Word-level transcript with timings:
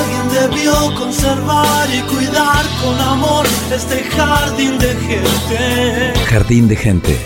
Alguien 0.00 0.50
debió 0.50 0.94
conservar 0.94 1.88
y 1.90 2.00
cuidar 2.02 2.64
con 2.82 3.00
amor 3.00 3.46
este 3.74 4.02
jardín 4.04 4.78
de 4.78 4.94
gente. 4.96 6.12
Jardín 6.26 6.68
de 6.68 6.76
Gente, 6.76 7.18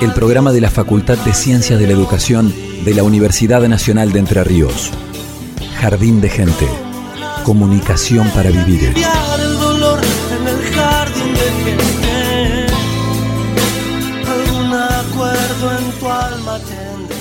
el 0.00 0.12
programa 0.12 0.52
de 0.52 0.60
la 0.60 0.70
Facultad 0.70 1.18
de 1.18 1.34
Ciencias 1.34 1.78
de 1.78 1.86
la 1.86 1.92
Educación 1.92 2.54
de 2.84 2.94
la 2.94 3.02
Universidad 3.02 3.60
Nacional 3.68 4.12
de 4.12 4.18
Entre 4.18 4.42
Ríos. 4.44 4.90
Jardín 5.80 6.20
de 6.20 6.28
Gente, 6.28 6.68
comunicación 7.44 8.28
para 8.30 8.50
vivir. 8.50 8.94
En 15.60 15.92
tu 16.00 16.08
alma 16.08 16.58
tendrás. 16.60 17.19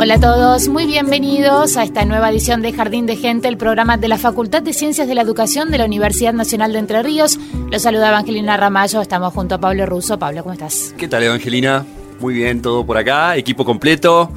Hola 0.00 0.14
a 0.14 0.20
todos, 0.20 0.68
muy 0.68 0.86
bienvenidos 0.86 1.76
a 1.76 1.82
esta 1.82 2.04
nueva 2.04 2.30
edición 2.30 2.62
de 2.62 2.72
Jardín 2.72 3.06
de 3.06 3.16
Gente, 3.16 3.48
el 3.48 3.56
programa 3.56 3.96
de 3.96 4.06
la 4.06 4.16
Facultad 4.16 4.62
de 4.62 4.72
Ciencias 4.72 5.08
de 5.08 5.14
la 5.16 5.22
Educación 5.22 5.72
de 5.72 5.78
la 5.78 5.86
Universidad 5.86 6.32
Nacional 6.32 6.72
de 6.72 6.78
Entre 6.78 7.02
Ríos. 7.02 7.36
Los 7.68 7.82
saluda 7.82 8.10
Evangelina 8.10 8.56
Ramallo, 8.56 9.00
estamos 9.00 9.34
junto 9.34 9.56
a 9.56 9.58
Pablo 9.58 9.86
Russo. 9.86 10.16
Pablo, 10.16 10.44
¿cómo 10.44 10.52
estás? 10.52 10.94
¿Qué 10.96 11.08
tal, 11.08 11.24
Evangelina? 11.24 11.84
Muy 12.20 12.34
bien, 12.34 12.62
todo 12.62 12.86
por 12.86 12.96
acá, 12.96 13.36
equipo 13.36 13.64
completo. 13.64 14.30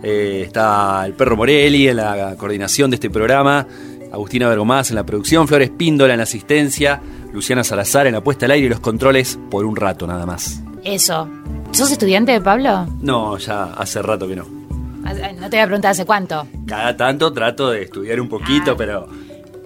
Eh, 0.00 0.44
está 0.46 1.04
el 1.06 1.14
perro 1.14 1.36
Morelli 1.36 1.88
en 1.88 1.96
la 1.96 2.36
coordinación 2.38 2.88
de 2.90 2.94
este 2.94 3.10
programa, 3.10 3.66
Agustina 4.12 4.48
Bergomás 4.48 4.90
en 4.90 4.94
la 4.94 5.04
producción, 5.04 5.48
Flores 5.48 5.70
Píndola 5.70 6.14
en 6.14 6.18
la 6.18 6.22
asistencia, 6.22 7.02
Luciana 7.32 7.64
Salazar 7.64 8.06
en 8.06 8.12
la 8.12 8.20
puesta 8.20 8.46
al 8.46 8.52
aire 8.52 8.68
y 8.68 8.70
los 8.70 8.78
controles 8.78 9.40
por 9.50 9.64
un 9.64 9.74
rato 9.74 10.06
nada 10.06 10.24
más. 10.24 10.62
Eso. 10.84 11.28
¿Sos 11.72 11.90
estudiante, 11.90 12.40
Pablo? 12.40 12.86
No, 13.00 13.36
ya 13.38 13.72
hace 13.72 14.00
rato 14.02 14.28
que 14.28 14.36
no. 14.36 14.59
Ah, 15.04 15.12
No 15.38 15.48
te 15.50 15.56
voy 15.56 15.60
a 15.60 15.66
preguntar 15.66 15.90
hace 15.92 16.04
cuánto. 16.04 16.46
Cada 16.66 16.96
tanto 16.96 17.32
trato 17.32 17.70
de 17.70 17.82
estudiar 17.82 18.20
un 18.20 18.28
poquito, 18.28 18.72
Ah. 18.72 18.76
pero 18.76 19.06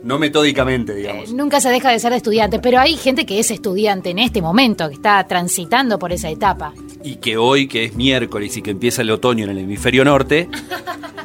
no 0.02 0.18
metódicamente, 0.18 0.92
Eh, 0.92 0.96
digamos. 0.96 1.32
nunca 1.32 1.60
se 1.60 1.70
deja 1.70 1.90
de 1.90 1.98
ser 1.98 2.12
estudiante, 2.12 2.58
pero 2.58 2.78
hay 2.80 2.96
gente 2.96 3.24
que 3.26 3.38
es 3.40 3.50
estudiante 3.50 4.10
en 4.10 4.18
este 4.18 4.40
momento, 4.42 4.88
que 4.88 4.94
está 4.94 5.24
transitando 5.26 5.98
por 5.98 6.12
esa 6.12 6.28
etapa. 6.30 6.72
Y 7.02 7.16
que 7.16 7.36
hoy, 7.36 7.68
que 7.68 7.84
es 7.84 7.94
miércoles 7.94 8.56
y 8.56 8.62
que 8.62 8.70
empieza 8.70 9.02
el 9.02 9.10
otoño 9.10 9.44
en 9.44 9.50
el 9.50 9.58
hemisferio 9.58 10.04
norte, 10.04 10.48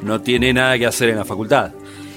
no 0.02 0.22
tiene 0.22 0.53
nada 0.53 0.78
que 0.78 0.86
hacer 0.86 1.09
en 1.09 1.18
la 1.18 1.25
facultad. 1.25 1.72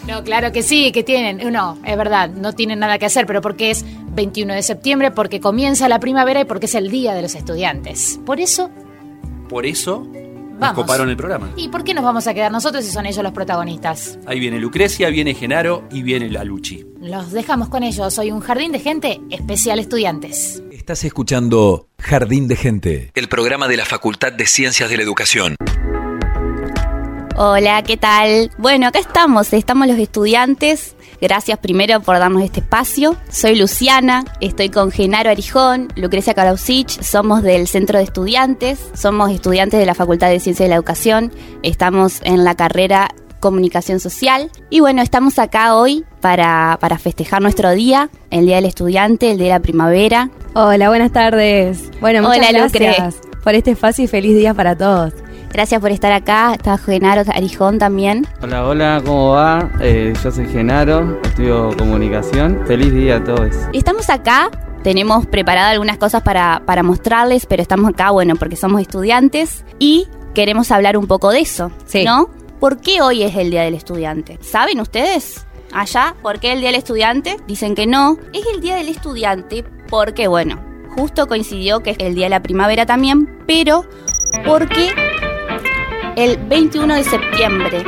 No, 0.08 0.25
claro 0.25 0.50
que 0.50 0.62
sí, 0.64 0.91
que 0.91 1.04
tienen. 1.04 1.52
No, 1.52 1.78
es 1.84 1.97
verdad, 1.97 2.28
no 2.31 2.52
tienen 2.54 2.81
nada 2.81 2.98
que 2.98 3.06
hacer, 3.06 3.25
pero 3.25 3.41
porque 3.41 3.70
es 3.70 3.84
21 4.14 4.52
de 4.54 4.62
septiembre, 4.62 5.12
porque 5.12 5.38
comienza 5.41 5.88
la 5.88 6.00
primavera 6.00 6.41
y 6.41 6.44
porque 6.44 6.66
es 6.66 6.75
el 6.75 6.91
Día 6.91 7.14
de 7.14 7.22
los 7.22 7.34
Estudiantes. 7.36 8.19
Por 8.26 8.41
eso, 8.41 8.70
Por 9.48 9.64
eso 9.66 10.06
nos 10.62 10.70
Vamos. 10.76 10.84
coparon 10.84 11.08
el 11.10 11.16
programa. 11.16 11.50
¿y 11.56 11.68
por 11.68 11.84
qué 11.84 11.94
nos 11.94 12.04
vamos 12.04 12.26
a 12.26 12.34
quedar 12.34 12.50
nosotros 12.50 12.84
si 12.84 12.90
son 12.90 13.06
ellos 13.06 13.22
los 13.22 13.32
protagonistas? 13.32 14.18
Ahí 14.26 14.40
viene 14.40 14.58
Lucrecia, 14.58 15.08
viene 15.10 15.34
Genaro 15.34 15.84
y 15.90 16.02
viene 16.02 16.28
la 16.30 16.44
Luchi. 16.44 16.84
Los 17.00 17.32
dejamos 17.32 17.68
con 17.68 17.82
ellos. 17.82 18.14
Soy 18.14 18.30
un 18.30 18.40
jardín 18.40 18.72
de 18.72 18.78
gente 18.78 19.20
especial 19.30 19.78
estudiantes. 19.78 20.62
Estás 20.70 21.04
escuchando 21.04 21.88
Jardín 21.98 22.48
de 22.48 22.56
Gente, 22.56 23.10
el 23.14 23.28
programa 23.28 23.68
de 23.68 23.76
la 23.76 23.84
Facultad 23.84 24.32
de 24.32 24.46
Ciencias 24.46 24.90
de 24.90 24.96
la 24.96 25.02
Educación. 25.04 25.56
Hola, 27.36 27.82
¿qué 27.82 27.96
tal? 27.96 28.50
Bueno, 28.58 28.86
acá 28.88 28.98
estamos, 28.98 29.52
estamos 29.52 29.88
los 29.88 29.98
estudiantes. 29.98 30.94
Gracias 31.22 31.56
primero 31.60 32.00
por 32.00 32.18
darnos 32.18 32.42
este 32.42 32.58
espacio. 32.58 33.14
Soy 33.30 33.54
Luciana, 33.54 34.24
estoy 34.40 34.70
con 34.70 34.90
Genaro 34.90 35.30
Arijón, 35.30 35.86
Lucrecia 35.94 36.34
Karausich, 36.34 37.00
somos 37.00 37.44
del 37.44 37.68
Centro 37.68 37.98
de 37.98 38.04
Estudiantes, 38.04 38.80
somos 38.94 39.30
estudiantes 39.30 39.78
de 39.78 39.86
la 39.86 39.94
Facultad 39.94 40.30
de 40.30 40.40
Ciencias 40.40 40.64
de 40.64 40.70
la 40.70 40.74
Educación, 40.74 41.30
estamos 41.62 42.18
en 42.24 42.42
la 42.42 42.56
carrera 42.56 43.08
Comunicación 43.38 44.00
Social 44.00 44.50
y 44.68 44.80
bueno, 44.80 45.00
estamos 45.00 45.38
acá 45.38 45.76
hoy 45.76 46.04
para, 46.20 46.76
para 46.80 46.98
festejar 46.98 47.40
nuestro 47.40 47.70
día, 47.70 48.10
el 48.30 48.46
Día 48.46 48.56
del 48.56 48.64
Estudiante, 48.64 49.30
el 49.30 49.38
Día 49.38 49.46
de 49.46 49.52
la 49.52 49.60
Primavera. 49.60 50.30
Hola, 50.54 50.88
buenas 50.88 51.12
tardes. 51.12 51.88
Bueno, 52.00 52.22
muchas 52.22 52.48
Hola, 52.50 52.64
Lucre. 52.64 52.86
gracias 52.86 53.20
por 53.44 53.54
este 53.54 53.70
espacio 53.70 54.04
y 54.04 54.08
feliz 54.08 54.36
día 54.36 54.54
para 54.54 54.76
todos. 54.76 55.12
Gracias 55.52 55.80
por 55.82 55.90
estar 55.90 56.12
acá, 56.12 56.54
está 56.54 56.78
Genaro 56.78 57.22
Arijón 57.34 57.78
también. 57.78 58.26
Hola, 58.40 58.66
hola, 58.66 59.02
¿cómo 59.04 59.32
va? 59.32 59.70
Eh, 59.80 60.14
yo 60.22 60.30
soy 60.32 60.48
Genaro, 60.48 61.20
estudio 61.22 61.76
comunicación. 61.76 62.62
Feliz 62.66 62.92
día 62.92 63.16
a 63.16 63.24
todos. 63.24 63.54
Estamos 63.74 64.08
acá, 64.08 64.50
tenemos 64.82 65.26
preparadas 65.26 65.72
algunas 65.72 65.98
cosas 65.98 66.22
para, 66.22 66.62
para 66.64 66.82
mostrarles, 66.82 67.44
pero 67.44 67.60
estamos 67.60 67.90
acá, 67.90 68.10
bueno, 68.12 68.34
porque 68.36 68.56
somos 68.56 68.80
estudiantes 68.80 69.64
y 69.78 70.08
queremos 70.34 70.70
hablar 70.70 70.96
un 70.96 71.06
poco 71.06 71.30
de 71.30 71.40
eso, 71.40 71.70
Sí. 71.84 72.02
¿no? 72.04 72.30
¿Por 72.58 72.80
qué 72.80 73.02
hoy 73.02 73.22
es 73.22 73.36
el 73.36 73.50
Día 73.50 73.62
del 73.62 73.74
Estudiante? 73.74 74.38
¿Saben 74.40 74.80
ustedes? 74.80 75.46
Allá, 75.74 76.14
¿por 76.22 76.38
qué 76.38 76.52
el 76.52 76.60
Día 76.60 76.69
del 76.70 76.78
Estudiante? 76.78 77.36
Dicen 77.46 77.74
que 77.74 77.86
no. 77.86 78.16
Es 78.32 78.44
el 78.54 78.60
Día 78.62 78.76
del 78.76 78.88
Estudiante 78.88 79.64
porque, 79.90 80.28
bueno, 80.28 80.60
justo 80.96 81.26
coincidió 81.26 81.80
que 81.80 81.90
es 81.90 81.96
el 81.98 82.14
Día 82.14 82.26
de 82.26 82.30
la 82.30 82.42
Primavera 82.42 82.86
también, 82.86 83.28
pero 83.46 83.84
porque 84.46 84.94
el 86.16 86.36
21 86.36 86.94
de 86.94 87.04
septiembre, 87.04 87.84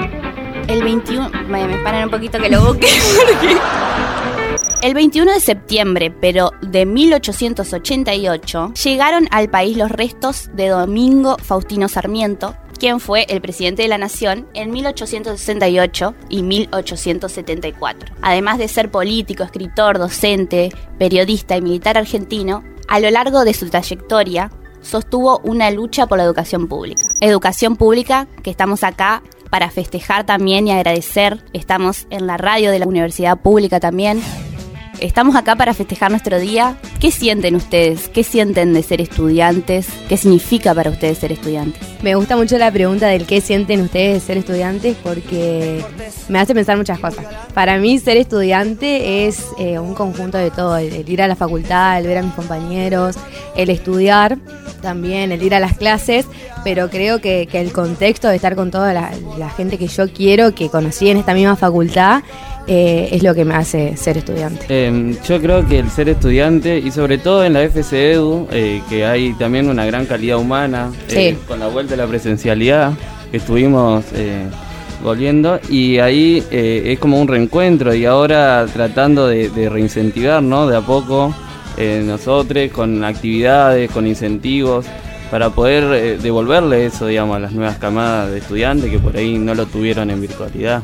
el 0.68 0.82
21, 0.82 1.30
me, 1.48 2.04
un 2.04 2.10
poquito 2.10 2.38
que 2.38 2.48
lo 2.48 2.64
busque, 2.64 2.86
el 4.82 4.94
21 4.94 5.32
de 5.32 5.40
septiembre, 5.40 6.10
pero 6.10 6.52
de 6.62 6.86
1888, 6.86 8.72
llegaron 8.82 9.28
al 9.30 9.50
país 9.50 9.76
los 9.76 9.90
restos 9.90 10.50
de 10.54 10.68
Domingo 10.68 11.36
Faustino 11.38 11.88
Sarmiento, 11.88 12.56
quien 12.78 12.98
fue 12.98 13.26
el 13.28 13.40
presidente 13.40 13.82
de 13.82 13.88
la 13.88 13.98
nación 13.98 14.48
en 14.54 14.70
1868 14.70 16.14
y 16.31 16.43
1874. 16.43 18.14
Además 18.22 18.58
de 18.58 18.69
ser 18.69 18.90
político, 18.90 19.43
escritor, 19.44 19.99
docente, 19.99 20.72
periodista 20.99 21.56
y 21.56 21.62
militar 21.62 21.99
argentino, 21.99 22.64
a 22.88 23.00
lo 23.00 23.10
largo 23.10 23.44
de 23.44 23.54
su 23.54 23.69
trayectoria 23.69 24.50
sostuvo 24.84 25.40
una 25.40 25.70
lucha 25.70 26.06
por 26.06 26.19
la 26.19 26.25
educación 26.25 26.69
pública. 26.69 27.08
Educación 27.20 27.76
pública 27.76 28.28
que 28.42 28.50
estamos 28.50 28.84
acá 28.84 29.22
para 29.50 29.70
festejar 29.70 30.25
también 30.25 30.69
y 30.69 30.72
agradecer. 30.72 31.42
Estamos 31.52 32.06
en 32.10 32.26
la 32.26 32.36
radio 32.36 32.70
de 32.70 32.78
la 32.78 32.86
Universidad 32.86 33.38
Pública 33.38 33.81
también. 33.81 34.20
Estamos 35.00 35.37
acá 35.37 35.56
para 35.56 35.75
festejar 35.75 36.11
nuestro 36.11 36.38
día. 36.38 36.76
¿Qué 37.00 37.11
sienten 37.11 37.56
ustedes? 37.56 38.08
¿Qué 38.08 38.23
sienten 38.23 38.73
de 38.73 38.82
ser 38.82 39.00
estudiantes? 39.00 39.88
¿Qué 40.08 40.17
significa 40.17 40.75
para 40.75 40.91
ustedes 40.91 41.19
ser 41.19 41.32
estudiantes? 41.32 41.82
Me 42.02 42.14
gusta 42.14 42.37
mucho 42.37 42.56
la 42.58 42.70
pregunta 42.70 43.08
del 43.08 43.26
qué 43.26 43.41
sienten 43.41 43.81
ustedes 43.81 44.14
de 44.14 44.20
ser 44.20 44.38
estudiantes 44.38 44.96
porque 45.02 45.85
me 46.29 46.38
hace 46.38 46.55
pensar 46.55 46.76
muchas 46.76 46.99
cosas. 47.00 47.26
Para 47.52 47.79
mí 47.79 47.99
ser 47.99 48.17
estudiante 48.17 49.26
es 49.26 49.44
eh, 49.58 49.79
un 49.79 49.94
conjunto 49.94 50.38
de 50.38 50.50
todo, 50.50 50.76
el, 50.76 51.08
ir 51.08 51.23
a 51.23 51.29
la 51.29 51.37
facultad, 51.37 51.99
el 51.99 52.06
ver 52.06 52.19
a 52.19 52.23
mis 52.23 52.35
compañeros, 52.35 53.17
el 53.56 53.70
estudiar 53.70 54.38
también, 54.81 55.32
el 55.32 55.43
ir 55.43 55.55
a 55.55 55.61
las 55.61 55.76
clases, 55.76 56.26
pero 56.62 56.88
creo 56.88 57.20
que, 57.20 57.47
que 57.50 57.61
el 57.61 57.73
contexto 57.73 58.29
de 58.29 58.37
estar 58.37 58.55
con 58.55 58.70
toda 58.70 58.93
la, 58.93 59.11
la 59.38 59.50
gente 59.50 59.79
que 59.79 59.88
yo 59.88 60.11
quiero, 60.12 60.55
que 60.55 60.69
conocí 60.69 61.08
en 61.08 61.17
esta 61.17 61.35
misma 61.35 61.56
facultad, 61.56 62.23
eh, 62.66 63.08
es 63.12 63.22
lo 63.22 63.34
que 63.34 63.44
me 63.44 63.55
hace 63.55 63.96
ser 63.96 64.16
estudiante. 64.19 64.64
Eh, 64.69 65.16
yo 65.26 65.40
creo 65.40 65.66
que 65.66 65.78
el 65.81 65.90
ser 65.90 66.08
estudiante 66.08 66.78
y 66.78 66.90
sobre 66.90 67.19
todo 67.19 67.44
en 67.44 67.52
la 67.52 67.62
FC 67.62 68.12
Edu, 68.12 68.49
eh, 68.50 68.81
que 68.88 69.05
hay 69.05 69.32
también 69.34 69.69
una 69.69 69.84
gran 69.84 70.06
calidad 70.06 70.38
humana, 70.38 70.90
Sí. 71.08 71.37
con 71.46 71.61
la 71.61 71.69
vuelta 71.69 71.93
de 71.93 71.99
la 71.99 72.06
presencialidad 72.06 72.93
que 73.31 73.37
estuvimos 73.38 74.05
volviendo 75.02 75.61
y 75.69 75.99
ahí 75.99 76.43
es 76.50 76.99
como 76.99 77.20
un 77.20 77.28
reencuentro 77.28 77.94
y 77.94 78.06
ahora 78.06 78.64
tratando 78.72 79.26
de, 79.26 79.50
de 79.50 79.69
reincentivar, 79.69 80.43
¿no? 80.43 80.66
De 80.66 80.76
a 80.76 80.81
poco 80.81 81.34
nosotros 82.05 82.70
con 82.72 83.05
actividades, 83.05 83.90
con 83.90 84.06
incentivos 84.06 84.87
para 85.31 85.50
poder 85.50 86.19
devolverle 86.20 86.87
eso, 86.87 87.06
digamos, 87.06 87.37
a 87.37 87.40
las 87.40 87.52
nuevas 87.52 87.76
camadas 87.78 88.31
de 88.31 88.38
estudiantes 88.38 88.90
que 88.90 88.99
por 88.99 89.16
ahí 89.16 89.37
no 89.37 89.55
lo 89.55 89.66
tuvieron 89.66 90.11
en 90.11 90.20
virtualidad. 90.20 90.82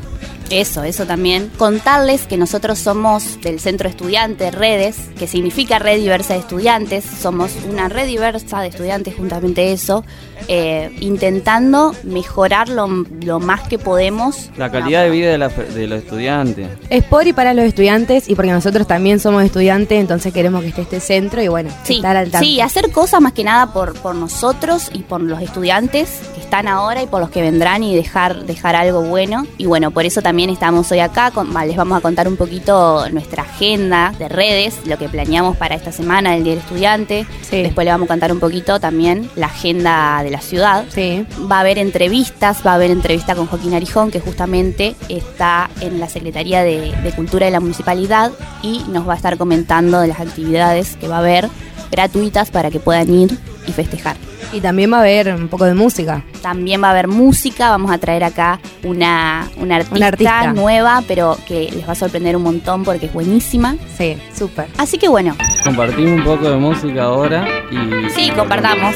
Eso, 0.51 0.83
eso 0.83 1.05
también. 1.05 1.49
Contarles 1.57 2.27
que 2.27 2.35
nosotros 2.35 2.77
somos 2.77 3.39
del 3.39 3.61
Centro 3.61 3.87
Estudiante 3.87 4.51
Redes, 4.51 4.97
que 5.17 5.25
significa 5.25 5.79
Red 5.79 5.99
Diversa 5.99 6.33
de 6.33 6.41
Estudiantes. 6.41 7.05
Somos 7.05 7.53
una 7.69 7.87
red 7.87 8.05
diversa 8.05 8.59
de 8.59 8.67
estudiantes, 8.67 9.15
juntamente 9.15 9.71
eso, 9.71 10.03
eh, 10.47 10.91
intentando 10.99 11.93
mejorar 12.03 12.69
lo, 12.69 12.87
lo 13.23 13.39
más 13.39 13.61
que 13.67 13.77
podemos. 13.79 14.49
La 14.57 14.71
calidad 14.71 15.03
de 15.03 15.09
vida 15.09 15.29
de, 15.31 15.37
la- 15.37 15.49
de 15.49 15.87
los 15.87 15.99
estudiantes. 16.03 16.67
Es 16.89 17.03
por 17.03 17.27
y 17.27 17.33
para 17.33 17.53
los 17.53 17.65
estudiantes 17.65 18.29
y 18.29 18.35
porque 18.35 18.51
nosotros 18.51 18.87
también 18.87 19.19
somos 19.19 19.43
estudiantes, 19.43 19.99
entonces 19.99 20.33
queremos 20.33 20.61
que 20.61 20.69
esté 20.69 20.81
este 20.81 20.99
centro 20.99 21.41
y 21.41 21.47
bueno, 21.47 21.69
Sí, 21.83 21.95
estar 21.97 22.17
al 22.17 22.31
tanto. 22.31 22.45
sí, 22.45 22.59
hacer 22.59 22.91
cosas 22.91 23.21
más 23.21 23.33
que 23.33 23.43
nada 23.43 23.71
por, 23.71 23.93
por 23.99 24.15
nosotros 24.15 24.89
y 24.93 24.99
por 25.03 25.21
los 25.21 25.41
estudiantes 25.41 26.21
que 26.35 26.41
están 26.41 26.67
ahora 26.67 27.01
y 27.03 27.07
por 27.07 27.21
los 27.21 27.29
que 27.29 27.41
vendrán 27.41 27.83
y 27.83 27.95
dejar, 27.95 28.45
dejar 28.45 28.75
algo 28.75 29.01
bueno. 29.03 29.45
Y 29.57 29.67
bueno, 29.67 29.91
por 29.91 30.05
eso 30.05 30.21
también 30.21 30.49
estamos 30.49 30.91
hoy 30.91 30.99
acá. 30.99 31.31
con- 31.31 31.51
les 31.53 31.75
vamos 31.77 31.97
a 31.97 32.01
contar 32.01 32.27
un 32.27 32.35
poquito 32.37 33.07
nuestra 33.11 33.43
agenda 33.43 34.13
de 34.17 34.27
redes, 34.27 34.79
lo 34.87 34.97
que 34.97 35.07
planeamos 35.07 35.55
para 35.57 35.75
esta 35.75 35.91
semana 35.91 36.31
del 36.31 36.43
Día 36.43 36.53
del 36.53 36.61
Estudiante. 36.63 37.25
Sí. 37.41 37.61
Después 37.61 37.85
le 37.85 37.91
vamos 37.91 38.05
a 38.05 38.07
contar 38.09 38.31
un 38.31 38.39
poquito 38.39 38.79
también 38.79 39.29
la 39.35 39.45
agenda 39.47 40.21
de 40.23 40.30
la 40.31 40.41
ciudad. 40.41 40.85
Sí. 40.89 41.25
Va 41.51 41.57
a 41.57 41.59
haber 41.61 41.77
entrevistas, 41.77 42.59
va 42.65 42.71
a 42.71 42.75
haber 42.75 42.91
entrevista 42.91 43.35
con 43.35 43.47
Joaquín 43.47 43.73
Arijón, 43.73 44.11
que 44.11 44.19
justamente 44.19 44.95
está 45.09 45.69
en 45.81 45.99
la 45.99 46.07
Secretaría 46.09 46.63
de, 46.63 46.91
de 47.03 47.11
Cultura 47.11 47.45
de 47.45 47.51
la 47.51 47.59
Municipalidad 47.59 48.31
y 48.63 48.83
nos 48.89 49.07
va 49.07 49.13
a 49.13 49.17
estar 49.17 49.37
comentando 49.37 49.99
de 49.99 50.07
las 50.07 50.19
actividades 50.19 50.95
que 50.97 51.07
va 51.07 51.17
a 51.17 51.19
haber 51.19 51.49
gratuitas 51.91 52.51
para 52.51 52.71
que 52.71 52.79
puedan 52.79 53.13
ir 53.13 53.37
y 53.67 53.71
festejar. 53.73 54.15
Y 54.53 54.59
también 54.59 54.91
va 54.91 54.97
a 54.97 55.01
haber 55.01 55.33
un 55.33 55.47
poco 55.47 55.65
de 55.65 55.73
música. 55.73 56.23
También 56.41 56.81
va 56.83 56.87
a 56.87 56.91
haber 56.91 57.07
música, 57.07 57.69
vamos 57.69 57.89
a 57.91 57.97
traer 57.99 58.23
acá 58.23 58.59
una, 58.83 59.49
una 59.57 59.75
artista, 59.77 59.95
Una 59.95 60.07
artista. 60.07 60.53
nueva, 60.53 61.03
pero 61.07 61.37
que 61.47 61.69
les 61.71 61.87
va 61.87 61.93
a 61.93 61.95
sorprender 61.95 62.35
un 62.35 62.43
montón 62.43 62.83
porque 62.83 63.05
es 63.05 63.13
buenísima. 63.13 63.75
Sí, 63.97 64.17
súper. 64.37 64.67
Así 64.77 64.97
que 64.97 65.07
bueno, 65.07 65.35
Compartimos 65.63 66.19
un 66.19 66.23
poco 66.25 66.49
de 66.49 66.57
música 66.57 67.03
ahora 67.03 67.47
y... 67.71 68.09
Sí, 68.09 68.31
compartamos. 68.31 68.95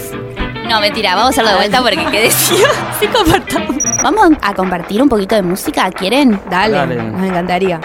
No, 0.68 0.80
mentira, 0.82 1.16
vamos 1.16 1.28
a 1.28 1.30
hacerlo 1.32 1.52
de 1.52 1.56
vuelta 1.58 1.82
porque 1.82 2.06
qué 2.12 2.22
decía. 2.24 2.68
Sí, 3.00 3.08
compartamos. 3.08 3.76
Vamos 4.02 4.30
a 4.42 4.54
compartir 4.54 5.02
un 5.02 5.10
poquito 5.10 5.36
de 5.36 5.42
música, 5.42 5.90
¿quieren? 5.92 6.40
Dale, 6.50 6.78
Dale. 6.78 6.96
nos 6.96 7.24
encantaría. 7.28 7.80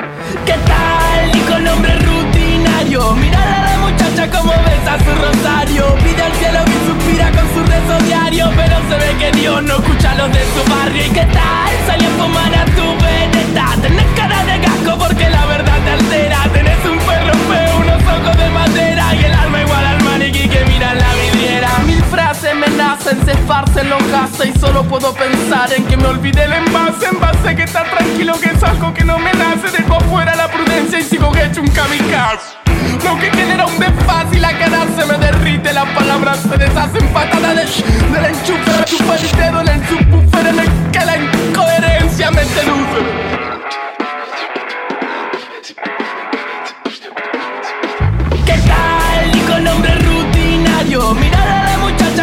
¿Qué 0.46 0.52
tal? 0.66 1.36
Y 1.36 1.40
con 1.50 1.64
nombre 1.64 1.92
rutinario 1.98 3.12
Mirar 3.16 3.48
a 3.48 3.70
la 3.72 3.78
muchacha 3.78 4.30
como 4.30 4.52
besa 4.52 4.98
su 4.98 5.10
rosario 5.20 5.94
Pide 5.96 6.22
al 6.22 6.32
cielo 6.34 6.58
y 6.66 6.86
suspira 6.86 7.30
con 7.32 7.46
su 7.54 7.60
rezo 7.70 8.04
diario 8.06 8.50
Pero 8.56 8.76
se 8.88 8.96
ve 9.06 9.16
que 9.18 9.32
Dios 9.38 9.62
no 9.64 9.74
escucha 9.74 10.12
a 10.12 10.14
los 10.14 10.32
de 10.32 10.40
su 10.54 10.70
barrio 10.70 11.06
¿Y 11.06 11.10
qué 11.10 11.26
tal? 11.32 11.72
Salí 11.86 12.04
a 12.04 12.10
fumar 12.10 12.54
a 12.54 12.64
tu 12.66 13.04
veneta 13.04 13.66
Tenés 13.82 14.06
cara 14.16 14.44
de 14.44 14.58
gasco 14.58 14.98
porque 14.98 15.28
la 15.30 15.46
verdad 15.46 15.78
te 15.84 15.90
altera 15.90 16.38
Tenés 16.52 16.84
un 16.84 16.98
perro 16.98 17.34
feo, 17.50 17.76
unos 17.78 18.02
ojos 18.14 18.36
de 18.36 18.50
madera 18.50 19.14
Y 19.16 19.24
el 19.24 19.32
alma 19.34 19.60
igual 19.62 19.86
al 19.86 20.04
maniquí 20.04 20.48
que 20.48 20.64
mira 20.66 20.92
en 20.92 20.98
la 20.98 21.14
vidriera 21.14 21.70
Mil 22.10 22.18
frases 22.18 22.54
me 22.56 22.66
nacen, 22.76 23.24
se 23.24 23.32
esparcen 23.32 23.88
los 23.88 24.04
gases 24.10 24.54
Y 24.54 24.58
solo 24.58 24.82
puedo 24.84 25.14
pensar 25.14 25.72
en 25.72 25.84
que 25.84 25.96
me 25.96 26.06
olvidé 26.06 26.44
el 26.44 26.52
envase 26.52 27.06
Envase 27.06 27.54
que 27.54 27.62
está 27.62 27.84
tranquilo 27.84 28.34
que 28.40 28.50
es 28.50 28.62
algo 28.62 28.92
que 28.92 29.04
no 29.04 29.18
me 29.18 29.32
nace. 29.32 29.70
Dejo 29.76 29.96
afuera 29.96 30.34
la 30.34 30.48
prudencia 30.48 30.98
y 30.98 31.02
sigo 31.02 31.32
hecho 31.36 31.60
un 31.60 31.68
kamikaze. 31.68 32.56
Lo 33.04 33.18
que 33.18 33.30
genera 33.30 33.66
un 33.66 33.78
desfase 33.78 34.36
y 34.36 34.40
la 34.40 34.58
cara 34.58 34.86
se 34.96 35.06
me 35.06 35.18
derrite. 35.18 35.72
Las 35.72 35.88
palabras 35.90 36.40
se 36.40 36.56
deshacen 36.56 37.06
patada 37.12 37.54
de 37.54 37.66
sh 37.66 37.84
Del 37.84 38.24
enchufe, 38.24 38.84
chupa 38.84 39.14
el 39.16 39.30
dedo 39.30 39.60
en 39.60 39.68
el 39.68 39.88
subwoofer 39.88 40.46
En 40.46 40.58
el 40.58 40.68
que 40.90 41.04
la 41.04 41.16
incoherencia 41.16 42.30
me 42.30 42.44
seduce 42.44 43.39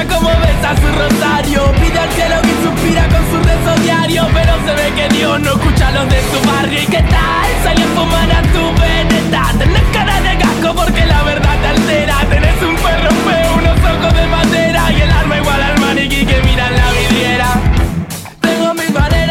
como 0.05 0.29
besa 0.29 0.75
su 0.75 0.87
rosario 0.87 1.71
Pide 1.81 1.99
al 1.99 2.11
cielo 2.11 2.35
y 2.43 2.63
suspira 2.63 3.07
con 3.07 3.23
su 3.31 3.37
rezo 3.41 3.81
diario 3.81 4.27
Pero 4.33 4.53
se 4.65 4.73
ve 4.75 4.93
que 4.95 5.09
Dios 5.15 5.39
no 5.39 5.51
escucha 5.53 5.87
a 5.87 5.91
los 5.91 6.09
de 6.09 6.21
su 6.31 6.47
barrio. 6.47 6.81
¿Y 6.81 6.85
qué 6.85 7.01
tal? 7.03 7.49
Salí 7.63 7.81
a 7.81 7.87
fumar 7.95 8.31
a 8.31 8.41
tu 8.53 8.63
veneta. 8.81 9.53
Tenés 9.57 9.83
cara 9.93 10.21
de 10.21 10.35
gasco 10.35 10.75
porque 10.75 11.05
la 11.05 11.23
verdad 11.23 11.55
te 11.61 11.67
altera. 11.67 12.17
Tenés 12.29 12.61
un 12.61 12.75
perro 12.75 13.11
feo, 13.25 13.53
unos 13.57 13.79
ojos 13.91 14.13
de 14.13 14.27
madera 14.27 14.91
Y 14.91 15.01
el 15.01 15.11
alma 15.11 15.37
igual 15.37 15.61
al 15.61 15.79
maniquí 15.79 16.25
que 16.25 16.41
mira 16.43 16.67
en 16.67 16.75
la 16.75 16.91
vidriera. 16.91 17.47
Tengo 18.41 18.73
mi 18.73 18.89
manera 18.93 19.26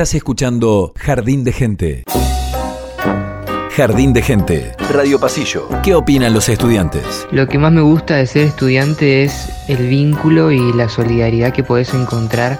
Estás 0.00 0.14
escuchando 0.14 0.94
Jardín 0.96 1.44
de 1.44 1.52
Gente. 1.52 2.04
Jardín 3.76 4.14
de 4.14 4.22
Gente. 4.22 4.72
Radio 4.90 5.20
Pasillo. 5.20 5.68
¿Qué 5.82 5.94
opinan 5.94 6.32
los 6.32 6.48
estudiantes? 6.48 7.28
Lo 7.32 7.46
que 7.46 7.58
más 7.58 7.70
me 7.70 7.82
gusta 7.82 8.16
de 8.16 8.26
ser 8.26 8.46
estudiante 8.46 9.24
es 9.24 9.50
el 9.68 9.88
vínculo 9.88 10.52
y 10.52 10.72
la 10.72 10.88
solidaridad 10.88 11.52
que 11.52 11.62
podés 11.62 11.92
encontrar 11.92 12.58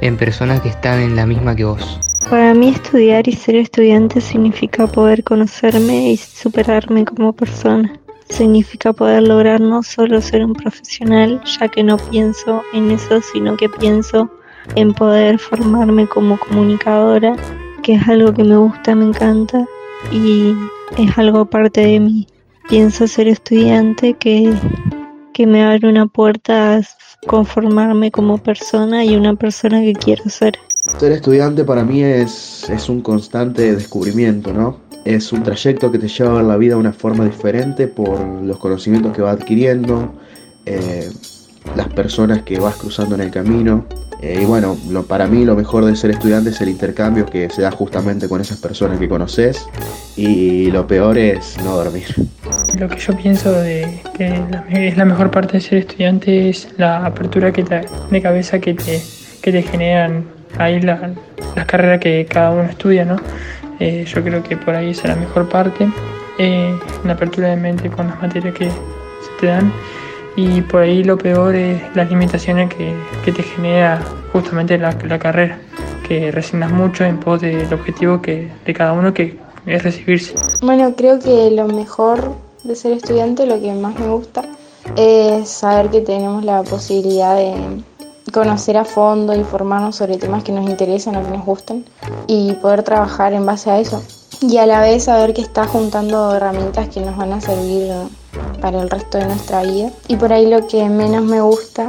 en 0.00 0.16
personas 0.16 0.60
que 0.60 0.68
están 0.68 1.00
en 1.00 1.16
la 1.16 1.26
misma 1.26 1.56
que 1.56 1.64
vos. 1.64 1.98
Para 2.30 2.54
mí 2.54 2.68
estudiar 2.68 3.26
y 3.26 3.32
ser 3.32 3.56
estudiante 3.56 4.20
significa 4.20 4.86
poder 4.86 5.24
conocerme 5.24 6.12
y 6.12 6.16
superarme 6.16 7.04
como 7.04 7.32
persona. 7.32 7.98
Significa 8.28 8.92
poder 8.92 9.24
lograr 9.24 9.60
no 9.60 9.82
solo 9.82 10.20
ser 10.20 10.44
un 10.44 10.52
profesional, 10.52 11.42
ya 11.58 11.66
que 11.66 11.82
no 11.82 11.96
pienso 11.96 12.62
en 12.72 12.92
eso, 12.92 13.20
sino 13.32 13.56
que 13.56 13.68
pienso 13.68 14.30
en 14.74 14.92
poder 14.92 15.38
formarme 15.38 16.06
como 16.06 16.38
comunicadora, 16.38 17.36
que 17.82 17.94
es 17.94 18.08
algo 18.08 18.34
que 18.34 18.44
me 18.44 18.56
gusta, 18.56 18.94
me 18.94 19.06
encanta 19.06 19.66
y 20.12 20.54
es 20.98 21.16
algo 21.18 21.46
parte 21.46 21.80
de 21.80 22.00
mí. 22.00 22.26
Pienso 22.68 23.06
ser 23.06 23.28
estudiante 23.28 24.14
que, 24.14 24.52
que 25.32 25.46
me 25.46 25.62
abre 25.62 25.88
una 25.88 26.06
puerta 26.06 26.76
a 26.76 26.80
conformarme 27.26 28.10
como 28.10 28.38
persona 28.38 29.04
y 29.04 29.16
una 29.16 29.34
persona 29.34 29.80
que 29.80 29.92
quiero 29.92 30.28
ser. 30.28 30.54
Ser 30.98 31.12
estudiante 31.12 31.64
para 31.64 31.84
mí 31.84 32.02
es, 32.02 32.68
es 32.70 32.88
un 32.88 33.02
constante 33.02 33.74
descubrimiento, 33.74 34.52
¿no? 34.52 34.78
Es 35.04 35.32
un 35.32 35.42
trayecto 35.42 35.92
que 35.92 35.98
te 35.98 36.08
lleva 36.08 36.40
a 36.40 36.42
la 36.42 36.56
vida 36.56 36.74
de 36.74 36.80
una 36.80 36.92
forma 36.92 37.24
diferente 37.24 37.86
por 37.86 38.20
los 38.42 38.58
conocimientos 38.58 39.12
que 39.14 39.22
vas 39.22 39.40
adquiriendo, 39.40 40.12
eh, 40.64 41.08
las 41.76 41.88
personas 41.88 42.42
que 42.42 42.58
vas 42.58 42.76
cruzando 42.76 43.14
en 43.14 43.22
el 43.22 43.30
camino. 43.30 43.84
Eh, 44.22 44.38
y 44.42 44.44
bueno, 44.46 44.76
lo, 44.88 45.02
para 45.04 45.26
mí 45.26 45.44
lo 45.44 45.54
mejor 45.56 45.84
de 45.84 45.94
ser 45.94 46.10
estudiante 46.10 46.50
es 46.50 46.60
el 46.62 46.68
intercambio 46.70 47.26
que 47.26 47.50
se 47.50 47.60
da 47.62 47.70
justamente 47.70 48.28
con 48.28 48.40
esas 48.40 48.56
personas 48.58 48.98
que 48.98 49.08
conoces 49.08 49.68
y 50.16 50.70
lo 50.70 50.86
peor 50.86 51.18
es 51.18 51.56
no 51.62 51.76
dormir. 51.76 52.06
Lo 52.78 52.88
que 52.88 52.96
yo 52.98 53.14
pienso 53.16 53.52
de 53.52 54.00
que 54.16 54.30
la- 54.50 54.64
es 54.70 54.96
la 54.96 55.04
mejor 55.04 55.30
parte 55.30 55.54
de 55.54 55.60
ser 55.60 55.78
estudiante 55.78 56.48
es 56.48 56.68
la 56.78 57.04
apertura 57.04 57.52
que 57.52 57.62
te- 57.62 57.86
de 58.10 58.22
cabeza 58.22 58.58
que 58.58 58.74
te, 58.74 59.02
que 59.42 59.52
te 59.52 59.62
generan 59.62 60.24
ahí 60.58 60.80
la- 60.80 61.10
las 61.54 61.66
carreras 61.66 62.00
que 62.00 62.26
cada 62.26 62.50
uno 62.52 62.62
estudia, 62.64 63.04
¿no? 63.04 63.16
Eh, 63.80 64.06
yo 64.06 64.22
creo 64.22 64.42
que 64.42 64.56
por 64.56 64.74
ahí 64.74 64.90
es 64.90 65.04
la 65.04 65.16
mejor 65.16 65.48
parte, 65.50 65.86
eh, 66.38 66.74
la 67.04 67.12
apertura 67.12 67.48
de 67.48 67.56
mente 67.56 67.90
con 67.90 68.06
las 68.08 68.20
materias 68.22 68.54
que 68.54 68.70
se 68.70 69.30
te 69.40 69.46
dan 69.48 69.70
y 70.36 70.60
por 70.62 70.82
ahí 70.82 71.02
lo 71.02 71.16
peor 71.16 71.56
es 71.56 71.82
las 71.96 72.08
limitaciones 72.10 72.72
que, 72.74 72.94
que 73.24 73.32
te 73.32 73.42
genera 73.42 74.02
justamente 74.32 74.78
la, 74.78 74.96
la 75.04 75.18
carrera, 75.18 75.58
que 76.06 76.30
resignas 76.30 76.70
mucho 76.70 77.04
en 77.04 77.18
pos 77.18 77.40
del 77.40 77.72
objetivo 77.72 78.20
que, 78.20 78.50
de 78.64 78.74
cada 78.74 78.92
uno 78.92 79.12
que 79.14 79.38
es 79.64 79.82
recibirse. 79.82 80.34
Bueno, 80.60 80.94
creo 80.94 81.18
que 81.18 81.50
lo 81.50 81.66
mejor 81.66 82.34
de 82.64 82.76
ser 82.76 82.92
estudiante, 82.92 83.46
lo 83.46 83.60
que 83.60 83.72
más 83.72 83.98
me 83.98 84.08
gusta, 84.08 84.42
es 84.94 85.48
saber 85.48 85.90
que 85.90 86.00
tenemos 86.02 86.44
la 86.44 86.62
posibilidad 86.62 87.34
de 87.36 87.54
conocer 88.32 88.76
a 88.76 88.84
fondo, 88.84 89.34
informarnos 89.34 89.96
sobre 89.96 90.18
temas 90.18 90.44
que 90.44 90.52
nos 90.52 90.68
interesan 90.68 91.16
o 91.16 91.22
que 91.22 91.30
nos 91.30 91.44
gustan 91.44 91.84
y 92.26 92.52
poder 92.54 92.82
trabajar 92.82 93.32
en 93.32 93.46
base 93.46 93.70
a 93.70 93.80
eso. 93.80 94.02
Y 94.42 94.58
a 94.58 94.66
la 94.66 94.80
vez 94.80 95.04
saber 95.04 95.32
que 95.32 95.40
está 95.40 95.66
juntando 95.66 96.34
herramientas 96.34 96.88
que 96.88 97.00
nos 97.00 97.16
van 97.16 97.32
a 97.32 97.40
servir 97.40 97.90
para 98.60 98.82
el 98.82 98.90
resto 98.90 99.18
de 99.18 99.26
nuestra 99.26 99.62
vida. 99.62 99.90
Y 100.08 100.16
por 100.16 100.32
ahí 100.32 100.48
lo 100.48 100.66
que 100.66 100.88
menos 100.88 101.24
me 101.24 101.40
gusta 101.40 101.88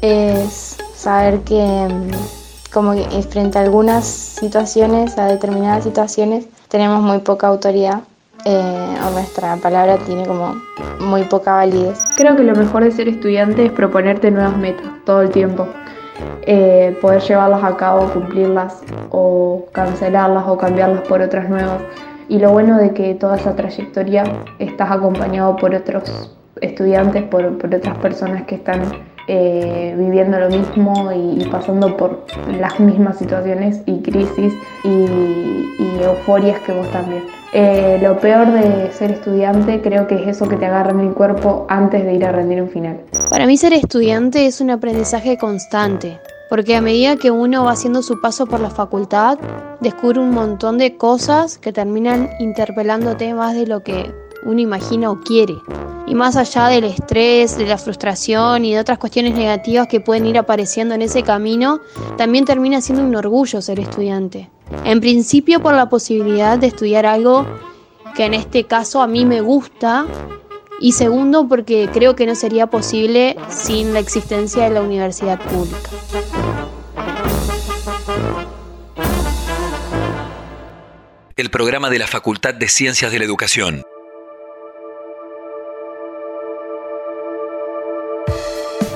es 0.00 0.76
saber 0.94 1.40
que 1.40 1.88
mm, 1.88 2.72
como 2.72 2.94
que 2.94 3.22
frente 3.22 3.58
a 3.58 3.62
algunas 3.62 4.04
situaciones, 4.06 5.18
a 5.18 5.26
determinadas 5.26 5.84
situaciones, 5.84 6.46
tenemos 6.68 7.02
muy 7.02 7.18
poca 7.18 7.48
autoridad 7.48 8.02
eh, 8.44 8.96
o 9.06 9.10
nuestra 9.10 9.56
palabra 9.56 9.98
tiene 9.98 10.26
como 10.26 10.56
muy 11.00 11.22
poca 11.24 11.52
validez. 11.54 12.00
Creo 12.16 12.36
que 12.36 12.42
lo 12.42 12.54
mejor 12.54 12.82
de 12.82 12.90
ser 12.90 13.08
estudiante 13.08 13.66
es 13.66 13.72
proponerte 13.72 14.30
nuevas 14.30 14.56
metas 14.56 14.86
todo 15.04 15.22
el 15.22 15.30
tiempo. 15.30 15.68
Eh, 16.42 16.96
poder 17.00 17.22
llevarlas 17.22 17.62
a 17.62 17.76
cabo, 17.76 18.12
cumplirlas 18.12 18.82
o 19.10 19.66
cancelarlas 19.72 20.44
o 20.46 20.58
cambiarlas 20.58 21.02
por 21.02 21.20
otras 21.20 21.48
nuevas. 21.48 21.82
Y 22.28 22.38
lo 22.38 22.52
bueno 22.52 22.78
de 22.78 22.92
que 22.92 23.14
toda 23.14 23.36
esa 23.36 23.54
trayectoria 23.54 24.24
estás 24.58 24.90
acompañado 24.90 25.56
por 25.56 25.74
otros 25.74 26.30
estudiantes, 26.60 27.24
por, 27.24 27.58
por 27.58 27.74
otras 27.74 27.98
personas 27.98 28.44
que 28.44 28.56
están 28.56 28.82
eh, 29.28 29.94
viviendo 29.96 30.38
lo 30.38 30.48
mismo 30.48 31.10
y, 31.12 31.44
pasando 31.44 31.96
por 31.96 32.24
las 32.58 32.80
mismas 32.80 33.18
situaciones 33.18 33.80
y 33.86 34.02
crisis 34.02 34.52
y, 34.84 34.88
y 34.88 36.00
euforias 36.02 36.58
que 36.60 36.72
vos 36.72 36.90
también. 36.90 37.22
Eh, 37.54 37.98
lo 38.00 38.18
peor 38.18 38.50
de 38.50 38.90
ser 38.92 39.10
estudiante 39.10 39.82
creo 39.82 40.06
que 40.06 40.14
es 40.14 40.26
eso 40.26 40.48
que 40.48 40.56
te 40.56 40.64
agarra 40.64 40.92
en 40.92 41.00
el 41.00 41.12
cuerpo 41.12 41.66
antes 41.68 42.02
de 42.02 42.14
ir 42.14 42.24
a 42.24 42.32
rendir 42.32 42.62
un 42.62 42.70
final. 42.70 43.00
Para 43.28 43.46
mí 43.46 43.58
ser 43.58 43.74
estudiante 43.74 44.46
es 44.46 44.62
un 44.62 44.70
aprendizaje 44.70 45.36
constante, 45.36 46.18
porque 46.52 46.76
a 46.76 46.82
medida 46.82 47.16
que 47.16 47.30
uno 47.30 47.64
va 47.64 47.72
haciendo 47.72 48.02
su 48.02 48.20
paso 48.20 48.44
por 48.44 48.60
la 48.60 48.68
facultad, 48.68 49.38
descubre 49.80 50.20
un 50.20 50.32
montón 50.32 50.76
de 50.76 50.98
cosas 50.98 51.56
que 51.56 51.72
terminan 51.72 52.28
interpelándote 52.40 53.32
más 53.32 53.54
de 53.54 53.66
lo 53.66 53.82
que 53.82 54.14
uno 54.44 54.60
imagina 54.60 55.10
o 55.10 55.18
quiere. 55.18 55.54
Y 56.06 56.14
más 56.14 56.36
allá 56.36 56.66
del 56.66 56.84
estrés, 56.84 57.56
de 57.56 57.64
la 57.64 57.78
frustración 57.78 58.66
y 58.66 58.74
de 58.74 58.80
otras 58.80 58.98
cuestiones 58.98 59.34
negativas 59.34 59.88
que 59.88 60.00
pueden 60.00 60.26
ir 60.26 60.36
apareciendo 60.36 60.94
en 60.94 61.00
ese 61.00 61.22
camino, 61.22 61.80
también 62.18 62.44
termina 62.44 62.82
siendo 62.82 63.02
un 63.02 63.16
orgullo 63.16 63.62
ser 63.62 63.80
estudiante. 63.80 64.50
En 64.84 65.00
principio 65.00 65.62
por 65.62 65.72
la 65.72 65.88
posibilidad 65.88 66.58
de 66.58 66.66
estudiar 66.66 67.06
algo 67.06 67.46
que 68.14 68.26
en 68.26 68.34
este 68.34 68.64
caso 68.64 69.00
a 69.00 69.06
mí 69.06 69.24
me 69.24 69.40
gusta 69.40 70.04
y 70.82 70.92
segundo 70.92 71.46
porque 71.46 71.88
creo 71.92 72.16
que 72.16 72.26
no 72.26 72.34
sería 72.34 72.66
posible 72.66 73.36
sin 73.48 73.94
la 73.94 74.00
existencia 74.00 74.64
de 74.64 74.70
la 74.70 74.82
universidad 74.82 75.40
pública. 75.40 75.90
El 81.36 81.50
programa 81.50 81.88
de 81.88 82.00
la 82.00 82.08
Facultad 82.08 82.54
de 82.54 82.68
Ciencias 82.68 83.12
de 83.12 83.18
la 83.20 83.24
Educación. 83.24 83.82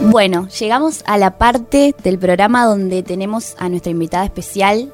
Bueno, 0.00 0.48
llegamos 0.48 1.04
a 1.06 1.18
la 1.18 1.38
parte 1.38 1.94
del 2.02 2.18
programa 2.18 2.64
donde 2.64 3.04
tenemos 3.04 3.54
a 3.58 3.68
nuestra 3.68 3.92
invitada 3.92 4.24
especial, 4.24 4.92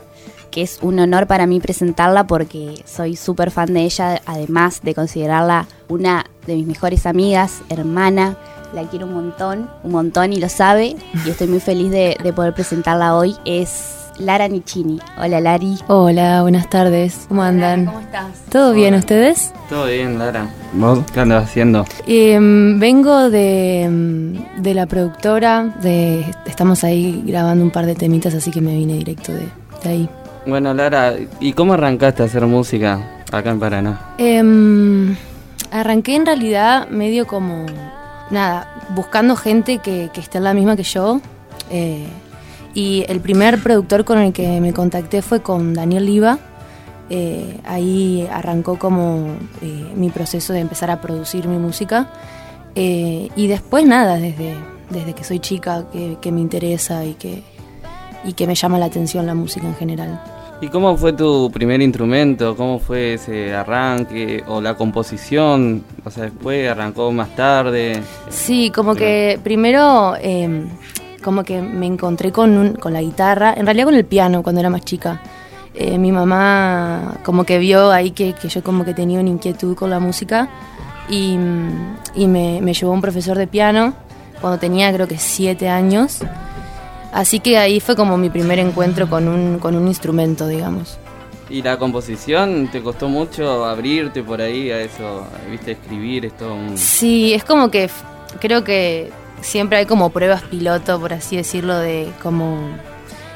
que 0.51 0.61
es 0.63 0.79
un 0.83 0.99
honor 0.99 1.27
para 1.27 1.47
mí 1.47 1.59
presentarla 1.59 2.27
porque 2.27 2.83
soy 2.87 3.17
súper 3.17 3.51
fan 3.51 3.73
de 3.73 3.83
ella, 3.85 4.21
además 4.27 4.81
de 4.83 4.95
considerarla 4.95 5.67
una 5.89 6.27
de 6.47 6.57
mis 6.57 6.67
mejores 6.67 7.07
amigas, 7.07 7.63
hermana. 7.69 8.37
La 8.75 8.85
quiero 8.85 9.07
un 9.07 9.15
montón, 9.15 9.69
un 9.83 9.93
montón 9.93 10.33
y 10.33 10.41
lo 10.41 10.49
sabe. 10.49 10.97
Y 11.27 11.31
estoy 11.31 11.47
muy 11.47 11.61
feliz 11.61 11.91
de, 11.91 12.17
de 12.23 12.33
poder 12.33 12.55
presentarla 12.55 13.15
hoy. 13.15 13.37
Es 13.45 14.03
Lara 14.19 14.49
Nichini. 14.49 14.99
Hola 15.19 15.41
Lari. 15.41 15.79
Hola, 15.89 16.43
buenas 16.43 16.71
tardes. 16.71 17.27
¿Cómo 17.29 17.43
andan? 17.43 17.87
¿Cómo 17.87 18.01
estás? 18.01 18.27
¿Todo 18.51 18.73
bien 18.73 18.95
ustedes? 18.95 19.53
Todo 19.69 19.87
bien, 19.87 20.19
Lara. 20.19 20.49
¿Vos 20.73 21.01
qué 21.13 21.21
andas 21.21 21.45
haciendo? 21.45 21.85
Eh, 22.07 22.39
vengo 22.41 23.31
de, 23.31 23.89
mm, 23.91 24.63
de 24.63 24.75
la 24.75 24.87
productora, 24.87 25.75
de, 25.83 26.25
estamos 26.47 26.85
ahí 26.85 27.23
grabando 27.27 27.65
un 27.65 27.71
par 27.71 27.87
de 27.87 27.95
temitas, 27.95 28.35
así 28.35 28.51
que 28.51 28.61
me 28.61 28.75
vine 28.75 28.95
directo 28.95 29.33
de, 29.33 29.49
de 29.83 29.89
ahí. 29.89 30.09
Bueno, 30.47 30.75
Lara, 30.75 31.15
¿y 31.41 31.53
cómo 31.53 31.75
arrancaste 31.75 32.23
a 32.23 32.27
hacer 32.27 32.47
música 32.47 33.01
acá 33.31 33.51
en 33.51 33.61
Paraná? 33.61 34.01
Em, 34.19 35.15
arranqué 35.73 36.15
en 36.15 36.27
realidad 36.27 36.89
medio 36.89 37.27
como, 37.27 37.67
nada, 38.31 38.85
buscando 38.95 39.35
gente 39.37 39.79
que, 39.79 40.11
que 40.13 40.21
esté 40.21 40.39
en 40.39 40.45
la 40.45 40.55
misma 40.55 40.77
que 40.77 40.85
yo. 40.85 41.21
eh, 41.71 42.07
y 42.75 43.05
el 43.09 43.21
primer 43.21 43.63
productor 43.63 44.05
con 44.05 44.19
el 44.19 44.33
que 44.33 44.61
me 44.61 44.73
contacté 44.73 45.21
fue 45.21 45.43
con 45.43 45.75
Daniel 45.75 46.07
Liva. 46.07 46.39
Eh, 47.11 47.61
ahí 47.67 48.27
arrancó 48.33 48.79
como 48.79 49.27
eh, 49.61 49.93
mi 49.95 50.09
proceso 50.09 50.55
de 50.55 50.61
empezar 50.61 50.91
a 50.91 51.01
producir 51.01 51.47
mi 51.49 51.59
música. 51.59 52.09
Y 52.75 53.47
después 53.49 53.85
nada, 53.85 54.17
desde, 54.17 54.55
desde 54.89 55.13
que 55.13 55.23
soy 55.23 55.39
chica, 55.39 55.85
que, 55.93 56.17
que 56.23 56.33
me 56.33 56.41
interesa 56.41 57.05
y 57.05 57.13
que, 57.13 57.43
y 58.25 58.33
que 58.33 58.47
me 58.47 58.55
llama 58.55 58.79
la 58.79 58.87
atención 58.87 59.27
la 59.27 59.35
música 59.35 59.67
en 59.67 59.75
general. 59.75 60.23
¿Y 60.63 60.69
cómo 60.69 60.97
fue 60.97 61.13
tu 61.13 61.51
primer 61.53 61.83
instrumento? 61.83 62.57
¿Cómo 62.57 62.79
fue 62.79 63.15
ese 63.15 63.53
arranque 63.53 64.45
o 64.47 64.61
la 64.61 64.75
composición? 64.75 65.83
O 66.05 66.11
sea, 66.11 66.23
después 66.25 66.71
arrancó 66.71 67.11
más 67.11 67.35
tarde. 67.35 68.01
Sí, 68.31 68.71
como 68.71 68.95
que 68.95 69.41
primero 69.43 70.15
eh, 70.21 70.65
como 71.25 71.43
que 71.43 71.61
me 71.61 71.87
encontré 71.87 72.31
con, 72.31 72.57
un- 72.57 72.75
con 72.75 72.93
la 72.93 73.03
guitarra, 73.03 73.55
en 73.57 73.67
realidad 73.67 73.87
con 73.87 73.95
el 73.97 74.05
piano 74.05 74.45
cuando 74.45 74.61
era 74.61 74.71
más 74.71 74.83
chica. 74.83 75.21
Eh, 75.75 75.99
mi 75.99 76.13
mamá 76.13 77.15
como 77.25 77.43
que 77.45 77.59
vio 77.59 77.91
ahí 77.91 78.13
que, 78.13 78.33
que 78.35 78.49
yo 78.49 78.63
como 78.63 78.85
que 78.85 78.95
tenía 78.95 79.19
una 79.19 79.31
inquietud 79.31 79.75
con 79.75 79.91
la 79.91 79.99
música 79.99 80.49
y, 81.09 81.33
y 82.15 82.27
me, 82.29 82.61
me 82.63 82.73
llevó 82.73 82.93
a 82.93 82.95
un 82.95 83.01
profesor 83.01 83.37
de 83.37 83.49
piano 83.49 83.95
cuando 84.41 84.59
tenía 84.61 84.93
creo 84.93 85.09
que 85.09 85.19
siete 85.19 85.69
años. 85.69 86.21
Así 87.13 87.41
que 87.41 87.59
ahí 87.59 87.79
fue 87.79 87.95
como 87.95 88.17
mi 88.17 88.31
primer 88.31 88.59
encuentro 88.59 89.09
con 89.09 89.29
un, 89.29 89.59
con 89.59 89.77
un 89.77 89.87
instrumento, 89.87 90.49
digamos. 90.49 90.99
¿Y 91.51 91.61
la 91.61 91.79
composición 91.79 92.69
te 92.73 92.83
costó 92.83 93.09
mucho 93.09 93.67
abrirte 93.67 94.23
por 94.23 94.41
ahí 94.41 94.71
a 94.71 94.81
eso? 94.81 95.27
¿Viste? 95.51 95.73
Escribir 95.73 96.25
es 96.25 96.37
todo 96.37 96.55
un... 96.55 96.79
Sí, 96.79 97.35
es 97.35 97.45
como 97.45 97.71
que 97.71 97.91
creo 98.41 98.65
que 98.65 99.11
siempre 99.43 99.77
hay 99.79 99.87
como 99.87 100.09
pruebas 100.09 100.43
piloto, 100.45 100.99
por 100.99 101.13
así 101.13 101.37
decirlo, 101.37 101.77
de 101.77 102.09
como... 102.23 102.71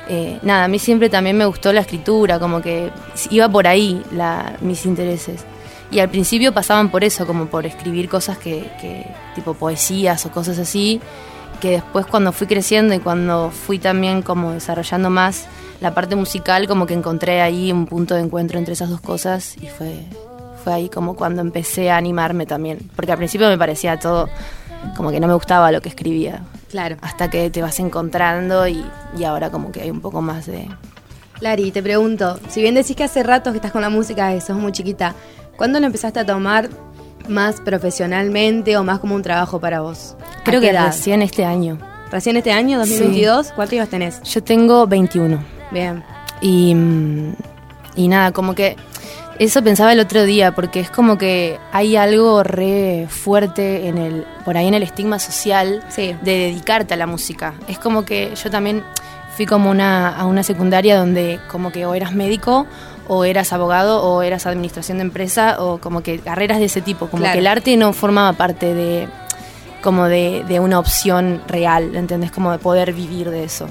eh, 0.08 0.38
nada, 0.40 0.64
a 0.64 0.68
mí 0.68 0.78
siempre 0.78 1.10
también 1.10 1.36
me 1.36 1.44
gustó 1.44 1.74
la 1.74 1.80
escritura, 1.80 2.38
como 2.38 2.62
que 2.62 2.90
iba 3.28 3.48
por 3.50 3.66
ahí 3.66 4.02
la, 4.12 4.56
mis 4.62 4.86
intereses. 4.86 5.44
Y 5.90 5.98
al 5.98 6.08
principio 6.08 6.52
pasaban 6.52 6.90
por 6.90 7.04
eso, 7.04 7.26
como 7.26 7.46
por 7.46 7.66
escribir 7.66 8.08
cosas 8.08 8.38
que, 8.38 8.70
que, 8.80 9.06
tipo 9.34 9.52
poesías 9.52 10.24
o 10.24 10.30
cosas 10.30 10.58
así, 10.58 11.00
que 11.60 11.70
después 11.70 12.06
cuando 12.06 12.32
fui 12.32 12.46
creciendo 12.46 12.94
y 12.94 12.98
cuando 12.98 13.50
fui 13.50 13.78
también 13.78 14.22
como 14.22 14.52
desarrollando 14.52 15.10
más 15.10 15.46
la 15.80 15.94
parte 15.94 16.16
musical, 16.16 16.66
como 16.68 16.86
que 16.86 16.94
encontré 16.94 17.42
ahí 17.42 17.72
un 17.72 17.86
punto 17.86 18.14
de 18.14 18.22
encuentro 18.22 18.58
entre 18.58 18.74
esas 18.74 18.90
dos 18.90 19.00
cosas 19.00 19.56
y 19.60 19.68
fue, 19.68 20.04
fue 20.62 20.72
ahí 20.72 20.88
como 20.88 21.16
cuando 21.16 21.42
empecé 21.42 21.90
a 21.90 21.96
animarme 21.96 22.46
también. 22.46 22.78
Porque 22.94 23.12
al 23.12 23.18
principio 23.18 23.48
me 23.48 23.58
parecía 23.58 23.98
todo 23.98 24.28
como 24.96 25.10
que 25.10 25.20
no 25.20 25.26
me 25.26 25.34
gustaba 25.34 25.72
lo 25.72 25.80
que 25.80 25.88
escribía. 25.88 26.42
Claro. 26.70 26.96
Hasta 27.00 27.30
que 27.30 27.50
te 27.50 27.62
vas 27.62 27.78
encontrando 27.80 28.66
y, 28.68 28.84
y 29.18 29.24
ahora 29.24 29.50
como 29.50 29.72
que 29.72 29.82
hay 29.82 29.90
un 29.90 30.00
poco 30.00 30.20
más 30.22 30.46
de, 30.46 30.68
Lari, 31.40 31.70
te 31.70 31.82
pregunto, 31.82 32.40
si 32.48 32.62
bien 32.62 32.74
decís 32.74 32.96
que 32.96 33.04
hace 33.04 33.22
rato 33.22 33.50
que 33.50 33.58
estás 33.58 33.72
con 33.72 33.82
la 33.82 33.90
música, 33.90 34.40
sos 34.40 34.56
muy 34.56 34.72
chiquita, 34.72 35.14
¿cuándo 35.56 35.78
lo 35.80 35.86
empezaste 35.86 36.20
a 36.20 36.24
tomar 36.24 36.70
más 37.28 37.60
profesionalmente 37.60 38.76
o 38.76 38.84
más 38.84 38.98
como 38.98 39.14
un 39.14 39.22
trabajo 39.22 39.60
para 39.60 39.80
vos? 39.80 40.16
Creo 40.44 40.58
¿A 40.58 40.60
qué 40.60 40.66
que 40.68 40.72
edad? 40.72 40.86
recién 40.86 41.22
este 41.22 41.44
año. 41.44 41.78
¿Recién 42.10 42.36
este 42.36 42.52
año, 42.52 42.78
2022? 42.78 43.52
¿Cuántos 43.52 43.72
años 43.74 43.88
tenés? 43.88 44.22
Yo 44.22 44.42
tengo 44.42 44.86
21. 44.86 45.42
Bien. 45.72 46.04
Y, 46.40 46.74
mm, 46.74 47.34
y 47.96 48.08
nada, 48.08 48.32
como 48.32 48.54
que 48.54 48.76
eso 49.38 49.62
pensaba 49.62 49.92
el 49.92 50.00
otro 50.00 50.24
día, 50.24 50.54
porque 50.54 50.80
es 50.80 50.90
como 50.90 51.18
que 51.18 51.58
hay 51.72 51.96
algo 51.96 52.42
re 52.42 53.06
fuerte 53.10 53.88
en 53.88 53.98
el, 53.98 54.24
por 54.44 54.56
ahí 54.56 54.66
en 54.68 54.74
el 54.74 54.82
estigma 54.82 55.18
social 55.18 55.82
de 55.96 56.16
dedicarte 56.22 56.94
a 56.94 56.96
la 56.96 57.06
música. 57.06 57.54
Es 57.68 57.78
como 57.78 58.04
que 58.04 58.32
yo 58.34 58.50
también 58.50 58.82
fui 59.36 59.44
como 59.44 59.70
una, 59.70 60.16
a 60.16 60.24
una 60.24 60.42
secundaria 60.42 60.96
donde 60.96 61.38
como 61.48 61.70
que 61.70 61.84
o 61.84 61.94
eras 61.94 62.14
médico 62.14 62.66
o 63.08 63.24
eras 63.24 63.52
abogado 63.52 64.02
o 64.02 64.22
eras 64.22 64.46
administración 64.46 64.98
de 64.98 65.02
empresa 65.04 65.56
o 65.62 65.78
como 65.78 66.02
que 66.02 66.18
carreras 66.18 66.58
de 66.58 66.64
ese 66.66 66.80
tipo, 66.80 67.06
como 67.08 67.22
Claro. 67.22 67.32
que 67.34 67.38
el 67.40 67.46
arte 67.46 67.76
no 67.76 67.92
formaba 67.92 68.32
parte 68.32 68.74
de 68.74 69.08
como 69.82 70.06
de, 70.06 70.42
de 70.48 70.58
una 70.58 70.78
opción 70.80 71.42
real, 71.46 71.94
¿entendés? 71.94 72.32
Como 72.32 72.50
de 72.50 72.58
poder 72.58 72.92
vivir 72.92 73.30
de 73.30 73.44
eso. 73.44 73.68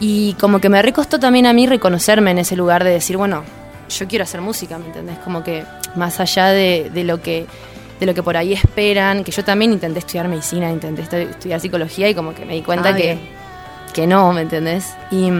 Y 0.00 0.34
como 0.34 0.60
que 0.60 0.68
me 0.68 0.80
recostó 0.80 1.18
también 1.18 1.46
a 1.46 1.52
mí 1.52 1.66
reconocerme 1.66 2.30
en 2.30 2.38
ese 2.38 2.56
lugar 2.56 2.84
de 2.84 2.90
decir, 2.90 3.16
bueno, 3.16 3.42
yo 3.90 4.06
quiero 4.08 4.22
hacer 4.22 4.40
música, 4.40 4.78
¿me 4.78 4.86
entendés? 4.86 5.18
Como 5.18 5.42
que 5.42 5.64
más 5.94 6.20
allá 6.20 6.46
de, 6.48 6.90
de 6.92 7.04
lo 7.04 7.20
que 7.20 7.46
de 8.00 8.04
lo 8.04 8.12
que 8.12 8.22
por 8.22 8.36
ahí 8.36 8.52
esperan, 8.52 9.24
que 9.24 9.32
yo 9.32 9.42
también 9.42 9.72
intenté 9.72 10.00
estudiar 10.00 10.28
medicina, 10.28 10.70
intenté 10.70 11.02
estu- 11.04 11.30
estudiar 11.30 11.60
psicología 11.60 12.06
y 12.10 12.14
como 12.14 12.34
que 12.34 12.44
me 12.44 12.52
di 12.52 12.60
cuenta 12.60 12.90
Ah, 12.90 12.94
que, 12.96 13.02
bien. 13.02 13.20
Que 13.96 14.06
no, 14.06 14.30
¿me 14.34 14.42
entendés? 14.42 14.94
Y, 15.10 15.30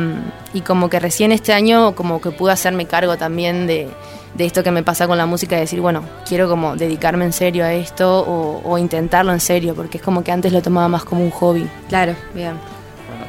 y 0.55 0.63
como 0.63 0.89
que 0.89 0.99
recién 0.99 1.31
este 1.31 1.53
año 1.53 1.95
como 1.95 2.21
que 2.23 2.31
pude 2.31 2.53
hacerme 2.53 2.87
cargo 2.87 3.17
también 3.19 3.67
de, 3.67 3.87
de 4.35 4.45
esto 4.47 4.63
que 4.63 4.71
me 4.71 4.83
pasa 4.83 5.07
con 5.07 5.19
la 5.19 5.27
música, 5.27 5.57
de 5.57 5.61
decir, 5.61 5.81
bueno, 5.83 6.03
quiero 6.27 6.49
como 6.49 6.75
dedicarme 6.75 7.27
en 7.27 7.35
serio 7.35 7.65
a 7.65 7.75
esto 7.75 8.21
o, 8.27 8.63
o 8.65 8.79
intentarlo 8.79 9.33
en 9.33 9.41
serio, 9.41 9.75
porque 9.75 9.99
es 9.99 10.03
como 10.03 10.25
que 10.25 10.33
antes 10.33 10.53
lo 10.53 10.63
tomaba 10.63 10.89
más 10.89 11.05
como 11.05 11.23
un 11.23 11.31
hobby. 11.31 11.69
Claro, 11.91 12.15
bien. 12.35 12.55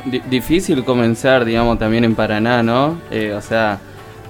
Di- 0.06 0.22
difícil 0.30 0.86
comenzar, 0.86 1.44
digamos, 1.44 1.78
también 1.78 2.06
en 2.06 2.16
Paraná, 2.16 2.64
¿no? 2.64 2.98
Eh, 3.12 3.34
o 3.34 3.42
sea, 3.42 3.80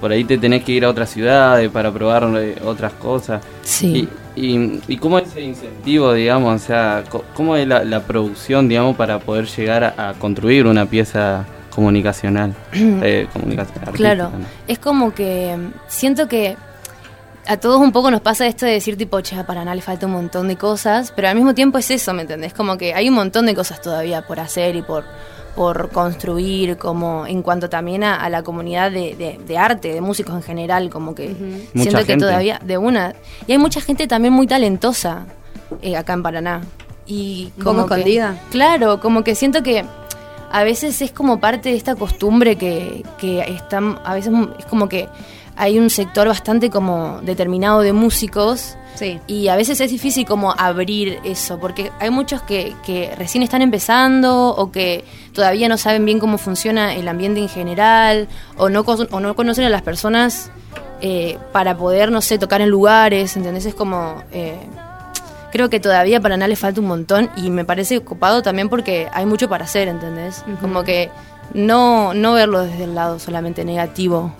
por 0.00 0.10
ahí 0.10 0.24
te 0.24 0.36
tenés 0.36 0.64
que 0.64 0.72
ir 0.72 0.84
a 0.84 0.88
otras 0.90 1.10
ciudades 1.10 1.70
para 1.70 1.92
probar 1.92 2.28
eh, 2.36 2.56
otras 2.64 2.92
cosas. 2.94 3.40
Sí. 3.62 3.86
Y, 3.86 4.08
y, 4.38 4.80
y 4.88 4.96
cómo 4.96 5.18
es 5.18 5.34
el 5.36 5.44
incentivo, 5.44 6.12
digamos? 6.12 6.62
O 6.62 6.64
sea, 6.64 7.04
¿cómo 7.34 7.56
es 7.56 7.66
la, 7.66 7.84
la 7.84 8.00
producción, 8.00 8.68
digamos, 8.68 8.96
para 8.96 9.18
poder 9.18 9.46
llegar 9.46 9.84
a, 9.84 10.10
a 10.10 10.14
construir 10.14 10.66
una 10.66 10.86
pieza 10.86 11.44
comunicacional? 11.74 12.54
eh, 12.72 13.26
comunicacional 13.32 13.94
Claro, 13.94 14.30
es 14.66 14.78
como 14.78 15.12
que 15.12 15.56
mm, 15.56 15.72
siento 15.88 16.28
que 16.28 16.56
a 17.46 17.56
todos 17.56 17.80
un 17.80 17.92
poco 17.92 18.10
nos 18.10 18.20
pasa 18.20 18.46
esto 18.46 18.66
de 18.66 18.72
decir 18.72 18.96
tipo, 18.96 19.20
che, 19.22 19.34
a 19.36 19.46
Paraná 19.46 19.74
le 19.74 19.80
falta 19.80 20.06
un 20.06 20.12
montón 20.12 20.48
de 20.48 20.56
cosas, 20.56 21.12
pero 21.16 21.28
al 21.28 21.34
mismo 21.34 21.54
tiempo 21.54 21.78
es 21.78 21.90
eso, 21.90 22.12
¿me 22.12 22.22
entendés? 22.22 22.52
Como 22.52 22.76
que 22.76 22.94
hay 22.94 23.08
un 23.08 23.14
montón 23.14 23.46
de 23.46 23.54
cosas 23.54 23.80
todavía 23.80 24.22
por 24.22 24.38
hacer 24.38 24.76
y 24.76 24.82
por, 24.82 25.04
por 25.56 25.90
construir, 25.90 26.76
como 26.76 27.26
en 27.26 27.42
cuanto 27.42 27.68
también 27.68 28.04
a, 28.04 28.14
a 28.16 28.28
la 28.30 28.42
comunidad 28.42 28.90
de, 28.92 29.16
de- 29.16 29.40
de 29.44 29.58
arte, 29.58 29.92
de 29.92 30.00
músicos 30.00 30.34
en 30.36 30.42
general, 30.42 30.88
como 30.90 31.14
que 31.14 31.34
siento 31.74 31.98
que 31.98 32.04
gente. 32.04 32.24
todavía, 32.26 32.60
de 32.64 32.78
una, 32.78 33.14
y 33.46 33.52
hay 33.52 33.58
mucha 33.58 33.80
gente 33.80 34.06
también 34.06 34.32
muy 34.32 34.46
talentosa 34.46 35.26
eh, 35.82 35.96
acá 35.96 36.12
en 36.12 36.22
Paraná. 36.22 36.60
Y 37.06 37.52
¿Un 37.58 37.64
poco 37.64 37.76
como 37.76 37.86
que- 37.88 37.94
escondida? 37.94 38.40
claro, 38.50 39.00
como 39.00 39.24
que 39.24 39.34
siento 39.34 39.62
que 39.62 39.84
a 40.50 40.62
veces 40.64 41.02
es 41.02 41.10
como 41.12 41.40
parte 41.40 41.68
de 41.70 41.76
esta 41.76 41.94
costumbre 41.94 42.56
que, 42.56 43.04
que 43.18 43.40
están, 43.40 43.98
a 44.04 44.14
veces 44.14 44.32
es 44.58 44.64
como 44.66 44.88
que 44.88 45.08
hay 45.56 45.78
un 45.78 45.90
sector 45.90 46.26
bastante 46.28 46.70
como 46.70 47.20
determinado 47.22 47.80
de 47.80 47.92
músicos 47.92 48.77
Sí. 48.98 49.20
y 49.28 49.46
a 49.48 49.54
veces 49.54 49.80
es 49.80 49.90
difícil 49.90 50.26
como 50.26 50.52
abrir 50.58 51.20
eso, 51.22 51.60
porque 51.60 51.92
hay 52.00 52.10
muchos 52.10 52.42
que, 52.42 52.74
que 52.84 53.14
recién 53.16 53.44
están 53.44 53.62
empezando 53.62 54.48
o 54.48 54.72
que 54.72 55.04
todavía 55.32 55.68
no 55.68 55.78
saben 55.78 56.04
bien 56.04 56.18
cómo 56.18 56.36
funciona 56.36 56.94
el 56.94 57.06
ambiente 57.06 57.40
en 57.40 57.48
general 57.48 58.26
o 58.56 58.68
no, 58.68 58.80
o 58.80 59.20
no 59.20 59.36
conocen 59.36 59.64
a 59.66 59.68
las 59.68 59.82
personas 59.82 60.50
eh, 61.00 61.38
para 61.52 61.76
poder, 61.76 62.10
no 62.10 62.20
sé, 62.20 62.38
tocar 62.38 62.60
en 62.60 62.70
lugares, 62.70 63.36
¿entendés? 63.36 63.66
Es 63.66 63.74
como... 63.74 64.22
eh, 64.32 64.58
creo 65.52 65.70
que 65.70 65.80
todavía 65.80 66.20
para 66.20 66.36
nada 66.36 66.48
le 66.48 66.56
falta 66.56 66.80
un 66.80 66.88
montón 66.88 67.30
y 67.36 67.50
me 67.50 67.64
parece 67.64 67.98
ocupado 67.98 68.42
también 68.42 68.68
porque 68.68 69.08
hay 69.12 69.26
mucho 69.26 69.48
para 69.48 69.64
hacer, 69.64 69.88
¿entendés? 69.88 70.44
Como 70.60 70.82
que 70.84 71.10
no, 71.54 72.12
no 72.14 72.34
verlo 72.34 72.62
desde 72.64 72.84
el 72.84 72.94
lado 72.94 73.18
solamente 73.18 73.64
negativo. 73.64 74.32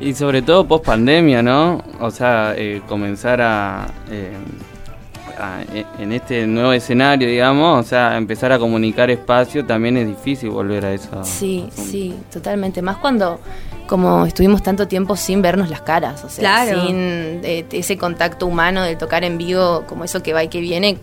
Y 0.00 0.12
sobre 0.14 0.42
todo 0.42 0.66
post 0.66 0.84
pandemia, 0.84 1.42
¿no? 1.42 1.82
O 2.00 2.10
sea, 2.10 2.54
eh, 2.56 2.82
comenzar 2.88 3.40
a, 3.40 3.86
eh, 4.10 4.32
a- 5.38 5.62
e- 5.74 5.86
en 5.98 6.12
este 6.12 6.46
nuevo 6.46 6.72
escenario, 6.72 7.28
digamos, 7.28 7.84
o 7.86 7.88
sea, 7.88 8.16
empezar 8.16 8.52
a 8.52 8.58
comunicar 8.58 9.10
espacio 9.10 9.64
también 9.64 9.96
es 9.96 10.06
difícil 10.08 10.50
volver 10.50 10.84
a 10.84 10.92
eso. 10.92 11.24
Sí, 11.24 11.66
sí, 11.72 12.14
totalmente. 12.32 12.82
Más 12.82 12.96
cuando 12.98 13.40
como 13.86 14.24
estuvimos 14.26 14.62
tanto 14.62 14.88
tiempo 14.88 15.14
sin 15.16 15.42
vernos 15.42 15.68
las 15.70 15.82
caras, 15.82 16.24
o 16.24 16.28
sea, 16.28 16.40
Claro. 16.64 16.86
sin 16.86 16.96
eh, 17.44 17.64
ese 17.70 17.96
contacto 17.98 18.46
humano 18.46 18.82
de 18.82 18.96
tocar 18.96 19.24
en 19.24 19.36
vivo, 19.38 19.84
como 19.86 20.04
eso 20.04 20.22
que 20.22 20.32
va 20.32 20.42
y 20.42 20.48
que 20.48 20.60
viene, 20.60 20.98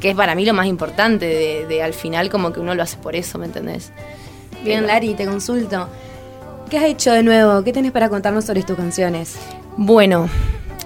que 0.00 0.10
es 0.10 0.16
para 0.16 0.34
mí 0.34 0.44
lo 0.44 0.52
más 0.52 0.66
importante, 0.66 1.26
de, 1.26 1.66
de 1.66 1.82
al 1.82 1.94
final 1.94 2.28
como 2.30 2.52
que 2.52 2.60
uno 2.60 2.74
lo 2.74 2.82
hace 2.82 2.96
por 2.98 3.14
eso, 3.16 3.38
¿me 3.38 3.46
entendés? 3.46 3.92
Bien, 4.64 4.86
Lari, 4.86 5.14
te 5.14 5.26
consulto. 5.26 5.88
¿Qué 6.70 6.78
has 6.78 6.84
hecho 6.84 7.12
de 7.12 7.22
nuevo? 7.22 7.62
¿Qué 7.62 7.72
tenés 7.72 7.92
para 7.92 8.08
contarnos 8.08 8.44
sobre 8.44 8.62
tus 8.62 8.76
canciones? 8.76 9.36
Bueno, 9.76 10.28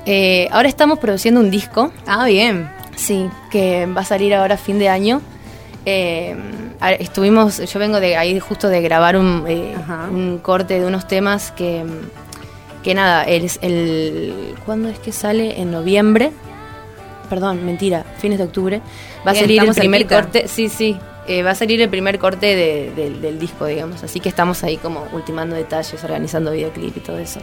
eh, 0.06 0.48
ahora 0.50 0.68
estamos 0.68 0.98
produciendo 0.98 1.40
un 1.40 1.50
disco. 1.50 1.92
Ah, 2.06 2.26
bien. 2.26 2.70
Sí, 2.96 3.28
que 3.50 3.86
va 3.86 4.00
a 4.00 4.04
salir 4.04 4.34
ahora 4.34 4.56
a 4.56 4.58
fin 4.58 4.78
de 4.78 4.88
año. 4.88 5.22
Eh, 5.86 6.36
estuvimos, 6.98 7.58
yo 7.58 7.78
vengo 7.78 8.00
de 8.00 8.16
ahí 8.16 8.38
justo 8.40 8.68
de 8.68 8.82
grabar 8.82 9.16
un, 9.16 9.44
eh, 9.46 9.74
un 10.10 10.38
corte 10.38 10.80
de 10.80 10.86
unos 10.86 11.06
temas 11.06 11.52
que, 11.52 11.84
que 12.82 12.94
nada, 12.94 13.24
es 13.24 13.58
el, 13.62 14.54
¿cuándo 14.66 14.88
es 14.88 14.98
que 14.98 15.12
sale? 15.12 15.60
En 15.60 15.70
noviembre. 15.70 16.32
Perdón, 17.30 17.64
mentira, 17.64 18.04
fines 18.18 18.38
de 18.38 18.44
octubre. 18.44 18.80
Va 19.26 19.30
a 19.30 19.34
salir 19.34 19.62
el 19.62 19.74
primer 19.74 20.00
cerquita. 20.00 20.22
corte, 20.22 20.48
sí, 20.48 20.68
sí, 20.68 20.98
eh, 21.28 21.42
va 21.42 21.50
a 21.50 21.54
salir 21.54 21.80
el 21.80 21.88
primer 21.88 22.18
corte 22.18 22.56
de- 22.56 22.90
del- 22.96 23.20
del 23.20 23.38
disco, 23.38 23.66
digamos. 23.66 24.02
Así 24.02 24.18
que 24.20 24.28
estamos 24.28 24.64
ahí 24.64 24.76
como 24.78 25.06
ultimando 25.12 25.54
detalles, 25.56 26.02
organizando 26.02 26.50
videoclip 26.52 26.96
y 26.96 27.00
todo 27.00 27.18
eso. 27.18 27.40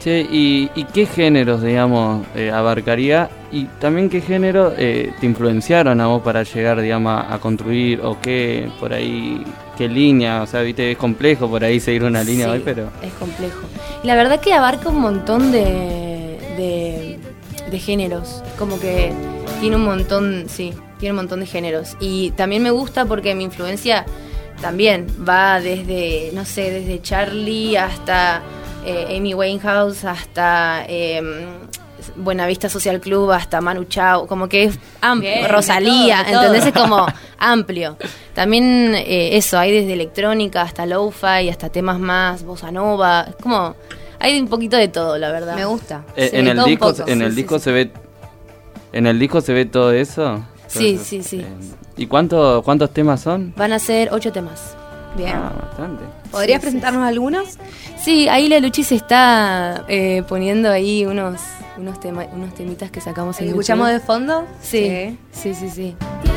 Che, 0.00 0.20
¿y, 0.20 0.68
y 0.74 0.84
qué 0.84 1.06
géneros, 1.06 1.62
digamos, 1.62 2.26
eh, 2.34 2.50
abarcaría? 2.50 3.30
Y 3.50 3.64
también 3.80 4.10
qué 4.10 4.20
género 4.20 4.74
eh, 4.76 5.12
te 5.18 5.24
influenciaron 5.24 5.98
a 6.02 6.06
vos 6.08 6.20
para 6.22 6.42
llegar, 6.42 6.78
digamos, 6.82 7.24
a, 7.26 7.38
construir 7.38 8.00
o 8.02 8.20
qué, 8.20 8.68
por 8.80 8.92
ahí, 8.92 9.42
qué 9.78 9.88
línea? 9.88 10.42
O 10.42 10.46
sea, 10.46 10.60
viste, 10.60 10.90
es 10.90 10.98
complejo 10.98 11.48
por 11.48 11.64
ahí 11.64 11.80
seguir 11.80 12.04
una 12.04 12.22
línea 12.22 12.46
Sí, 12.48 12.52
hoy, 12.52 12.62
pero... 12.62 12.90
Es 13.02 13.12
complejo. 13.14 13.60
Y 14.02 14.06
la 14.06 14.14
verdad 14.14 14.40
que 14.40 14.52
abarca 14.52 14.90
un 14.90 14.98
montón 15.00 15.50
de, 15.52 16.38
de, 16.58 17.18
de 17.70 17.78
géneros. 17.78 18.42
Como 18.58 18.78
que 18.78 19.10
tiene 19.60 19.76
un 19.76 19.84
montón, 19.86 20.44
sí, 20.48 20.74
tiene 21.04 21.12
un 21.12 21.16
montón 21.16 21.40
de 21.40 21.46
géneros. 21.46 21.98
Y 22.00 22.30
también 22.30 22.62
me 22.62 22.70
gusta 22.70 23.04
porque 23.04 23.34
mi 23.34 23.44
influencia 23.44 24.06
también 24.62 25.06
va 25.28 25.60
desde, 25.60 26.30
no 26.32 26.46
sé, 26.46 26.70
desde 26.70 27.02
Charlie 27.02 27.76
hasta 27.76 28.40
eh, 28.86 29.14
Amy 29.14 29.34
Winehouse, 29.34 30.06
hasta 30.06 30.86
eh, 30.88 31.20
Buenavista 32.16 32.70
Social 32.70 33.02
Club, 33.02 33.32
hasta 33.32 33.60
Manu 33.60 33.84
Chao. 33.84 34.26
Como 34.26 34.48
que 34.48 34.64
es 34.64 34.78
amplio. 35.02 35.30
Bien, 35.30 35.42
de 35.42 35.48
Rosalía, 35.48 36.16
todo, 36.16 36.24
de 36.24 36.32
todo. 36.32 36.42
¿entendés? 36.54 36.66
Es 36.68 36.72
como 36.72 37.06
amplio. 37.36 37.98
También 38.32 38.94
eh, 38.94 39.36
eso, 39.36 39.58
hay 39.58 39.72
desde 39.72 39.92
electrónica 39.92 40.62
hasta 40.62 40.86
lo-fi, 40.86 41.50
hasta 41.50 41.68
temas 41.68 42.00
más 42.00 42.44
bossa 42.44 42.72
nova. 42.72 43.26
Es 43.28 43.36
como, 43.42 43.76
hay 44.18 44.40
un 44.40 44.48
poquito 44.48 44.78
de 44.78 44.88
todo, 44.88 45.18
la 45.18 45.30
verdad. 45.30 45.54
Me 45.54 45.66
gusta. 45.66 46.06
Eh, 46.16 46.30
en 46.32 46.48
el 46.48 46.56
todo 46.56 46.64
un 46.64 46.70
disco, 46.70 46.94
poco. 46.94 47.02
en 47.10 47.18
Sí, 47.18 47.24
el 47.24 47.30
sí, 47.32 47.36
disco 47.36 47.58
sí. 47.58 47.64
se 47.64 47.72
ve... 47.72 47.90
¿En 48.94 49.06
el 49.06 49.18
disco 49.18 49.42
se 49.42 49.52
ve 49.52 49.66
todo 49.66 49.92
eso? 49.92 50.42
Sí, 50.66 50.98
sí, 51.02 51.22
sí. 51.22 51.44
¿Y 51.96 52.06
cuánto, 52.06 52.62
cuántos 52.64 52.92
temas 52.92 53.20
son? 53.20 53.52
Van 53.56 53.72
a 53.72 53.78
ser 53.78 54.08
ocho 54.12 54.32
temas. 54.32 54.74
Bien. 55.16 55.30
Ah, 55.32 55.52
bastante. 55.68 56.02
¿Podrías 56.32 56.56
Sí, 56.60 56.66
sí, 56.66 56.72
presentarnos 56.72 57.06
algunos? 57.06 57.58
Sí, 58.02 58.28
ahí 58.28 58.48
la 58.48 58.58
Luchi 58.58 58.82
se 58.82 58.96
está 58.96 59.84
eh, 59.86 60.24
poniendo 60.28 60.68
ahí 60.70 61.06
unos, 61.06 61.40
unos, 61.78 62.00
tema- 62.00 62.26
unos 62.34 62.52
temitas 62.54 62.90
que 62.90 63.00
sacamos 63.00 63.40
en 63.40 63.48
¿Escuchamos 63.48 63.88
de 63.90 64.00
fondo? 64.00 64.44
Sí, 64.60 65.16
sí, 65.30 65.54
sí, 65.54 65.70
sí. 65.70 65.94
Necesito 66.00 66.33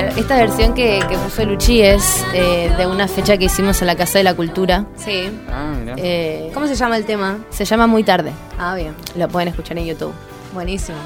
Claro, 0.00 0.20
esta 0.20 0.36
versión 0.36 0.74
que, 0.74 1.00
que 1.08 1.16
puso 1.18 1.44
Luchi 1.44 1.82
es 1.82 2.24
eh, 2.34 2.72
de 2.76 2.86
una 2.86 3.06
fecha 3.08 3.36
que 3.36 3.46
hicimos 3.46 3.80
en 3.80 3.86
la 3.86 3.96
Casa 3.96 4.18
de 4.18 4.24
la 4.24 4.34
Cultura. 4.34 4.86
Sí. 4.96 5.30
Ah, 5.48 5.72
mirá. 5.78 5.94
Eh, 5.98 6.50
¿Cómo 6.54 6.66
se 6.66 6.74
llama 6.74 6.96
el 6.96 7.04
tema? 7.04 7.38
se 7.50 7.64
llama 7.64 7.86
Muy 7.86 8.04
Tarde. 8.04 8.32
Ah, 8.58 8.74
bien. 8.74 8.94
Lo 9.16 9.28
pueden 9.28 9.48
escuchar 9.48 9.78
en 9.78 9.86
YouTube. 9.86 10.12
Buenísimo. 10.54 10.98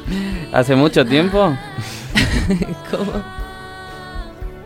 ¿Hace 0.52 0.74
mucho 0.74 1.04
tiempo? 1.04 1.54
¿Cómo? 2.90 3.12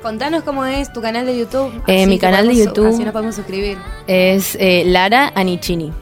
Contanos 0.02 0.42
cómo 0.42 0.64
es 0.64 0.92
tu 0.92 1.00
canal 1.00 1.26
de 1.26 1.38
YouTube. 1.38 1.82
Eh, 1.86 2.06
mi 2.06 2.18
canal 2.18 2.48
de 2.48 2.56
YouTube. 2.56 2.88
Así 2.88 3.04
nos 3.04 3.12
podemos 3.12 3.36
suscribir. 3.36 3.78
Es 4.06 4.56
eh, 4.58 4.82
Lara 4.86 5.32
Anichini. 5.34 5.92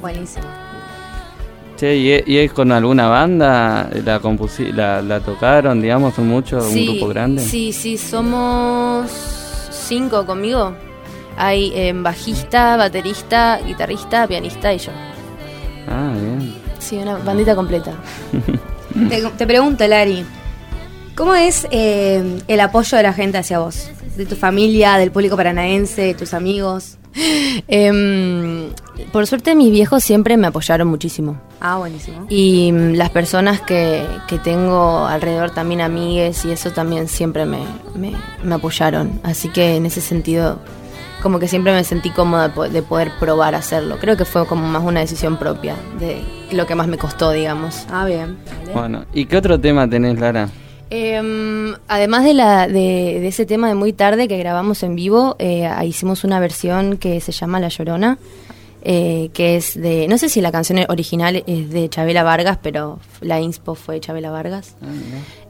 Buenísimo. 0.00 0.63
Che, 1.76 1.96
¿y 1.96 2.10
es, 2.12 2.28
y 2.28 2.38
es 2.38 2.52
con 2.52 2.70
alguna 2.70 3.08
banda? 3.08 3.90
¿La, 4.04 4.20
compusi- 4.20 4.72
la, 4.72 5.02
la 5.02 5.20
tocaron, 5.20 5.80
digamos? 5.82 6.14
¿Son 6.14 6.28
muchos? 6.28 6.66
¿Un 6.66 6.86
grupo 6.86 7.08
grande? 7.08 7.42
Sí, 7.42 7.72
sí, 7.72 7.98
somos 7.98 9.10
cinco 9.70 10.24
conmigo. 10.24 10.74
Hay 11.36 11.72
eh, 11.74 11.92
bajista, 11.96 12.76
baterista, 12.76 13.58
guitarrista, 13.66 14.26
pianista 14.28 14.72
y 14.72 14.78
yo. 14.78 14.92
Ah, 15.88 16.12
bien. 16.14 16.54
Sí, 16.78 16.96
una 16.96 17.16
bandita 17.16 17.54
completa. 17.56 17.92
Te, 19.08 19.22
te 19.36 19.44
pregunto, 19.44 19.84
Lari, 19.88 20.24
¿cómo 21.16 21.34
es 21.34 21.66
eh, 21.72 22.22
el 22.46 22.60
apoyo 22.60 22.96
de 22.96 23.02
la 23.02 23.12
gente 23.12 23.38
hacia 23.38 23.58
vos? 23.58 23.90
De 24.16 24.24
tu 24.26 24.36
familia, 24.36 24.96
del 24.98 25.10
público 25.10 25.36
paranaense, 25.36 26.02
de 26.02 26.14
tus 26.14 26.32
amigos. 26.32 26.98
Em, 27.66 28.68
por 29.12 29.26
suerte 29.26 29.54
mis 29.54 29.70
viejos 29.70 30.02
siempre 30.04 30.36
me 30.36 30.46
apoyaron 30.46 30.88
muchísimo. 30.88 31.40
Ah, 31.60 31.78
buenísimo. 31.78 32.26
Y 32.28 32.70
mm, 32.72 32.94
las 32.94 33.10
personas 33.10 33.60
que, 33.60 34.04
que 34.28 34.38
tengo 34.38 35.06
alrededor 35.06 35.50
también 35.50 35.80
amigues 35.80 36.44
y 36.44 36.52
eso 36.52 36.70
también 36.70 37.08
siempre 37.08 37.46
me, 37.46 37.60
me- 37.96 38.16
me 38.42 38.54
apoyaron. 38.54 39.20
Así 39.22 39.48
que 39.48 39.76
en 39.76 39.86
ese 39.86 40.00
sentido 40.00 40.58
como 41.22 41.38
que 41.38 41.48
siempre 41.48 41.72
me 41.72 41.82
sentí 41.84 42.10
cómoda 42.10 42.48
de 42.48 42.54
po- 42.54 42.68
de 42.68 42.82
poder 42.82 43.10
probar 43.18 43.54
a 43.54 43.58
hacerlo. 43.58 43.96
Creo 43.98 44.16
que 44.16 44.24
fue 44.26 44.46
como 44.46 44.66
más 44.68 44.82
una 44.84 45.00
decisión 45.00 45.38
propia 45.38 45.74
de 45.98 46.20
lo 46.52 46.66
que 46.66 46.74
más 46.74 46.86
me 46.86 46.98
costó, 46.98 47.30
digamos. 47.30 47.86
Ah, 47.90 48.04
bien. 48.04 48.36
Bueno, 48.74 49.06
¿y 49.14 49.24
qué 49.24 49.38
otro 49.38 49.58
tema 49.58 49.88
tenés, 49.88 50.20
Lara? 50.20 50.50
Em, 50.90 51.74
además 51.88 52.24
de, 52.24 52.34
la, 52.34 52.68
de, 52.68 53.18
de 53.20 53.26
ese 53.28 53.46
tema 53.46 53.68
de 53.68 53.74
muy 53.74 53.92
tarde 53.94 54.28
que 54.28 54.36
grabamos 54.38 54.82
en 54.82 54.94
vivo, 54.94 55.34
eh, 55.38 55.68
hicimos 55.84 56.24
una 56.24 56.38
versión 56.40 56.98
que 56.98 57.20
se 57.20 57.32
llama 57.32 57.58
La 57.58 57.68
Llorona, 57.68 58.18
eh, 58.84 59.30
que 59.32 59.56
es 59.56 59.80
de, 59.80 60.06
no 60.08 60.18
sé 60.18 60.28
si 60.28 60.40
la 60.40 60.52
canción 60.52 60.78
original 60.88 61.42
es 61.46 61.70
de 61.70 61.88
Chabela 61.88 62.22
Vargas, 62.22 62.58
pero 62.62 62.98
la 63.20 63.40
inspo 63.40 63.74
fue 63.74 63.98
Chabela 64.00 64.30
Vargas. 64.30 64.76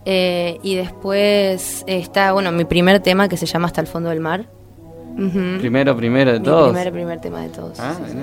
Eh, 0.06 0.58
y 0.62 0.74
después 0.76 1.82
está, 1.86 2.32
bueno, 2.32 2.52
mi 2.52 2.64
primer 2.64 3.00
tema 3.00 3.28
que 3.28 3.36
se 3.36 3.46
llama 3.46 3.66
Hasta 3.66 3.80
el 3.80 3.86
fondo 3.86 4.10
del 4.10 4.20
mar. 4.20 4.46
Primero, 5.60 5.96
primero 5.96 6.32
de 6.32 6.38
Mi 6.40 6.44
todos. 6.44 6.68
primer, 6.70 6.92
primer 6.92 7.20
tema 7.20 7.40
de 7.42 7.48
todos. 7.50 7.78
Ah, 7.78 7.94
sí, 8.06 8.16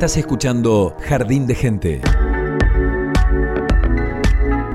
Estás 0.00 0.16
escuchando 0.16 0.96
Jardín 1.06 1.46
de 1.46 1.54
Gente. 1.54 2.00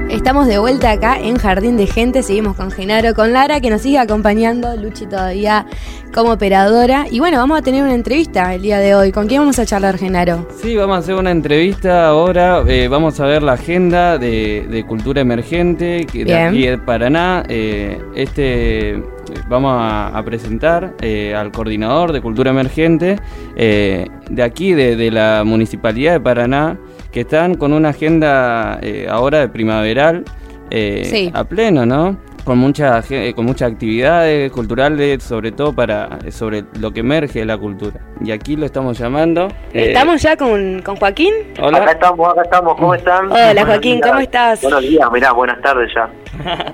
Estamos 0.08 0.46
de 0.46 0.60
vuelta 0.60 0.92
acá 0.92 1.18
en 1.20 1.38
Jardín 1.38 1.78
de 1.78 1.88
Gente, 1.88 2.22
seguimos 2.22 2.56
con 2.56 2.70
Genaro, 2.70 3.16
con 3.16 3.34
Lara, 3.34 3.60
que 3.60 3.72
nos 3.72 3.82
sigue 3.82 3.98
acompañando, 3.98 4.76
Luchi 4.78 5.08
todavía 5.08 5.66
como 6.14 6.34
operadora. 6.34 7.08
Y 7.10 7.18
bueno, 7.20 7.40
vamos 7.40 7.58
a 7.58 7.64
tener 7.64 7.82
una 7.84 7.96
entrevista 7.96 8.54
el 8.54 8.62
día 8.62 8.78
de 8.78 8.94
hoy. 8.94 9.12
¿Con 9.12 9.26
quién 9.26 9.42
vamos 9.42 9.58
a 9.58 9.66
charlar, 9.66 9.98
Genaro? 9.98 10.48
Sí, 10.62 10.76
vamos 10.78 10.98
a 10.98 11.00
hacer 11.00 11.16
una 11.16 11.32
entrevista 11.32 12.06
ahora. 12.08 12.64
eh, 12.68 12.88
vamos 12.88 13.20
a 13.20 13.26
ver 13.26 13.42
la 13.42 13.54
agenda 13.54 14.20
de, 14.20 14.68
de 14.70 14.86
cultura 14.86 15.22
emergente 15.22 16.06
que 16.06 16.20
de 16.20 16.26
Bien. 16.26 16.48
aquí 16.50 16.68
de 16.68 16.78
Paraná. 16.78 17.44
eh, 17.50 18.00
este 18.16 19.04
vamos 19.48 19.72
a, 19.76 20.08
a 20.18 20.24
presentar 20.24 20.94
eh, 21.02 21.34
al 21.36 21.52
coordinador 21.52 22.12
de 22.14 22.22
cultura 22.22 22.52
emergente 22.52 23.18
eh, 23.56 24.08
de 24.30 24.44
aquí 24.44 24.74
de, 24.74 24.96
de 24.96 25.12
la 25.12 25.44
municipalidad 25.46 26.14
de 26.14 26.20
Paraná 26.20 26.78
que 27.12 27.22
están 27.22 27.56
con 27.56 27.74
una 27.74 27.90
agenda 27.90 28.80
eh, 28.82 29.08
ahora 29.10 29.40
de 29.40 29.48
primaveral 29.50 30.24
eh, 30.70 31.04
Sí. 31.10 31.32
a 31.34 31.44
pleno, 31.44 31.86
¿no? 31.86 32.18
Con 32.46 32.58
mucha 32.60 33.02
ge- 33.02 33.34
con 33.36 33.44
muchas 33.46 33.72
actividades 33.74 34.52
culturales, 34.52 35.22
sobre 35.24 35.52
todo 35.52 35.74
para 35.74 36.20
sobre 36.32 36.64
lo 36.80 36.92
que 36.94 37.02
emerge 37.02 37.40
de 37.40 37.46
la 37.46 37.58
cultura. 37.58 38.00
Y 38.24 38.32
aquí 38.32 38.56
lo 38.56 38.66
estamos 38.66 38.98
llamando. 38.98 39.48
eh, 39.74 39.88
Estamos 39.88 40.22
ya 40.22 40.38
con, 40.38 40.82
con 40.84 40.96
Joaquín. 40.96 41.34
Hola. 41.60 41.80
Acá 41.80 41.92
estamos, 41.92 42.30
acá 42.32 42.42
estamos, 42.44 42.76
¿cómo 42.76 42.96
están? 42.96 43.32
Hola, 43.32 43.66
Joaquín, 43.66 43.96
días. 43.96 44.08
¿cómo 44.08 44.20
estás? 44.22 44.62
Buenos 44.62 44.82
días, 44.84 45.10
mirá, 45.12 45.32
buenas 45.34 45.60
tardes 45.62 45.92
ya. 45.94 46.10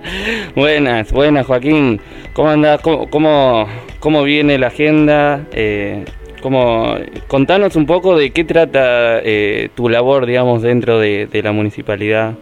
Buenas, 0.56 1.12
buenas 1.12 1.46
Joaquín. 1.46 2.00
¿Cómo 2.34 2.50
andás? 2.50 2.82
¿Cómo, 2.82 3.10
cómo, 3.10 3.68
cómo 4.00 4.24
viene 4.24 4.58
la 4.58 4.68
agenda? 4.68 5.42
Eh, 5.54 6.04
¿cómo- 6.42 6.96
contanos 7.28 7.76
un 7.76 7.86
poco 7.86 8.18
de 8.18 8.32
qué 8.32 8.44
trata 8.44 9.20
eh, 9.24 9.70
tu 9.76 9.88
labor, 9.90 10.26
digamos, 10.26 10.62
dentro 10.62 11.00
de, 11.00 11.28
de 11.28 11.44
la 11.44 11.52
municipalidad. 11.54 12.34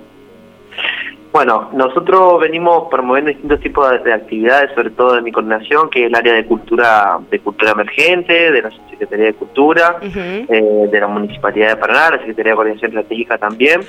Bueno, 1.31 1.69
nosotros 1.73 2.39
venimos 2.39 2.87
promoviendo 2.89 3.29
distintos 3.29 3.59
tipos 3.59 3.89
de, 3.91 3.99
de 3.99 4.13
actividades, 4.13 4.71
sobre 4.73 4.89
todo 4.89 5.13
de 5.13 5.21
mi 5.21 5.31
coordinación, 5.31 5.89
que 5.89 6.01
es 6.01 6.07
el 6.07 6.15
área 6.15 6.33
de 6.33 6.45
cultura 6.45 7.19
de 7.29 7.39
cultura 7.39 7.71
emergente, 7.71 8.51
de 8.51 8.61
la 8.61 8.71
Secretaría 8.89 9.27
de 9.27 9.33
Cultura, 9.35 9.97
eh, 10.01 10.89
de 10.91 10.99
la 10.99 11.07
Municipalidad 11.07 11.69
de 11.69 11.75
Paraná, 11.77 12.09
la 12.11 12.17
Secretaría 12.17 12.53
de 12.53 12.55
Coordinación 12.55 12.91
Estratégica 12.91 13.37
también. 13.37 13.81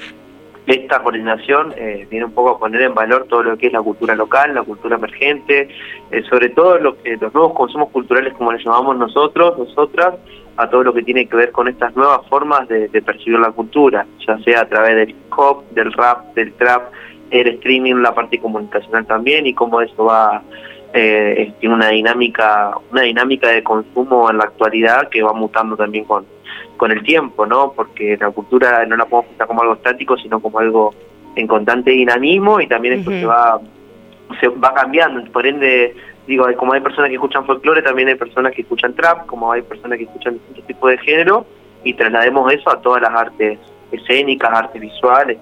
Esta 0.67 1.03
coordinación 1.03 1.73
eh, 1.77 2.07
viene 2.11 2.27
un 2.27 2.33
poco 2.33 2.51
a 2.51 2.59
poner 2.59 2.83
en 2.83 2.95
valor 2.95 3.27
todo 3.29 3.43
lo 3.43 3.57
que 3.57 3.69
es 3.69 3.73
la 3.73 3.81
cultura 3.81 4.15
local, 4.15 4.55
la 4.55 4.63
cultura 4.63 4.97
emergente, 4.97 5.69
eh, 6.11 6.23
sobre 6.29 6.51
todo 6.51 6.79
lo 6.79 7.03
que, 7.03 7.17
los 7.17 7.33
nuevos 7.33 7.55
consumos 7.55 7.89
culturales, 7.91 8.35
como 8.35 8.53
les 8.53 8.65
llamamos 8.65 8.99
nosotros, 8.99 9.59
nosotras, 9.59 10.15
a 10.59 10.69
todo 10.69 10.85
lo 10.85 10.93
que 10.93 11.03
tiene 11.03 11.27
que 11.27 11.37
ver 11.37 11.53
con 11.53 11.69
estas 11.69 11.97
nuevas 11.97 12.21
formas 12.29 12.69
de, 12.69 12.89
de 12.89 13.03
percibir 13.03 13.41
la 13.41 13.51
cultura, 13.51 14.07
ya 14.27 14.39
sea 14.41 14.61
a 14.61 14.69
través 14.69 14.95
del 14.95 15.11
hip 15.11 15.17
hop, 15.35 15.65
del 15.71 15.91
rap, 15.93 16.35
del 16.35 16.53
trap, 16.53 16.93
el 17.31 17.49
streaming, 17.49 17.97
la 17.97 18.15
parte 18.15 18.39
comunicacional 18.39 19.07
también, 19.07 19.47
y 19.47 19.55
cómo 19.55 19.81
eso 19.81 20.05
va 20.05 20.43
eh, 20.93 21.53
tiene 21.61 21.75
una 21.75 21.91
dinámica 21.91 22.73
una 22.91 23.03
dinámica 23.03 23.49
de 23.49 23.63
consumo 23.63 24.29
en 24.29 24.39
la 24.39 24.45
actualidad 24.45 25.09
que 25.09 25.23
va 25.23 25.33
mutando 25.33 25.77
también 25.77 26.05
con 26.05 26.27
con 26.77 26.91
el 26.91 27.05
tiempo 27.05 27.47
no 27.47 27.73
porque 27.77 28.17
la 28.19 28.31
cultura 28.31 28.85
no 28.87 28.97
la 28.97 29.05
podemos 29.05 29.29
pensar 29.29 29.47
como 29.47 29.63
algo 29.63 29.75
estático 29.75 30.17
sino 30.19 30.41
como 30.41 30.59
algo 30.59 30.93
en 31.37 31.47
constante 31.47 31.93
dinamismo 31.93 32.61
y 32.61 32.67
también 32.67 32.95
esto 32.95 33.13
se 33.13 33.25
va 33.25 33.61
se 34.41 34.49
va 34.49 34.75
cambiando. 34.75 35.23
Por 35.31 35.47
ende 35.47 35.95
digo 36.27 36.47
como 36.57 36.73
hay 36.73 36.81
personas 36.81 37.09
que 37.09 37.15
escuchan 37.15 37.47
folclore 37.47 37.83
también 37.83 38.09
hay 38.09 38.17
personas 38.17 38.53
que 38.53 38.63
escuchan 38.63 38.95
trap 38.95 39.27
como 39.27 39.53
hay 39.53 39.63
personas 39.63 39.97
que 39.97 40.05
escuchan 40.05 40.35
distintos 40.35 40.67
tipos 40.67 40.91
de 40.91 40.99
género 40.99 41.47
y 41.85 41.95
traslademos 41.95 42.53
eso 42.53 42.69
a 42.69 42.81
todas 42.81 43.01
las 43.01 43.13
artes 43.13 43.61
escénicas 43.93 44.51
artes 44.53 44.81
visuales 44.81 45.39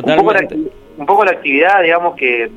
un 0.00 0.16
poco, 0.16 0.32
la, 0.32 0.40
acti- 0.48 0.70
un 0.98 1.06
poco 1.06 1.24
la 1.24 1.30
actividad, 1.32 1.82
digamos, 1.82 2.14
que, 2.16 2.50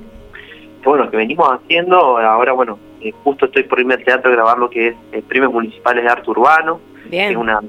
que, 0.81 0.89
bueno, 0.89 1.09
que 1.09 1.17
venimos 1.17 1.47
haciendo, 1.49 2.17
ahora, 2.17 2.53
bueno, 2.53 2.79
eh, 3.01 3.11
justo 3.23 3.45
estoy 3.45 3.63
por 3.63 3.79
irme 3.79 3.95
al 3.95 4.03
teatro 4.03 4.31
a 4.31 4.35
grabar 4.35 4.57
lo 4.57 4.69
que 4.69 4.87
es 4.89 4.95
eh, 5.11 5.21
Premios 5.27 5.51
Municipales 5.53 6.03
de 6.03 6.09
Arte 6.09 6.29
Urbano, 6.29 6.79
que 7.09 7.33
es, 7.33 7.37
una, 7.37 7.59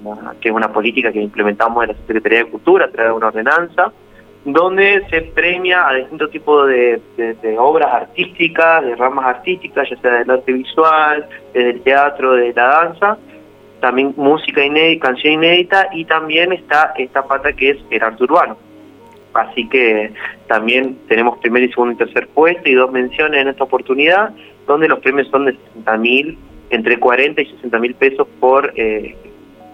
que 0.40 0.48
es 0.48 0.54
una 0.54 0.72
política 0.72 1.12
que 1.12 1.20
implementamos 1.20 1.82
en 1.84 1.90
la 1.90 1.96
Secretaría 1.98 2.38
de 2.44 2.46
Cultura 2.50 2.86
a 2.86 2.90
través 2.90 3.10
de 3.12 3.16
una 3.16 3.26
ordenanza, 3.28 3.92
donde 4.44 5.04
se 5.10 5.22
premia 5.22 5.88
a 5.88 5.94
distintos 5.94 6.30
tipos 6.30 6.68
de, 6.68 7.00
de- 7.16 7.34
de 7.34 7.58
obras 7.58 7.92
artísticas, 7.92 8.84
de 8.84 8.94
ramas 8.94 9.26
artísticas, 9.26 9.88
ya 9.90 9.96
sea 9.96 10.12
del 10.12 10.30
arte 10.30 10.52
visual, 10.52 11.26
desde 11.52 11.70
el 11.70 11.80
teatro, 11.82 12.32
de 12.34 12.52
la 12.54 12.66
danza, 12.68 13.18
también 13.80 14.14
música 14.16 14.64
inédita, 14.64 15.08
canción 15.08 15.34
inédita, 15.34 15.88
y 15.92 16.04
también 16.04 16.52
está 16.52 16.94
esta 16.96 17.24
pata 17.26 17.52
que 17.52 17.70
es 17.70 17.78
el 17.90 18.02
arte 18.02 18.22
urbano. 18.24 18.56
Así 19.36 19.68
que 19.68 20.12
también 20.46 20.98
tenemos 21.08 21.38
primer 21.38 21.62
y 21.62 21.68
segundo 21.70 21.94
y 21.94 21.96
tercer 21.96 22.28
puesto 22.28 22.68
y 22.68 22.74
dos 22.74 22.90
menciones 22.90 23.42
en 23.42 23.48
esta 23.48 23.64
oportunidad, 23.64 24.30
donde 24.66 24.88
los 24.88 25.00
premios 25.00 25.28
son 25.28 25.46
de 25.46 25.52
60 25.52 25.96
mil, 25.98 26.38
entre 26.70 26.98
40 26.98 27.40
y 27.42 27.46
60 27.46 27.78
mil 27.78 27.94
pesos 27.94 28.26
por 28.40 28.72
eh, 28.76 29.14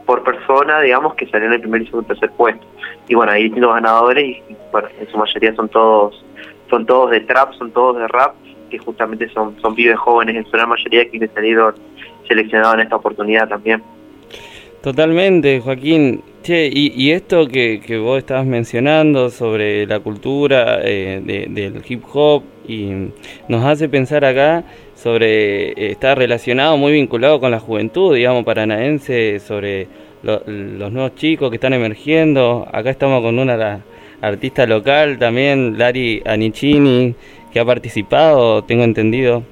por 0.07 0.25
persona, 0.25 0.81
digamos, 0.81 1.14
que 1.14 1.27
salió 1.27 1.46
en 1.46 1.55
el 1.55 1.61
primer 1.61 1.83
y 1.83 1.87
segundo 1.87 2.07
y 2.07 2.09
tercer 2.09 2.33
puesto. 2.37 2.66
Y 3.09 3.14
bueno, 3.14 3.33
hay 3.33 3.44
distintos 3.44 3.72
ganadores 3.72 4.25
y, 4.25 4.57
bueno, 4.72 4.88
en 5.01 5.09
su 5.09 5.16
mayoría 5.16 5.55
son 5.55 5.68
todos 5.68 6.25
son 6.68 6.87
todos 6.87 7.11
de 7.11 7.20
trap, 7.20 7.53
son 7.55 7.70
todos 7.70 7.98
de 7.98 8.09
rap, 8.09 8.35
que 8.70 8.79
justamente 8.79 9.29
son 9.29 9.57
son 9.61 9.75
pibes 9.75 9.98
jóvenes 9.98 10.37
en 10.37 10.44
su 10.44 10.51
gran 10.53 10.68
mayoría 10.68 11.09
que 11.09 11.29
salieron 11.29 11.75
seleccionados 12.27 12.75
en 12.75 12.81
esta 12.81 12.96
oportunidad 12.96 13.48
también. 13.48 13.83
Totalmente, 14.83 15.61
Joaquín. 15.61 16.23
Che, 16.42 16.68
y, 16.73 17.12
esto 17.12 17.47
que, 17.47 17.81
que 17.87 17.99
vos 17.99 18.18
estabas 18.18 18.45
mencionando 18.47 19.31
sobre 19.31 19.87
la 19.87 20.01
cultura 20.01 20.81
eh, 20.83 21.21
de- 21.25 21.47
del 21.49 21.81
hip 21.88 22.03
hop 22.12 22.42
y 22.66 22.90
nos 23.47 23.64
hace 23.64 23.88
pensar 23.88 24.25
acá 24.25 24.64
sobre, 24.97 25.68
eh, 25.71 25.92
está 25.92 26.16
relacionado, 26.16 26.77
muy 26.77 26.90
vinculado 26.95 27.38
con 27.38 27.53
la 27.53 27.61
juventud, 27.61 28.16
digamos, 28.16 28.45
paranaense, 28.45 29.38
sobre 29.38 29.87
lo- 30.25 30.42
los 30.47 30.90
nuevos 30.90 31.14
chicos 31.14 31.49
que 31.51 31.57
están 31.57 31.75
emergiendo. 31.75 32.66
Acá 32.73 32.90
estamos 32.90 33.23
con 33.23 33.38
una 33.38 33.57
la- 33.57 33.81
artista 34.21 34.66
local 34.66 35.16
también, 35.18 35.79
Lari 35.79 36.23
Anichini, 36.25 37.14
que 37.53 37.61
ha 37.61 37.64
participado, 37.64 38.62
tengo 38.64 38.83
entendido, 38.83 39.45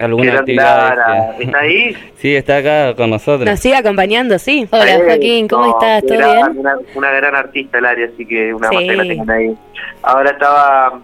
alguna 0.00 0.38
actividad. 0.40 1.30
Este- 1.32 1.44
¿Está 1.44 1.58
ahí? 1.58 1.96
Sí, 2.16 2.34
está 2.34 2.56
acá 2.58 2.94
con 2.96 3.10
nosotros. 3.10 3.48
Nos 3.48 3.60
sigue 3.60 3.76
acompañando, 3.76 4.38
sí. 4.38 4.66
Eh, 4.72 5.46
no, 5.50 5.76
era 6.08 6.48
Una, 6.50 6.76
una 6.94 7.10
gran 7.12 7.34
artista 7.36 7.78
el 7.78 7.84
área, 7.86 8.06
así 8.12 8.24
que 8.26 8.52
una 8.54 8.68
Sí. 8.70 8.74
más 8.74 8.84
que 8.84 8.96
la 8.96 9.02
tengan 9.04 9.30
ahí. 9.30 9.54
Ahora 10.02 10.30
estaba, 10.30 10.98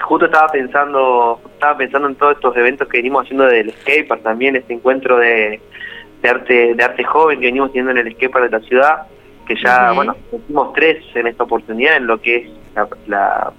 justo 0.00 0.26
estaba 0.26 0.48
pensando, 0.48 1.40
estaba 1.52 1.76
pensando 1.76 2.08
en 2.08 2.14
todos 2.16 2.34
estos 2.36 2.56
eventos 2.56 2.88
que 2.88 2.98
venimos 2.98 3.24
haciendo 3.24 3.44
del 3.46 3.70
skatepark 3.72 4.22
también, 4.22 4.56
este 4.56 4.74
encuentro 4.74 5.16
de, 5.18 5.60
de 6.22 6.28
arte 6.28 6.74
de 6.74 6.84
arte 6.84 7.04
joven 7.04 7.40
que 7.40 7.46
venimos 7.46 7.70
teniendo 7.72 7.92
en 7.92 7.98
el 8.06 8.12
skatepark 8.14 8.50
de 8.50 8.58
la 8.58 8.64
ciudad, 8.66 8.96
que 9.46 9.54
ya, 9.62 9.92
bueno, 9.92 10.16
hicimos 10.32 10.72
tres 10.74 11.04
en 11.14 11.26
esta 11.28 11.44
oportunidad 11.44 11.96
en 11.96 12.06
lo 12.06 12.20
que 12.20 12.36
es 12.36 12.50
la, 12.74 12.88
la, 13.06 13.52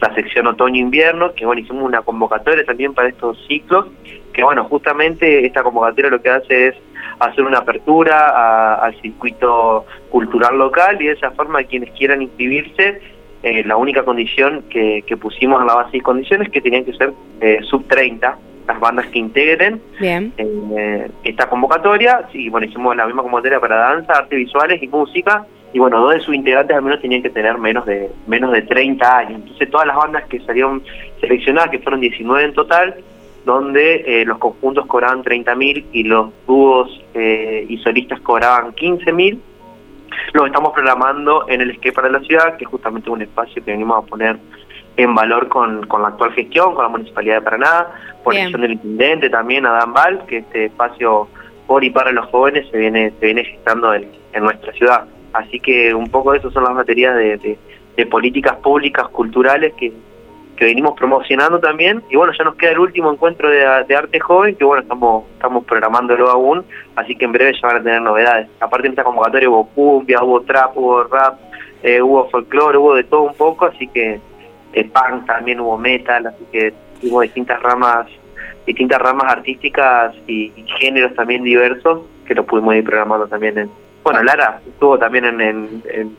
la 0.00 0.14
sección 0.14 0.46
otoño-invierno, 0.46 1.32
que 1.34 1.44
bueno, 1.46 1.60
hicimos 1.60 1.82
una 1.82 2.02
convocatoria 2.02 2.64
también 2.64 2.94
para 2.94 3.08
estos 3.08 3.38
ciclos, 3.48 3.86
que 4.32 4.42
bueno, 4.44 4.64
justamente 4.64 5.44
esta 5.44 5.62
convocatoria 5.62 6.10
lo 6.10 6.22
que 6.22 6.30
hace 6.30 6.68
es 6.68 6.74
hacer 7.18 7.44
una 7.44 7.58
apertura 7.58 8.28
a- 8.28 8.74
al 8.76 9.00
circuito 9.00 9.84
cultural 10.10 10.56
local 10.56 11.00
y 11.02 11.06
de 11.06 11.12
esa 11.14 11.32
forma 11.32 11.62
quienes 11.64 11.90
quieran 11.92 12.22
inscribirse, 12.22 13.00
eh, 13.42 13.64
la 13.64 13.76
única 13.76 14.04
condición 14.04 14.64
que, 14.70 15.02
que 15.06 15.16
pusimos 15.16 15.60
en 15.60 15.66
la 15.66 15.74
base 15.74 15.96
de 15.98 16.02
condiciones 16.02 16.46
es 16.48 16.52
que 16.52 16.60
tenían 16.60 16.84
que 16.84 16.92
ser 16.94 17.12
eh, 17.40 17.58
sub 17.62 17.86
30 17.88 18.36
las 18.68 18.80
bandas 18.80 19.06
que 19.06 19.18
integren 19.18 19.80
Bien. 19.98 20.32
eh, 20.36 21.10
esta 21.24 21.48
convocatoria, 21.48 22.28
sí, 22.32 22.48
bueno, 22.50 22.66
hicimos 22.66 22.94
la 22.94 23.06
misma 23.06 23.22
convocatoria 23.22 23.58
para 23.60 23.76
danza, 23.76 24.12
artes 24.12 24.38
visuales 24.38 24.82
y 24.82 24.88
música, 24.88 25.46
y 25.72 25.78
bueno, 25.78 26.00
dos 26.00 26.14
de 26.14 26.20
sus 26.20 26.34
integrantes 26.34 26.76
al 26.76 26.82
menos 26.82 27.00
tenían 27.00 27.22
que 27.22 27.30
tener 27.30 27.58
menos 27.58 27.84
de 27.86 28.10
menos 28.26 28.52
de 28.52 28.62
30 28.62 29.18
años. 29.18 29.40
Entonces 29.42 29.70
todas 29.70 29.86
las 29.86 29.96
bandas 29.96 30.24
que 30.26 30.40
salieron 30.40 30.82
seleccionadas, 31.20 31.70
que 31.70 31.78
fueron 31.78 32.00
19 32.00 32.44
en 32.44 32.54
total, 32.54 32.94
donde 33.44 34.04
eh, 34.06 34.24
los 34.24 34.38
conjuntos 34.38 34.86
cobraban 34.86 35.22
30.000 35.22 35.84
y 35.92 36.02
los 36.04 36.30
dúos 36.46 37.02
eh, 37.14 37.66
y 37.68 37.78
solistas 37.78 38.20
cobraban 38.20 38.74
15.000, 38.74 39.38
los 40.32 40.46
estamos 40.46 40.72
programando 40.72 41.48
en 41.48 41.60
el 41.60 41.70
Escape 41.70 41.92
para 41.92 42.08
la 42.08 42.20
ciudad, 42.20 42.56
que 42.56 42.64
es 42.64 42.70
justamente 42.70 43.10
un 43.10 43.22
espacio 43.22 43.62
que 43.64 43.70
venimos 43.70 44.04
a 44.04 44.06
poner 44.06 44.38
en 44.96 45.14
valor 45.14 45.48
con, 45.48 45.86
con 45.86 46.02
la 46.02 46.08
actual 46.08 46.32
gestión, 46.32 46.74
con 46.74 46.82
la 46.82 46.88
Municipalidad 46.88 47.36
de 47.36 47.42
Paraná, 47.42 47.86
por 48.24 48.34
elección 48.34 48.62
del 48.62 48.72
intendente 48.72 49.30
también, 49.30 49.64
Adán 49.64 49.92
Val, 49.92 50.24
que 50.26 50.38
este 50.38 50.66
espacio 50.66 51.28
por 51.66 51.84
y 51.84 51.90
para 51.90 52.10
los 52.12 52.26
jóvenes 52.26 52.66
se 52.70 52.78
viene, 52.78 53.12
se 53.20 53.26
viene 53.26 53.44
gestando 53.44 53.94
en, 53.94 54.10
en 54.32 54.42
nuestra 54.42 54.72
ciudad. 54.72 55.06
Así 55.38 55.60
que 55.60 55.94
un 55.94 56.10
poco 56.10 56.32
de 56.32 56.38
eso 56.38 56.50
son 56.50 56.64
las 56.64 56.74
materias 56.74 57.14
de, 57.16 57.58
políticas 58.10 58.56
públicas, 58.56 59.08
culturales 59.08 59.72
que, 59.74 59.92
venimos 60.60 60.98
promocionando 60.98 61.60
también. 61.60 62.02
Y 62.10 62.16
bueno, 62.16 62.32
ya 62.36 62.42
nos 62.42 62.56
queda 62.56 62.72
el 62.72 62.80
último 62.80 63.12
encuentro 63.12 63.48
de, 63.48 63.58
de 63.86 63.96
arte 63.96 64.18
joven, 64.18 64.56
que 64.56 64.64
bueno, 64.64 64.82
estamos, 64.82 65.24
estamos 65.34 65.64
programándolo 65.64 66.28
aún, 66.28 66.64
así 66.96 67.14
que 67.14 67.26
en 67.26 67.32
breve 67.32 67.52
ya 67.52 67.68
van 67.68 67.76
a 67.76 67.82
tener 67.82 68.02
novedades. 68.02 68.48
Aparte 68.58 68.88
en 68.88 68.92
esta 68.92 69.04
convocatoria 69.04 69.48
hubo 69.48 69.68
cumbia, 69.68 70.18
hubo 70.24 70.40
trap, 70.40 70.76
hubo 70.76 71.04
rap, 71.04 71.38
eh, 71.84 72.02
hubo 72.02 72.28
folclore, 72.28 72.76
hubo 72.76 72.96
de 72.96 73.04
todo 73.04 73.22
un 73.22 73.34
poco, 73.34 73.66
así 73.66 73.86
que 73.86 74.20
eh, 74.72 74.84
punk 74.84 75.26
también 75.26 75.60
hubo 75.60 75.78
metal, 75.78 76.26
así 76.26 76.44
que 76.50 76.74
hubo 77.04 77.20
distintas 77.20 77.62
ramas 77.62 78.08
distintas 78.66 79.00
ramas 79.00 79.32
artísticas 79.32 80.14
y, 80.26 80.52
y 80.56 80.64
géneros 80.78 81.14
también 81.14 81.42
diversos 81.42 82.00
que 82.26 82.34
lo 82.34 82.44
pudimos 82.44 82.74
ir 82.74 82.84
programando 82.84 83.26
también 83.28 83.56
en 83.56 83.70
bueno 84.12 84.22
Lara 84.24 84.60
estuvo 84.66 84.98
también 84.98 85.24
en, 85.24 85.40
en, 85.40 85.82
en, 85.92 86.16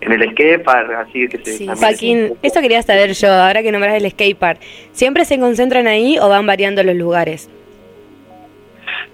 en 0.00 0.12
el 0.12 0.30
skatepark 0.30 0.90
así 0.92 1.28
que 1.28 1.38
se 1.38 1.66
también- 1.66 1.76
Joaquín, 1.78 2.32
eso 2.42 2.60
quería 2.60 2.82
saber 2.82 3.12
yo, 3.12 3.30
ahora 3.32 3.62
que 3.62 3.72
nombras 3.72 3.94
el 4.02 4.10
skatepark. 4.10 4.60
¿Siempre 4.92 5.24
se 5.24 5.38
concentran 5.38 5.86
ahí 5.86 6.18
o 6.18 6.28
van 6.28 6.46
variando 6.46 6.82
los 6.82 6.94
lugares? 6.96 7.48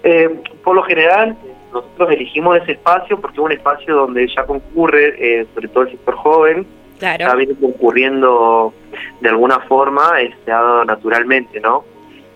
Eh, 0.03 0.29
por 0.63 0.75
lo 0.75 0.83
general, 0.83 1.35
nosotros 1.73 2.11
elegimos 2.11 2.57
ese 2.61 2.73
espacio 2.73 3.19
porque 3.19 3.35
es 3.37 3.43
un 3.43 3.51
espacio 3.51 3.95
donde 3.95 4.27
ya 4.27 4.43
concurre, 4.45 5.15
eh, 5.17 5.45
sobre 5.53 5.67
todo 5.67 5.83
el 5.83 5.91
sector 5.91 6.15
joven, 6.15 6.67
Claro. 6.99 7.25
ya 7.27 7.35
viene 7.35 7.55
concurriendo 7.59 8.73
de 9.19 9.29
alguna 9.29 9.59
forma 9.61 10.13
dado 10.45 10.85
naturalmente, 10.85 11.59
¿no? 11.59 11.83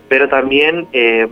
Pero 0.08 0.28
también, 0.28 0.86
eh, 0.92 1.26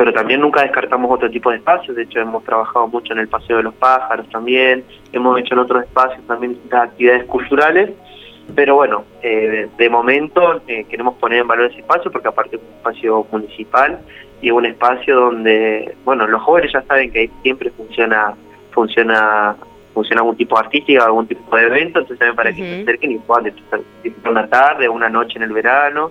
pero 0.00 0.14
también 0.14 0.40
nunca 0.40 0.62
descartamos 0.62 1.10
otro 1.10 1.30
tipo 1.30 1.50
de 1.50 1.58
espacios, 1.58 1.94
de 1.94 2.04
hecho 2.04 2.20
hemos 2.20 2.42
trabajado 2.42 2.88
mucho 2.88 3.12
en 3.12 3.18
el 3.18 3.28
Paseo 3.28 3.58
de 3.58 3.64
los 3.64 3.74
Pájaros 3.74 4.26
también, 4.30 4.82
hemos 5.12 5.38
hecho 5.38 5.52
en 5.52 5.60
otros 5.60 5.82
espacios 5.84 6.26
también 6.26 6.54
distintas 6.54 6.84
actividades 6.84 7.24
culturales, 7.24 7.90
pero 8.54 8.76
bueno, 8.76 9.04
eh, 9.22 9.68
de 9.76 9.90
momento 9.90 10.62
eh, 10.66 10.86
queremos 10.88 11.16
poner 11.16 11.40
en 11.40 11.48
valor 11.48 11.66
ese 11.66 11.80
espacio 11.80 12.10
porque 12.10 12.28
aparte 12.28 12.56
es 12.56 12.62
un 12.62 12.76
espacio 12.78 13.26
municipal 13.30 14.00
y 14.40 14.50
un 14.50 14.64
espacio 14.64 15.16
donde, 15.16 15.94
bueno, 16.02 16.26
los 16.26 16.40
jóvenes 16.44 16.72
ya 16.72 16.80
saben 16.84 17.12
que 17.12 17.18
ahí 17.18 17.30
siempre 17.42 17.68
funciona, 17.68 18.34
funciona, 18.70 19.54
funciona 19.92 20.22
algún 20.22 20.36
tipo 20.38 20.56
de 20.56 20.64
artística, 20.64 21.04
algún 21.04 21.26
tipo 21.26 21.54
de 21.54 21.64
evento, 21.64 21.98
entonces 21.98 22.18
también 22.18 22.36
para 22.36 22.54
que 22.54 22.62
se 22.62 22.82
acerquen 22.84 23.12
y 23.12 23.18
puedan 23.18 23.44
disfrutar 23.44 23.80
una 24.30 24.48
tarde, 24.48 24.88
una 24.88 25.10
noche 25.10 25.36
en 25.36 25.42
el 25.42 25.52
verano 25.52 26.10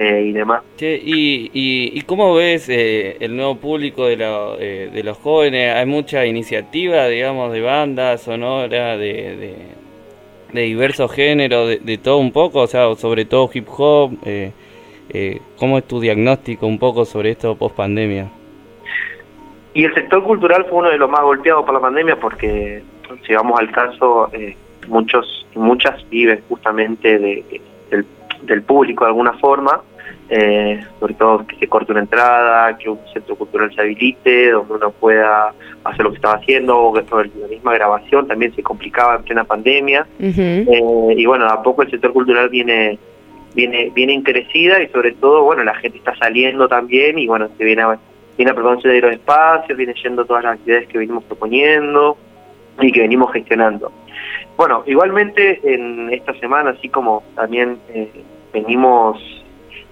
eh, 0.00 0.22
y 0.28 0.32
demás. 0.32 0.62
Che, 0.76 0.96
y, 0.96 1.50
y, 1.52 1.92
¿y 1.98 2.00
cómo 2.02 2.34
ves 2.34 2.68
eh, 2.70 3.18
el 3.20 3.36
nuevo 3.36 3.56
público 3.56 4.06
de, 4.06 4.16
la- 4.16 4.54
eh, 4.58 4.88
de 4.92 5.02
los 5.04 5.18
jóvenes? 5.18 5.74
¿Hay 5.76 5.84
mucha 5.86 6.24
iniciativa, 6.24 7.06
digamos, 7.06 7.52
de 7.52 7.60
bandas 7.60 8.22
sonora, 8.22 8.96
de, 8.96 9.12
de, 9.36 9.56
de 10.52 10.62
diversos 10.62 11.12
géneros, 11.12 11.68
de, 11.68 11.78
de 11.78 11.98
todo 11.98 12.16
un 12.16 12.32
poco? 12.32 12.60
O 12.60 12.66
sea, 12.66 12.94
sobre 12.96 13.26
todo 13.26 13.50
hip 13.52 13.66
hop. 13.76 14.12
Eh, 14.24 14.52
¿Cómo 15.56 15.76
es 15.76 15.84
tu 15.84 15.98
diagnóstico 16.00 16.66
un 16.66 16.78
poco 16.78 17.04
sobre 17.04 17.30
esto 17.30 17.56
post 17.56 17.74
pandemia? 17.74 18.30
Y 19.74 19.84
el 19.84 19.92
sector 19.92 20.22
cultural 20.22 20.64
fue 20.70 20.78
uno 20.78 20.90
de 20.90 20.98
los 20.98 21.10
más 21.10 21.22
golpeados 21.22 21.64
por 21.64 21.74
la 21.74 21.80
pandemia 21.80 22.14
porque, 22.18 22.82
si 23.26 23.34
vamos 23.34 23.58
al 23.58 23.70
caso, 23.72 24.30
eh, 24.32 24.56
muchos 24.88 25.46
muchas 25.54 26.08
viven 26.10 26.40
justamente 26.48 27.18
de, 27.18 27.44
del, 27.90 28.06
del 28.42 28.62
público 28.62 29.04
de 29.04 29.08
alguna 29.10 29.32
forma, 29.34 29.80
eh, 30.32 30.80
sobre 31.00 31.14
todo 31.14 31.44
que 31.44 31.56
se 31.56 31.66
corte 31.66 31.90
una 31.90 32.02
entrada, 32.02 32.78
que 32.78 32.88
un 32.88 33.00
centro 33.12 33.34
cultural 33.34 33.74
se 33.74 33.80
habilite, 33.80 34.52
donde 34.52 34.74
uno 34.74 34.90
pueda 34.92 35.52
hacer 35.82 36.04
lo 36.04 36.10
que 36.10 36.16
estaba 36.16 36.34
haciendo, 36.34 36.78
o 36.78 36.94
la 36.96 37.48
misma 37.48 37.74
grabación 37.74 38.28
también 38.28 38.54
se 38.54 38.62
complicaba 38.62 39.16
en 39.16 39.24
plena 39.24 39.42
pandemia. 39.42 40.06
Eh, 40.20 41.14
y 41.16 41.26
bueno, 41.26 41.46
a 41.46 41.60
poco 41.60 41.82
el 41.82 41.90
sector 41.90 42.12
cultural 42.12 42.48
viene 42.48 42.96
viene 43.52 43.90
viene 43.92 44.14
en 44.14 44.22
crecida 44.22 44.80
y 44.80 44.86
sobre 44.90 45.12
todo, 45.12 45.42
bueno, 45.42 45.64
la 45.64 45.74
gente 45.74 45.98
está 45.98 46.14
saliendo 46.14 46.68
también 46.68 47.18
y 47.18 47.26
bueno, 47.26 47.48
se 47.58 47.64
viene 47.64 47.82
a, 47.82 47.98
viene 48.36 48.52
apropiándose 48.52 48.88
de 48.88 49.00
los 49.00 49.12
espacios, 49.12 49.76
viene 49.76 49.94
yendo 50.00 50.24
todas 50.24 50.44
las 50.44 50.54
actividades 50.54 50.86
que 50.86 50.98
venimos 50.98 51.24
proponiendo 51.24 52.16
y 52.80 52.92
que 52.92 53.00
venimos 53.00 53.32
gestionando. 53.32 53.90
Bueno, 54.56 54.84
igualmente 54.86 55.60
en 55.64 56.12
esta 56.12 56.34
semana, 56.34 56.70
así 56.70 56.88
como 56.88 57.24
también 57.34 57.78
eh, 57.92 58.12
venimos 58.52 59.18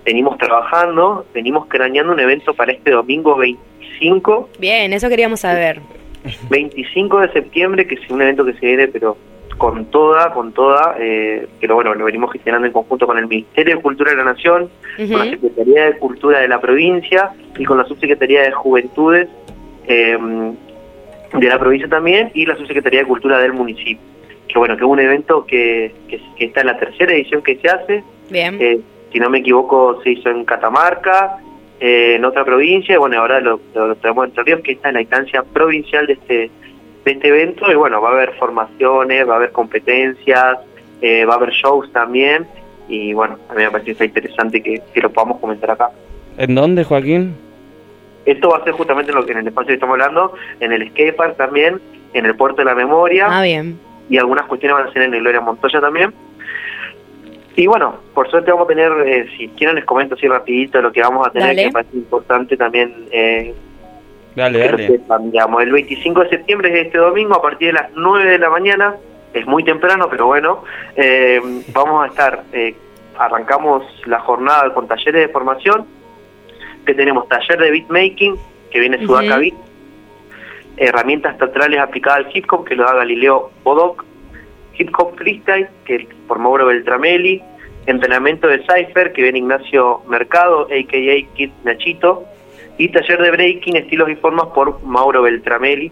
venimos 0.09 0.38
trabajando, 0.38 1.27
venimos 1.35 1.66
craneando 1.66 2.14
un 2.14 2.21
evento 2.21 2.55
para 2.55 2.73
este 2.73 2.92
domingo 2.92 3.37
25 3.37 4.49
Bien, 4.59 4.94
eso 4.94 5.07
queríamos 5.11 5.40
saber. 5.40 5.81
25 6.49 7.21
de 7.21 7.33
septiembre, 7.33 7.87
que 7.87 7.97
es 7.97 8.11
un 8.11 8.23
evento 8.23 8.42
que 8.47 8.55
se 8.55 8.66
viene, 8.66 8.88
pero 8.88 9.18
con 9.59 9.85
toda, 9.90 10.33
con 10.33 10.53
toda, 10.53 10.97
eh, 10.99 11.47
pero 11.61 11.75
bueno, 11.75 11.94
lo 11.94 12.07
venimos 12.07 12.33
gestionando 12.33 12.66
en 12.66 12.73
conjunto 12.73 13.07
con 13.07 13.18
el 13.18 13.27
Ministerio 13.27 13.77
de 13.77 13.83
Cultura 13.83 14.12
de 14.12 14.16
la 14.16 14.25
Nación, 14.25 14.71
con 14.97 15.18
la 15.18 15.25
Secretaría 15.25 15.85
de 15.87 15.99
Cultura 15.99 16.38
de 16.40 16.49
la 16.49 16.59
provincia 16.59 17.31
y 17.59 17.64
con 17.64 17.77
la 17.77 17.85
Subsecretaría 17.85 18.42
de 18.44 18.53
Juventudes 18.53 19.29
eh, 19.87 20.16
de 21.35 21.47
la 21.49 21.59
provincia 21.59 21.88
también 21.88 22.31
y 22.33 22.47
la 22.47 22.57
Subsecretaría 22.57 23.01
de 23.01 23.07
Cultura 23.07 23.38
del 23.40 23.53
municipio. 23.53 23.99
Que 24.49 24.59
bueno, 24.59 24.75
que 24.77 24.85
es 24.85 24.90
un 24.90 25.01
evento 25.01 25.44
que, 25.44 25.92
que, 26.09 26.18
que 26.38 26.47
está 26.47 26.62
en 26.62 26.68
la 26.68 26.79
tercera 26.79 27.12
edición 27.12 27.42
que 27.42 27.57
se 27.57 27.68
hace. 27.68 28.03
Bien. 28.31 28.57
Eh, 28.59 28.81
si 29.12 29.18
no 29.18 29.31
me 29.31 29.38
equivoco, 29.38 30.01
se 30.03 30.11
hizo 30.11 30.29
en 30.31 30.44
Catamarca, 30.44 31.38
eh, 31.81 32.14
en 32.16 32.25
otra 32.25 32.44
provincia, 32.44 32.94
y 32.94 32.99
bueno, 32.99 33.18
ahora 33.21 33.40
lo, 33.40 33.61
lo, 33.75 33.88
lo 33.88 33.97
traemos 33.97 34.25
en 34.25 34.31
Entre 34.31 34.44
Ríos, 34.44 34.61
que 34.62 34.73
está 34.73 34.88
en 34.88 34.94
la 34.94 35.01
instancia 35.03 35.42
provincial 35.42 36.07
de 36.07 36.12
este 36.14 36.51
de 37.05 37.12
este 37.12 37.29
evento, 37.29 37.71
y 37.71 37.75
bueno, 37.75 38.03
va 38.03 38.11
a 38.11 38.12
haber 38.12 38.35
formaciones, 38.35 39.27
va 39.27 39.35
a 39.35 39.37
haber 39.37 39.53
competencias, 39.53 40.59
eh, 41.01 41.25
va 41.25 41.35
a 41.35 41.37
haber 41.37 41.51
shows 41.53 41.90
también, 41.92 42.47
y 42.88 43.14
bueno, 43.14 43.38
a 43.49 43.55
mí 43.55 43.62
me 43.62 43.71
parece 43.71 43.87
que 43.87 43.92
está 43.92 44.05
interesante 44.05 44.62
que, 44.62 44.83
que 44.92 45.01
lo 45.01 45.11
podamos 45.11 45.38
comentar 45.38 45.71
acá. 45.71 45.90
¿En 46.37 46.55
dónde, 46.55 46.85
Joaquín? 46.85 47.35
Esto 48.27 48.51
va 48.51 48.59
a 48.59 48.64
ser 48.64 48.73
justamente 48.75 49.12
lo 49.12 49.25
que 49.25 49.33
en 49.33 49.38
el 49.38 49.47
espacio 49.49 49.68
que 49.68 49.75
estamos 49.75 49.94
hablando, 49.94 50.35
en 50.61 50.73
el 50.73 50.87
skatepark 50.90 51.37
también, 51.37 51.81
en 52.12 52.27
el 52.27 52.35
puerto 52.37 52.57
de 52.59 52.64
la 52.66 52.75
memoria, 52.75 53.27
Ah, 53.31 53.42
bien. 53.42 53.79
y 54.11 54.18
algunas 54.18 54.44
cuestiones 54.47 54.77
van 54.79 54.88
a 54.88 54.92
ser 54.92 55.03
en 55.03 55.14
el 55.14 55.21
Gloria 55.21 55.40
Montoya 55.40 55.81
también. 55.81 56.12
Y 57.59 57.66
bueno, 57.66 57.97
por 58.14 58.31
suerte 58.31 58.53
vamos 58.53 58.66
a 58.66 58.68
tener, 58.68 58.92
eh, 59.05 59.27
si 59.37 59.49
quieren 59.49 59.75
les 59.75 59.85
comento 59.85 60.14
así 60.14 60.29
rapidito 60.29 60.81
lo 60.81 60.92
que 60.92 61.01
vamos 61.01 61.27
a 61.27 61.31
tener, 61.33 61.49
Dale. 61.49 61.62
que 61.62 61.66
me 61.66 61.73
parece 61.73 61.97
importante 61.97 62.57
también 62.57 62.94
eh, 63.11 63.53
Dale, 64.37 64.61
que 64.61 64.64
lo 64.64 64.71
dale. 64.77 64.87
sepan, 64.87 65.31
digamos, 65.33 65.62
el 65.64 65.73
25 65.73 66.21
de 66.21 66.29
septiembre 66.29 66.73
es 66.73 66.87
este 66.87 66.99
domingo 66.99 67.35
a 67.35 67.42
partir 67.42 67.75
de 67.75 67.81
las 67.81 67.90
9 67.97 68.31
de 68.31 68.38
la 68.38 68.49
mañana, 68.49 68.94
es 69.35 69.44
muy 69.49 69.64
temprano, 69.64 70.07
pero 70.09 70.27
bueno, 70.27 70.62
eh, 70.94 71.40
vamos 71.73 72.05
a 72.05 72.07
estar, 72.07 72.44
eh, 72.53 72.77
arrancamos 73.18 73.83
la 74.07 74.21
jornada 74.21 74.73
con 74.73 74.87
talleres 74.87 75.27
de 75.27 75.33
formación, 75.33 75.85
que 76.87 76.94
tenemos 76.94 77.29
taller 77.29 77.59
de 77.59 77.73
beatmaking, 77.73 78.37
que 78.71 78.79
viene 78.79 79.05
Sudaca. 79.05 79.37
Beat, 79.37 79.55
herramientas 80.77 81.37
teatrales 81.37 81.81
aplicadas 81.81 82.25
al 82.25 82.37
hip 82.37 82.47
hop, 82.53 82.64
que 82.64 82.77
lo 82.77 82.85
da 82.85 82.94
Galileo 82.94 83.51
Bodoc, 83.64 84.05
hip 84.79 84.91
hop 84.99 85.17
freestyle, 85.17 85.69
que 85.85 86.09
por 86.27 86.38
Mauro 86.38 86.67
Beltramelli, 86.67 87.43
entrenamiento 87.87 88.47
de 88.49 88.61
Cypher, 88.61 89.12
que 89.12 89.23
viene 89.23 89.38
Ignacio 89.38 90.03
Mercado, 90.09 90.62
a.k.a. 90.62 91.35
Kid 91.37 91.51
Nachito, 91.64 92.25
y 92.79 92.88
taller 92.88 93.21
de 93.21 93.31
breaking, 93.33 93.77
estilos 93.77 94.09
y 94.11 94.14
formas 94.17 94.47
por 94.55 94.83
Mauro 94.85 95.23
Beltramelli. 95.23 95.91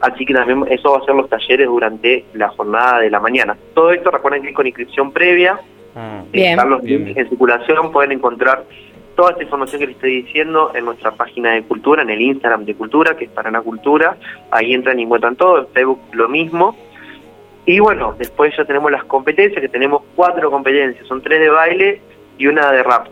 Así 0.00 0.26
que 0.26 0.34
también 0.34 0.64
eso 0.70 0.92
va 0.92 0.98
a 0.98 1.04
ser 1.04 1.14
los 1.14 1.28
talleres 1.30 1.66
durante 1.66 2.24
la 2.34 2.48
jornada 2.50 3.00
de 3.00 3.10
la 3.10 3.18
mañana. 3.20 3.56
Todo 3.74 3.92
esto 3.92 4.10
recuerden 4.10 4.42
que 4.42 4.50
es 4.50 4.54
con 4.54 4.66
inscripción 4.66 5.10
previa, 5.12 5.58
Ah, 5.96 6.22
Bien. 6.30 6.50
están 6.50 6.68
los 6.68 6.82
Bien, 6.82 7.08
en 7.16 7.28
circulación, 7.28 7.90
pueden 7.90 8.12
encontrar 8.12 8.64
toda 9.16 9.30
esta 9.30 9.42
información 9.44 9.80
que 9.80 9.86
les 9.86 9.96
estoy 9.96 10.22
diciendo 10.24 10.70
en 10.74 10.84
nuestra 10.84 11.12
página 11.12 11.52
de 11.52 11.62
Cultura, 11.62 12.02
en 12.02 12.10
el 12.10 12.20
Instagram 12.20 12.66
de 12.66 12.74
Cultura, 12.74 13.16
que 13.16 13.24
es 13.24 13.30
Paraná 13.30 13.62
Cultura, 13.62 14.14
ahí 14.50 14.74
entran 14.74 15.00
y 15.00 15.04
encuentran 15.04 15.36
todo, 15.36 15.60
en 15.60 15.68
Facebook 15.68 16.00
lo 16.12 16.28
mismo. 16.28 16.76
Y 17.66 17.80
bueno, 17.80 18.14
después 18.16 18.56
ya 18.56 18.64
tenemos 18.64 18.90
las 18.92 19.04
competencias, 19.04 19.60
que 19.60 19.68
tenemos 19.68 20.02
cuatro 20.14 20.50
competencias, 20.50 21.04
son 21.06 21.20
tres 21.20 21.40
de 21.40 21.48
baile 21.50 22.00
y 22.38 22.46
una 22.46 22.70
de 22.70 22.82
rap. 22.84 23.08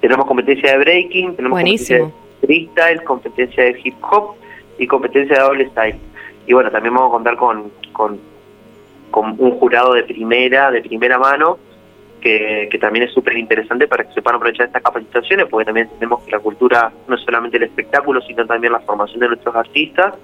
Tenemos 0.00 0.26
competencia 0.26 0.72
de 0.72 0.78
breaking, 0.78 1.36
tenemos 1.36 1.56
Buenísimo. 1.56 2.10
competencia 2.10 2.40
de 2.40 2.46
freestyle, 2.46 3.04
competencia 3.04 3.64
de 3.64 3.80
hip 3.82 3.94
hop 4.02 4.34
y 4.78 4.86
competencia 4.86 5.36
de 5.36 5.42
doble 5.42 5.68
style. 5.70 5.96
Y 6.46 6.54
bueno, 6.54 6.70
también 6.70 6.92
vamos 6.94 7.10
a 7.10 7.12
contar 7.12 7.36
con, 7.36 7.70
con, 7.92 8.18
con 9.12 9.36
un 9.38 9.52
jurado 9.58 9.94
de 9.94 10.02
primera, 10.02 10.70
de 10.72 10.82
primera 10.82 11.18
mano, 11.18 11.58
que, 12.20 12.68
que 12.70 12.78
también 12.78 13.04
es 13.04 13.12
súper 13.12 13.36
interesante 13.36 13.86
para 13.86 14.02
que 14.02 14.12
sepan 14.12 14.34
aprovechar 14.34 14.66
estas 14.66 14.82
capacitaciones, 14.82 15.46
porque 15.48 15.66
también 15.66 15.88
tenemos 15.90 16.24
que 16.24 16.32
la 16.32 16.40
cultura 16.40 16.92
no 17.06 17.14
es 17.14 17.20
solamente 17.22 17.58
el 17.58 17.62
espectáculo, 17.64 18.20
sino 18.22 18.44
también 18.44 18.72
la 18.72 18.80
formación 18.80 19.20
de 19.20 19.28
nuestros 19.28 19.54
artistas, 19.54 20.14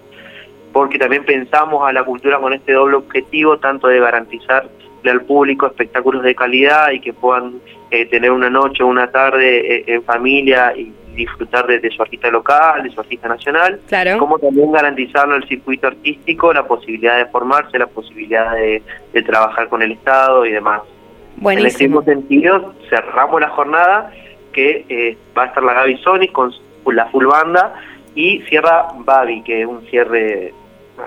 porque 0.75 0.99
también 0.99 1.25
pensamos 1.25 1.89
a 1.89 1.93
la 1.93 2.05
cultura 2.05 2.39
con 2.39 2.53
este 2.53 2.73
doble 2.73 2.97
objetivo, 2.97 3.57
tanto 3.59 3.87
de 3.89 4.01
garantizarle 4.01 4.69
al 5.07 5.23
público 5.23 5.67
espectáculos 5.67 6.23
de 6.23 6.35
calidad 6.35 6.91
y 6.91 7.01
que 7.01 7.13
puedan 7.15 7.61
eh, 7.91 8.05
tener 8.07 8.31
una 8.31 8.51
noche 8.51 8.83
o 8.83 8.89
una 8.89 9.11
tarde 9.11 9.77
eh, 9.77 9.85
en 9.87 10.03
familia 10.03 10.75
y 10.77 10.93
disfrutar 11.15 11.67
de, 11.69 11.79
de 11.79 11.91
su 11.91 12.03
artista 12.03 12.29
local, 12.29 12.83
de 12.83 12.91
su 12.91 12.99
artista 13.01 13.29
nacional, 13.29 13.81
Claro. 13.87 14.19
como 14.19 14.37
también 14.39 14.73
garantizarle 14.73 15.37
al 15.37 15.47
circuito 15.47 15.87
artístico 15.87 16.53
la 16.53 16.67
posibilidad 16.67 17.19
de 17.19 17.27
formarse, 17.27 17.79
la 17.79 17.87
posibilidad 17.87 18.53
de, 18.53 18.83
de 19.13 19.23
trabajar 19.23 19.69
con 19.69 19.81
el 19.81 19.93
Estado 19.93 20.45
y 20.45 20.51
demás. 20.53 20.81
En 20.83 20.89
este 21.35 21.41
Buenísimo. 21.43 22.01
mismo 22.01 22.13
sentido, 22.15 22.75
cerramos 22.91 23.41
la 23.41 23.49
jornada 23.51 24.11
que 24.53 24.85
eh, 24.89 25.17
va 25.39 25.45
a 25.45 25.47
estar 25.47 25.63
la 25.63 25.75
Gaby 25.75 25.99
Sonic 25.99 26.33
con 26.33 26.53
la 26.87 27.07
full 27.07 27.27
banda 27.27 27.75
y 28.17 28.41
cierra 28.49 28.87
Babi, 28.97 29.43
que 29.43 29.63
es 29.63 29.67
un 29.67 29.83
cierre 29.87 30.53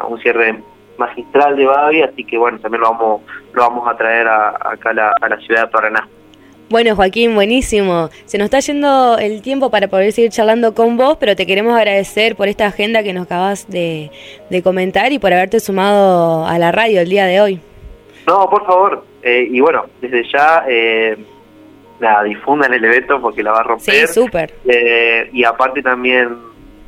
un 0.07 0.19
cierre 0.19 0.59
magistral 0.97 1.55
de 1.55 1.65
Babi, 1.65 2.01
así 2.01 2.23
que 2.23 2.37
bueno, 2.37 2.59
también 2.59 2.81
lo 2.81 2.91
vamos 2.91 3.21
lo 3.53 3.61
vamos 3.61 3.87
a 3.87 3.95
traer 3.97 4.27
a- 4.27 4.49
acá 4.71 4.89
a 4.89 4.93
la, 4.93 5.11
a 5.21 5.29
la 5.29 5.37
ciudad 5.37 5.61
de 5.63 5.67
Paraná. 5.67 6.07
Bueno, 6.69 6.95
Joaquín, 6.97 7.33
buenísimo. 7.33 8.09
Se 8.25 8.37
nos 8.37 8.45
está 8.45 8.59
yendo 8.59 9.17
el 9.17 9.41
tiempo 9.41 9.69
para 9.71 9.87
poder 9.87 10.11
seguir 10.11 10.31
charlando 10.31 10.73
con 10.73 10.97
vos, 10.97 11.15
pero 11.17 11.33
te 11.35 11.45
queremos 11.45 11.73
agradecer 11.77 12.35
por 12.35 12.49
esta 12.49 12.65
agenda 12.65 13.03
que 13.03 13.13
nos 13.13 13.25
acabas 13.25 13.69
de, 13.69 14.11
de 14.49 14.61
comentar 14.61 15.11
y 15.13 15.19
por 15.19 15.31
haberte 15.31 15.61
sumado 15.61 16.45
a 16.45 16.59
la 16.59 16.71
radio 16.73 16.99
el 16.99 17.09
día 17.09 17.25
de 17.25 17.39
hoy. 17.39 17.61
No, 18.27 18.49
por 18.49 18.65
favor, 18.65 19.05
eh, 19.23 19.47
y 19.49 19.61
bueno, 19.61 19.85
desde 20.01 20.23
ya, 20.29 20.65
eh, 20.67 21.17
nada, 22.01 22.23
difundan 22.23 22.73
el 22.73 22.83
evento 22.83 23.21
porque 23.21 23.41
la 23.43 23.51
va 23.53 23.59
a 23.59 23.63
romper. 23.63 24.05
Sí, 24.07 24.13
súper. 24.13 24.53
Eh, 24.65 25.29
y 25.31 25.45
aparte 25.45 25.81
también, 25.81 26.35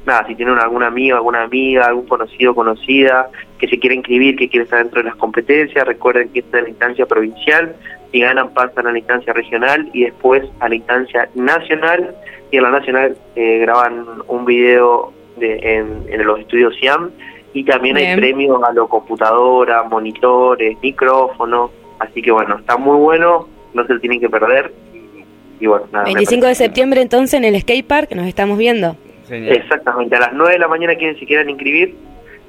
nada, 0.09 0.27
si 0.27 0.35
tienen 0.35 0.57
algún 0.57 0.83
amigo, 0.83 1.15
alguna 1.15 1.43
amiga, 1.43 1.85
algún 1.85 2.07
conocido, 2.07 2.53
conocida, 2.53 3.29
que 3.57 3.67
se 3.67 3.79
quiere 3.79 3.95
inscribir, 3.95 4.35
que 4.35 4.49
quiere 4.49 4.63
estar 4.65 4.79
dentro 4.79 5.01
de 5.01 5.09
las 5.09 5.15
competencias, 5.15 5.87
recuerden 5.87 6.29
que 6.29 6.39
esta 6.39 6.57
es 6.57 6.63
la 6.63 6.69
instancia 6.69 7.05
provincial, 7.05 7.75
si 8.11 8.19
ganan 8.19 8.49
pasan 8.49 8.87
a 8.87 8.91
la 8.91 8.97
instancia 8.97 9.31
regional 9.33 9.89
y 9.93 10.05
después 10.05 10.43
a 10.59 10.67
la 10.67 10.75
instancia 10.75 11.29
nacional, 11.35 12.15
y 12.51 12.57
en 12.57 12.63
la 12.63 12.71
nacional 12.71 13.15
eh, 13.35 13.59
graban 13.59 14.05
un 14.27 14.45
video 14.45 15.13
de, 15.37 15.59
en, 15.75 16.05
en 16.09 16.25
los 16.25 16.39
estudios 16.39 16.75
SIAM, 16.79 17.11
y 17.53 17.63
también 17.63 17.97
hay 17.97 18.15
premios 18.15 18.61
a 18.63 18.73
los 18.73 18.89
computadoras, 18.89 19.89
monitores, 19.89 20.77
micrófonos, 20.81 21.71
así 21.99 22.21
que 22.21 22.31
bueno, 22.31 22.57
está 22.57 22.77
muy 22.77 22.97
bueno, 22.97 23.47
no 23.73 23.85
se 23.85 23.93
lo 23.93 23.99
tienen 23.99 24.19
que 24.19 24.29
perder, 24.29 24.73
y, 24.93 25.63
y 25.63 25.67
bueno, 25.67 25.85
nada. 25.91 26.05
me 26.05 26.15
25 26.15 26.47
de 26.47 26.55
septiembre 26.55 27.01
entonces 27.01 27.35
en 27.35 27.45
el 27.45 27.59
skate 27.61 27.85
park 27.85 28.11
nos 28.15 28.25
estamos 28.25 28.57
viendo. 28.57 28.95
Exactamente, 29.29 30.15
a 30.15 30.19
las 30.19 30.33
9 30.33 30.53
de 30.53 30.59
la 30.59 30.67
mañana 30.67 30.95
quienes 30.95 31.19
se 31.19 31.25
quieran 31.25 31.49
inscribir 31.49 31.95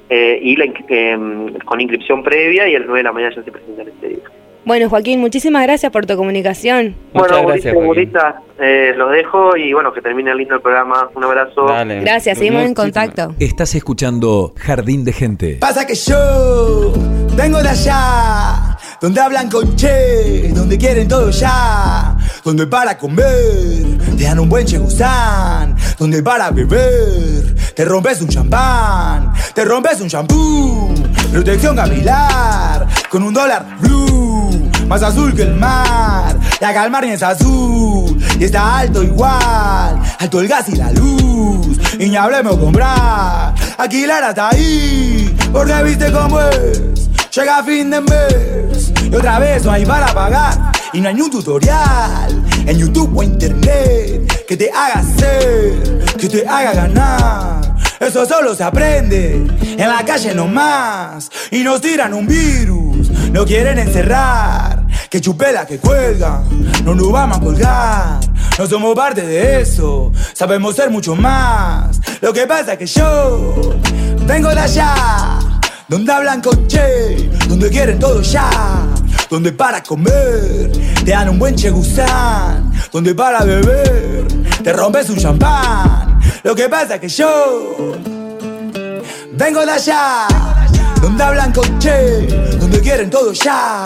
eh, 0.09 0.39
y 0.41 0.55
la, 0.55 0.65
eh, 0.65 1.17
con 1.65 1.79
inscripción 1.79 2.23
previa 2.23 2.67
y 2.67 2.75
a 2.75 2.79
las 2.79 2.87
9 2.87 2.99
de 2.99 3.03
la 3.03 3.11
mañana 3.11 3.35
ya 3.35 3.43
se 3.43 3.51
presentan 3.51 3.87
este 3.87 4.07
día. 4.09 4.23
Bueno, 4.63 4.89
Joaquín, 4.89 5.19
muchísimas 5.19 5.63
gracias 5.63 5.91
por 5.91 6.05
tu 6.05 6.15
comunicación. 6.15 6.95
bueno, 7.13 7.43
Mauricio, 7.43 7.73
Maurita, 7.73 8.41
eh, 8.59 8.93
los 8.95 9.11
dejo 9.11 9.57
y 9.57 9.73
bueno, 9.73 9.91
que 9.91 10.01
termine 10.01 10.35
lindo 10.35 10.55
el 10.55 10.61
programa. 10.61 11.09
Un 11.15 11.23
abrazo. 11.23 11.65
Gracias, 11.65 12.37
seguimos 12.37 12.63
en 12.63 12.75
contacto. 12.75 13.33
Estás 13.39 13.73
escuchando 13.73 14.53
Jardín 14.57 15.03
de 15.03 15.13
Gente. 15.13 15.57
Pasa 15.59 15.87
que 15.87 15.95
yo 15.95 16.93
vengo 17.35 17.61
de 17.63 17.69
allá, 17.69 18.77
donde 19.01 19.19
hablan 19.19 19.49
con 19.49 19.75
che, 19.75 20.49
donde 20.53 20.77
quieren 20.77 21.07
todo 21.07 21.31
ya, 21.31 22.15
donde 22.43 22.67
para 22.67 22.95
comer 22.99 23.90
te 24.21 24.27
dan 24.27 24.37
un 24.37 24.49
buen 24.49 24.67
chegusán, 24.67 25.75
donde 25.97 26.21
para 26.21 26.51
beber. 26.51 27.55
Te 27.75 27.83
rompes 27.83 28.21
un 28.21 28.27
champán, 28.27 29.33
te 29.55 29.65
rompes 29.65 29.99
un 29.99 30.07
champú, 30.07 30.93
protección 31.31 31.75
capilar, 31.75 32.85
con 33.09 33.23
un 33.23 33.33
dólar 33.33 33.65
blue, 33.79 34.69
más 34.87 35.01
azul 35.01 35.33
que 35.33 35.41
el 35.41 35.55
mar, 35.55 36.37
y 36.59 36.63
acá 36.63 36.85
el 36.85 36.91
mar 36.91 37.03
ni 37.03 37.13
es 37.13 37.23
azul, 37.23 38.15
y 38.39 38.43
está 38.43 38.77
alto 38.77 39.01
igual, 39.01 39.99
alto 40.19 40.39
el 40.39 40.47
gas 40.47 40.69
y 40.69 40.75
la 40.75 40.91
luz, 40.91 41.79
y 41.97 42.07
ni 42.07 42.15
hablemos 42.15 42.57
comprar, 42.57 43.55
alquilar 43.75 44.23
hasta 44.23 44.49
ahí, 44.49 45.35
porque 45.51 45.81
viste 45.81 46.11
cómo 46.11 46.39
es, 46.41 47.09
llega 47.31 47.63
fin 47.63 47.89
de 47.89 48.01
mes, 48.01 48.93
y 49.03 49.15
otra 49.15 49.39
vez 49.39 49.65
no 49.65 49.71
hay 49.71 49.83
para 49.83 50.13
pagar, 50.13 50.71
y 50.93 51.01
no 51.01 51.09
hay 51.09 51.15
ni 51.15 51.21
un 51.21 51.31
tutorial, 51.31 52.40
en 52.65 52.77
YouTube 52.77 53.17
o 53.17 53.23
internet, 53.23 54.45
que 54.47 54.57
te 54.57 54.71
haga 54.71 55.03
ser, 55.17 56.05
que 56.17 56.29
te 56.29 56.47
haga 56.47 56.73
ganar. 56.73 57.75
Eso 57.99 58.25
solo 58.25 58.55
se 58.55 58.63
aprende 58.63 59.45
en 59.61 59.87
la 59.87 60.03
calle 60.03 60.33
nomás. 60.33 61.29
Y 61.51 61.63
nos 61.63 61.81
tiran 61.81 62.13
un 62.13 62.25
virus, 62.25 63.09
no 63.31 63.45
quieren 63.45 63.77
encerrar. 63.77 64.87
Que 65.09 65.21
chupela 65.21 65.65
que 65.65 65.77
cuelgan, 65.77 66.43
no 66.83 66.95
nos 66.95 67.11
vamos 67.11 67.37
a 67.37 67.41
colgar. 67.41 68.19
No 68.57 68.67
somos 68.67 68.95
parte 68.95 69.21
de 69.25 69.61
eso, 69.61 70.11
sabemos 70.33 70.75
ser 70.75 70.89
mucho 70.89 71.15
más. 71.15 71.99
Lo 72.21 72.33
que 72.33 72.47
pasa 72.47 72.73
es 72.73 72.79
que 72.79 72.85
yo 72.85 73.75
vengo 74.25 74.49
de 74.49 74.59
allá, 74.59 75.39
donde 75.87 76.11
hablan 76.11 76.41
con 76.41 76.67
che, 76.67 77.29
donde 77.47 77.69
quieren 77.69 77.99
todo 77.99 78.21
ya. 78.21 78.80
Donde 79.31 79.53
para 79.53 79.81
comer 79.81 80.69
te 81.05 81.11
dan 81.11 81.29
un 81.29 81.39
buen 81.39 81.55
chegusán, 81.55 82.69
donde 82.91 83.15
para 83.15 83.45
beber 83.45 84.27
te 84.61 84.73
rompes 84.73 85.09
un 85.09 85.15
champán. 85.15 86.19
Lo 86.43 86.53
que 86.53 86.67
pasa 86.67 86.95
es 86.95 86.99
que 86.99 87.07
yo 87.07 87.95
vengo 89.31 89.65
de 89.65 89.71
allá, 89.71 90.27
donde 91.01 91.23
hablan 91.23 91.53
con 91.53 91.79
che, 91.79 92.27
donde 92.59 92.81
quieren 92.81 93.09
todo 93.09 93.31
ya, 93.31 93.81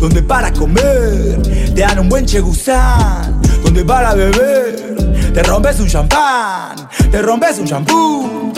donde 0.00 0.24
para 0.24 0.52
comer 0.52 1.40
te 1.72 1.82
dan 1.82 2.00
un 2.00 2.08
buen 2.08 2.26
chegusán, 2.26 3.40
donde 3.62 3.84
para 3.84 4.12
beber 4.14 4.96
te 5.32 5.42
rompes 5.44 5.78
un 5.78 5.86
champán, 5.86 6.74
te 7.12 7.22
rompes 7.22 7.60
un 7.60 7.64
champú. 7.64 8.49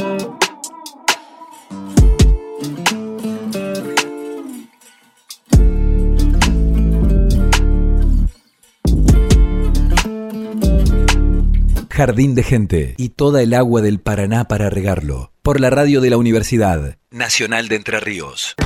Jardín 12.02 12.34
de 12.34 12.42
Gente 12.42 12.94
y 12.98 13.10
toda 13.10 13.42
el 13.42 13.54
agua 13.54 13.80
del 13.80 14.00
Paraná 14.00 14.48
para 14.48 14.68
regarlo. 14.68 15.30
Por 15.40 15.60
la 15.60 15.70
radio 15.70 16.00
de 16.00 16.10
la 16.10 16.16
Universidad 16.16 16.98
Nacional 17.12 17.68
de 17.68 17.76
Entre 17.76 18.00
Ríos. 18.00 18.56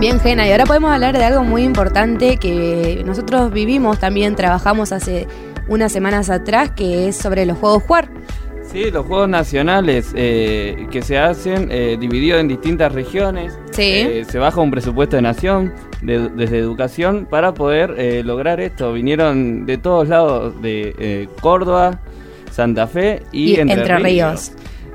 Bien, 0.00 0.18
Gena, 0.18 0.48
y 0.48 0.50
ahora 0.50 0.66
podemos 0.66 0.90
hablar 0.90 1.16
de 1.16 1.22
algo 1.22 1.44
muy 1.44 1.62
importante 1.62 2.36
que 2.38 3.04
nosotros 3.06 3.52
vivimos 3.52 4.00
también, 4.00 4.34
trabajamos 4.34 4.90
hace 4.90 5.28
unas 5.68 5.92
semanas 5.92 6.30
atrás, 6.30 6.72
que 6.72 7.06
es 7.06 7.14
sobre 7.14 7.46
los 7.46 7.56
juegos 7.56 7.84
jugar. 7.84 8.10
Sí, 8.70 8.90
los 8.90 9.04
juegos 9.06 9.28
nacionales 9.28 10.12
eh, 10.14 10.86
que 10.92 11.02
se 11.02 11.18
hacen 11.18 11.68
eh, 11.72 11.96
divididos 11.98 12.40
en 12.40 12.46
distintas 12.48 12.92
regiones. 12.92 13.58
Sí. 13.72 13.82
Eh, 13.82 14.24
se 14.28 14.38
baja 14.38 14.60
un 14.60 14.70
presupuesto 14.70 15.16
de 15.16 15.22
nación 15.22 15.72
de- 16.02 16.28
desde 16.28 16.58
educación 16.58 17.26
para 17.28 17.52
poder 17.52 17.94
eh, 17.98 18.22
lograr 18.24 18.60
esto. 18.60 18.92
Vinieron 18.92 19.66
de 19.66 19.76
todos 19.76 20.08
lados, 20.08 20.62
de 20.62 20.94
eh, 21.00 21.28
Córdoba, 21.40 21.98
Santa 22.52 22.86
Fe 22.86 23.22
y, 23.32 23.54
Y 23.54 23.60
Entre, 23.60 23.80
Entre 23.80 23.96
Ríos. 23.98 24.04
Ríos. 24.04 24.52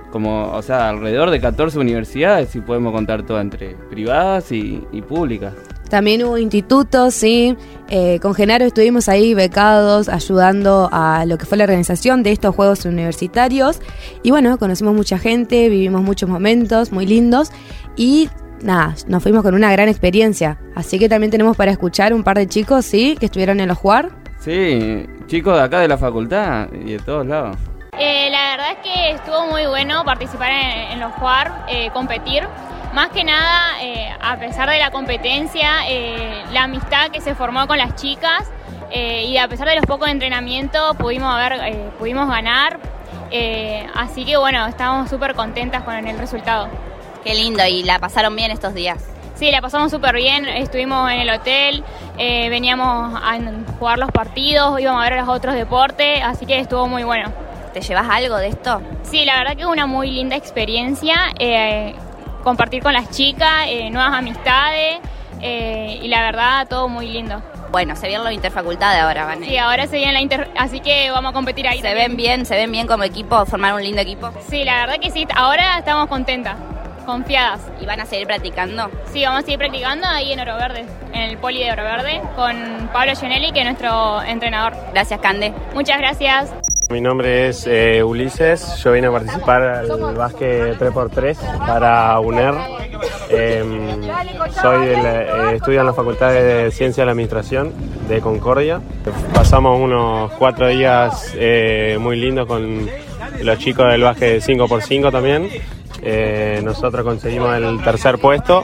Como, 0.09 0.51
o 0.53 0.61
sea, 0.61 0.87
alrededor 0.89 1.29
de 1.29 1.41
14 1.41 1.77
universidades, 1.77 2.47
si 2.49 2.61
podemos 2.61 2.93
contar 2.93 3.23
todo 3.25 3.41
entre 3.41 3.75
privadas 3.89 4.49
y, 4.53 4.81
y 4.93 5.01
públicas. 5.01 5.53
También 5.89 6.23
hubo 6.23 6.37
institutos, 6.37 7.13
sí. 7.13 7.55
Eh, 7.89 8.19
con 8.21 8.33
Genaro 8.33 8.65
estuvimos 8.65 9.07
ahí 9.07 9.33
becados, 9.33 10.09
ayudando 10.09 10.89
a 10.91 11.25
lo 11.25 11.37
que 11.37 11.45
fue 11.45 11.57
la 11.57 11.65
organización 11.65 12.23
de 12.23 12.31
estos 12.31 12.55
Juegos 12.55 12.85
Universitarios. 12.85 13.79
Y 14.23 14.31
bueno, 14.31 14.57
conocimos 14.57 14.95
mucha 14.95 15.17
gente, 15.17 15.69
vivimos 15.69 16.01
muchos 16.01 16.29
momentos 16.29 16.91
muy 16.91 17.05
lindos. 17.05 17.51
Y 17.95 18.29
nada, 18.61 18.95
nos 19.07 19.21
fuimos 19.21 19.43
con 19.43 19.53
una 19.53 19.71
gran 19.71 19.87
experiencia. 19.87 20.57
Así 20.75 20.99
que 20.99 21.07
también 21.07 21.31
tenemos 21.31 21.55
para 21.55 21.71
escuchar 21.71 22.13
un 22.13 22.23
par 22.23 22.37
de 22.37 22.47
chicos, 22.47 22.85
sí, 22.85 23.15
que 23.19 23.27
estuvieron 23.27 23.59
en 23.59 23.67
los 23.67 23.77
jugar. 23.77 24.09
Sí, 24.39 25.05
chicos 25.27 25.55
de 25.55 25.63
acá 25.63 25.79
de 25.79 25.87
la 25.87 25.97
facultad 25.97 26.67
y 26.73 26.93
de 26.93 26.99
todos 26.99 27.25
lados. 27.25 27.57
Eh, 27.97 28.29
la 28.29 28.51
verdad 28.51 28.71
es 28.71 28.77
que 28.83 29.11
estuvo 29.11 29.47
muy 29.47 29.65
bueno 29.67 30.03
participar 30.03 30.51
en, 30.51 30.91
en 30.93 30.99
los 30.99 31.13
jugar, 31.13 31.65
eh, 31.69 31.89
competir. 31.93 32.43
Más 32.95 33.09
que 33.09 33.25
nada, 33.25 33.83
eh, 33.83 34.09
a 34.21 34.37
pesar 34.37 34.69
de 34.69 34.79
la 34.79 34.89
competencia, 34.89 35.85
eh, 35.89 36.45
la 36.53 36.63
amistad 36.63 37.11
que 37.11 37.19
se 37.19 37.35
formó 37.35 37.67
con 37.67 37.77
las 37.77 37.95
chicas 37.95 38.49
eh, 38.89 39.25
y 39.25 39.37
a 39.37 39.49
pesar 39.49 39.67
de 39.67 39.75
los 39.75 39.85
pocos 39.85 40.07
entrenamientos 40.07 40.95
pudimos, 40.95 41.35
haber, 41.35 41.91
pudimos 41.99 42.29
ganar. 42.29 42.79
Así 43.95 44.23
que 44.23 44.37
bueno, 44.37 44.65
estamos 44.65 45.09
súper 45.09 45.35
contentas 45.35 45.83
con 45.83 45.93
el 45.93 46.17
resultado. 46.17 46.69
Qué 47.25 47.35
lindo, 47.35 47.65
y 47.67 47.83
la 47.83 47.99
pasaron 47.99 48.33
bien 48.33 48.51
estos 48.51 48.73
días. 48.73 49.03
Sí, 49.35 49.51
la 49.51 49.59
pasamos 49.59 49.91
súper 49.91 50.15
bien, 50.15 50.45
estuvimos 50.45 51.11
en 51.11 51.19
el 51.19 51.29
hotel, 51.29 51.83
eh, 52.17 52.47
veníamos 52.47 53.21
a 53.21 53.37
jugar 53.77 53.99
los 53.99 54.09
partidos, 54.11 54.79
íbamos 54.79 55.05
a 55.05 55.09
ver 55.09 55.19
los 55.19 55.27
otros 55.27 55.53
deportes, 55.55 56.21
así 56.23 56.45
que 56.45 56.57
estuvo 56.59 56.87
muy 56.87 57.03
bueno. 57.03 57.29
¿Te 57.73 57.81
llevas 57.81 58.07
algo 58.09 58.37
de 58.37 58.47
esto? 58.47 58.81
Sí, 59.03 59.25
la 59.25 59.37
verdad 59.37 59.57
que 59.57 59.63
es 59.63 59.67
una 59.67 59.85
muy 59.85 60.11
linda 60.11 60.37
experiencia, 60.37 61.33
eh, 61.37 61.93
compartir 62.45 62.81
con 62.81 62.93
las 62.93 63.09
chicas, 63.09 63.65
eh, 63.67 63.89
nuevas 63.89 64.13
amistades 64.13 64.99
eh, 65.41 65.99
y 66.01 66.07
la 66.07 66.21
verdad 66.21 66.67
todo 66.69 66.87
muy 66.87 67.07
lindo. 67.07 67.41
Bueno, 67.71 67.95
se 67.97 68.07
viene 68.07 68.23
la 68.23 68.31
interfacultad 68.31 68.97
ahora, 69.01 69.25
Vane. 69.25 69.47
Sí, 69.47 69.57
ahora 69.57 69.85
se 69.87 69.97
viene 69.97 70.13
la 70.13 70.21
inter, 70.21 70.49
así 70.57 70.79
que 70.79 71.11
vamos 71.11 71.31
a 71.31 71.33
competir 71.33 71.67
ahí. 71.67 71.81
¿Se 71.81 71.87
también. 71.87 72.09
ven 72.09 72.17
bien? 72.17 72.45
¿Se 72.45 72.55
ven 72.55 72.71
bien 72.71 72.87
como 72.87 73.03
equipo? 73.03 73.45
¿Formar 73.45 73.73
un 73.73 73.83
lindo 73.83 73.99
equipo? 73.99 74.31
Sí, 74.47 74.63
la 74.63 74.77
verdad 74.77 74.95
que 75.01 75.11
sí, 75.11 75.27
ahora 75.35 75.79
estamos 75.79 76.07
contentas, 76.07 76.55
confiadas. 77.05 77.59
¿Y 77.81 77.85
van 77.85 77.99
a 77.99 78.05
seguir 78.05 78.27
practicando? 78.27 78.89
Sí, 79.11 79.25
vamos 79.25 79.39
a 79.39 79.41
seguir 79.41 79.57
practicando 79.57 80.07
ahí 80.07 80.31
en 80.31 80.39
Oro 80.39 80.55
Verde, 80.55 80.85
en 81.11 81.21
el 81.23 81.37
poli 81.37 81.63
de 81.63 81.71
Oro 81.71 81.83
Verde, 81.83 82.21
con 82.37 82.89
Pablo 82.93 83.13
Gianelli, 83.13 83.51
que 83.51 83.59
es 83.59 83.65
nuestro 83.65 84.21
entrenador. 84.21 84.73
Gracias, 84.93 85.19
Cande. 85.19 85.51
Muchas 85.73 85.97
gracias. 85.97 86.64
Mi 86.89 87.01
nombre 87.01 87.49
es 87.49 87.65
eh, 87.67 88.03
Ulises, 88.03 88.77
yo 88.83 88.91
vine 88.91 89.07
a 89.07 89.11
participar 89.11 89.63
al 89.63 90.15
básquet 90.15 90.77
3x3 90.77 91.57
para 91.65 92.19
UNER. 92.19 92.53
Em, 93.29 94.01
soy 94.61 94.85
del, 94.85 95.05
eh, 95.05 95.55
estudio 95.55 95.79
en 95.79 95.85
la 95.87 95.93
Facultad 95.93 96.31
de 96.31 96.69
Ciencia 96.71 97.01
de 97.01 97.05
la 97.05 97.11
Administración 97.13 97.73
de 98.07 98.21
Concordia. 98.21 98.81
Pasamos 99.33 99.79
unos 99.79 100.31
cuatro 100.33 100.67
días 100.67 101.33
eh, 101.35 101.97
muy 101.99 102.17
lindos 102.17 102.47
con 102.47 102.87
los 103.41 103.59
chicos 103.59 103.91
del 103.91 104.01
básquet 104.01 104.41
5x5 104.41 105.11
también. 105.11 105.49
Nosotros 106.63 107.03
conseguimos 107.03 107.55
el 107.55 107.83
tercer 107.83 108.19
puesto 108.19 108.63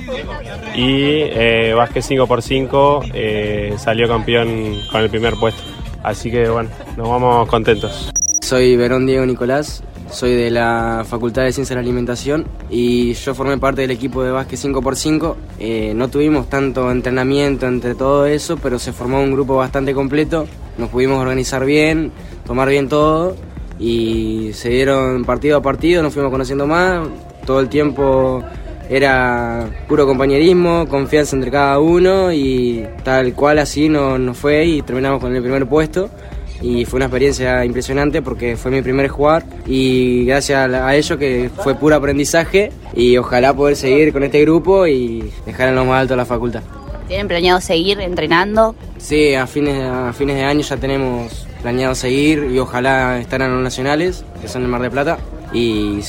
y 0.76 1.74
básquet 1.74 2.03
5x5 2.03 3.11
eh, 3.13 3.74
salió 3.78 4.07
campeón 4.07 4.80
con 4.91 5.01
el 5.01 5.09
primer 5.09 5.34
puesto. 5.36 5.63
Así 6.03 6.32
que 6.32 6.49
bueno, 6.49 6.69
nos 6.97 7.09
vamos 7.09 7.47
contentos. 7.47 8.11
Soy 8.52 8.76
Verón 8.76 9.06
Diego 9.06 9.26
Nicolás, 9.26 9.82
soy 10.12 10.36
de 10.36 10.52
la 10.52 11.06
Facultad 11.08 11.43
de 11.43 11.54
Ciencias 11.54 11.70
de 11.70 11.76
la 11.76 11.82
Alimentación 11.88 12.45
y 12.70 13.14
yo 13.14 13.34
formé 13.34 13.58
parte 13.58 13.80
del 13.80 13.91
equipo 13.91 14.24
de 14.24 14.32
básquet 14.32 14.60
5x5. 14.60 15.36
Eh, 15.58 15.93
no 15.95 16.10
tuvimos 16.10 16.49
tanto 16.49 16.91
entrenamiento 16.91 17.66
entre 17.66 17.95
todo 17.95 18.26
eso, 18.26 18.58
pero 18.62 18.78
se 18.78 18.91
formó 18.91 19.22
un 19.22 19.32
grupo 19.32 19.56
bastante 19.56 19.93
completo. 19.93 20.47
Nos 20.78 20.89
pudimos 20.89 21.22
organizar 21.22 21.64
bien, 21.64 22.12
tomar 22.45 22.68
bien 22.68 22.89
todo 22.89 23.38
y 23.80 24.52
se 24.52 24.68
dieron 24.68 25.24
partido 25.24 25.56
a 25.56 25.62
partido, 25.62 26.04
nos 26.04 26.14
fuimos 26.14 26.30
conociendo 26.30 26.68
más. 26.68 27.08
Todo 27.45 27.62
el 27.62 27.70
tiempo 27.70 28.43
era 28.89 29.66
puro 29.88 30.06
compañerismo, 30.06 30.89
confianza 30.89 31.38
entre 31.38 31.52
cada 31.52 31.80
uno 31.80 32.34
y 32.34 32.86
tal 33.06 33.34
cual 33.34 33.60
así 33.60 33.88
nos, 33.88 34.20
nos 34.20 34.38
fue 34.38 34.66
y 34.66 34.82
terminamos 34.82 35.22
con 35.22 35.34
el 35.34 35.41
primer 35.41 35.66
puesto 35.70 36.10
y 36.62 36.86
fue 36.86 36.97
una 36.97 37.05
experiencia 37.05 37.66
impresionante 37.66 38.22
porque 38.22 38.55
fue 38.55 38.72
mi 38.72 38.82
primer 38.82 39.07
jugar 39.07 39.45
y 39.66 40.26
gracias 40.26 40.72
a 40.72 40.95
ello 40.95 41.18
que 41.18 41.49
fue 41.64 41.76
puro 41.76 41.95
aprendizaje 41.95 42.72
y 42.95 43.18
ojalá 43.18 43.53
poder 43.53 43.76
seguir 43.76 44.14
con 44.14 44.24
este 44.24 44.41
grupo 44.41 44.88
y 44.88 45.32
dejar 45.45 45.70
en 45.70 45.76
lo 45.76 45.86
más 45.86 46.01
alto 46.01 46.16
la 46.16 46.26
facultad. 46.26 46.62
¿Tienen 47.07 47.28
planeado 47.28 47.59
seguir 47.59 47.99
entrenando? 47.99 48.76
Sí, 48.97 49.34
a 49.34 49.45
fines, 49.45 49.84
a 49.84 50.14
fines 50.14 50.38
de 50.38 50.43
año 50.43 50.62
ya 50.62 50.78
tenemos 50.78 51.45
planeado 51.62 51.93
seguir 51.93 52.47
y 52.51 52.57
ojalá 52.59 53.20
estar 53.20 53.41
en 53.41 53.51
los 53.51 53.62
nacionales, 53.62 54.24
que 54.41 54.47
son 54.47 54.62
el 54.62 54.70
Mar 54.70 54.82
de 54.82 54.89
Plata, 54.89 55.18
y 55.51 55.99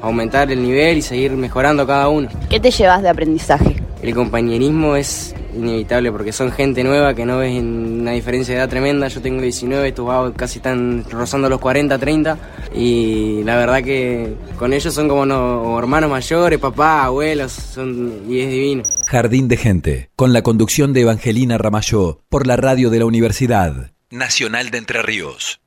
aumentar 0.00 0.50
el 0.52 0.62
nivel 0.62 0.98
y 0.98 1.02
seguir 1.02 1.32
mejorando 1.32 1.86
cada 1.86 2.08
uno. 2.08 2.28
¿Qué 2.48 2.60
te 2.60 2.70
llevas 2.70 3.02
de 3.02 3.08
aprendizaje? 3.08 3.76
El 4.02 4.14
compañerismo 4.14 4.96
es 4.96 5.34
inevitable 5.54 6.12
porque 6.12 6.32
son 6.32 6.50
gente 6.52 6.84
nueva 6.84 7.14
que 7.14 7.24
no 7.24 7.38
ves 7.38 7.60
una 7.60 8.12
diferencia 8.12 8.54
de 8.54 8.60
edad 8.60 8.68
tremenda. 8.68 9.08
Yo 9.08 9.20
tengo 9.20 9.40
19, 9.40 9.88
estos 9.88 10.06
vagos 10.06 10.32
casi 10.36 10.58
están 10.58 11.04
rozando 11.10 11.48
los 11.48 11.60
40, 11.60 11.98
30 11.98 12.38
y 12.74 13.42
la 13.44 13.56
verdad 13.56 13.82
que 13.82 14.34
con 14.58 14.72
ellos 14.72 14.92
son 14.94 15.08
como 15.08 15.26
no, 15.26 15.78
hermanos 15.78 16.10
mayores, 16.10 16.58
papás, 16.58 17.06
abuelos, 17.06 17.52
son, 17.52 18.22
y 18.28 18.40
es 18.40 18.50
divino. 18.50 18.82
Jardín 19.06 19.48
de 19.48 19.56
Gente, 19.56 20.10
con 20.16 20.32
la 20.32 20.42
conducción 20.42 20.92
de 20.92 21.02
Evangelina 21.02 21.58
Ramayó, 21.58 22.20
por 22.28 22.46
la 22.46 22.56
radio 22.56 22.90
de 22.90 22.98
la 22.98 23.06
Universidad 23.06 23.92
Nacional 24.10 24.70
de 24.70 24.78
Entre 24.78 25.02
Ríos. 25.02 25.60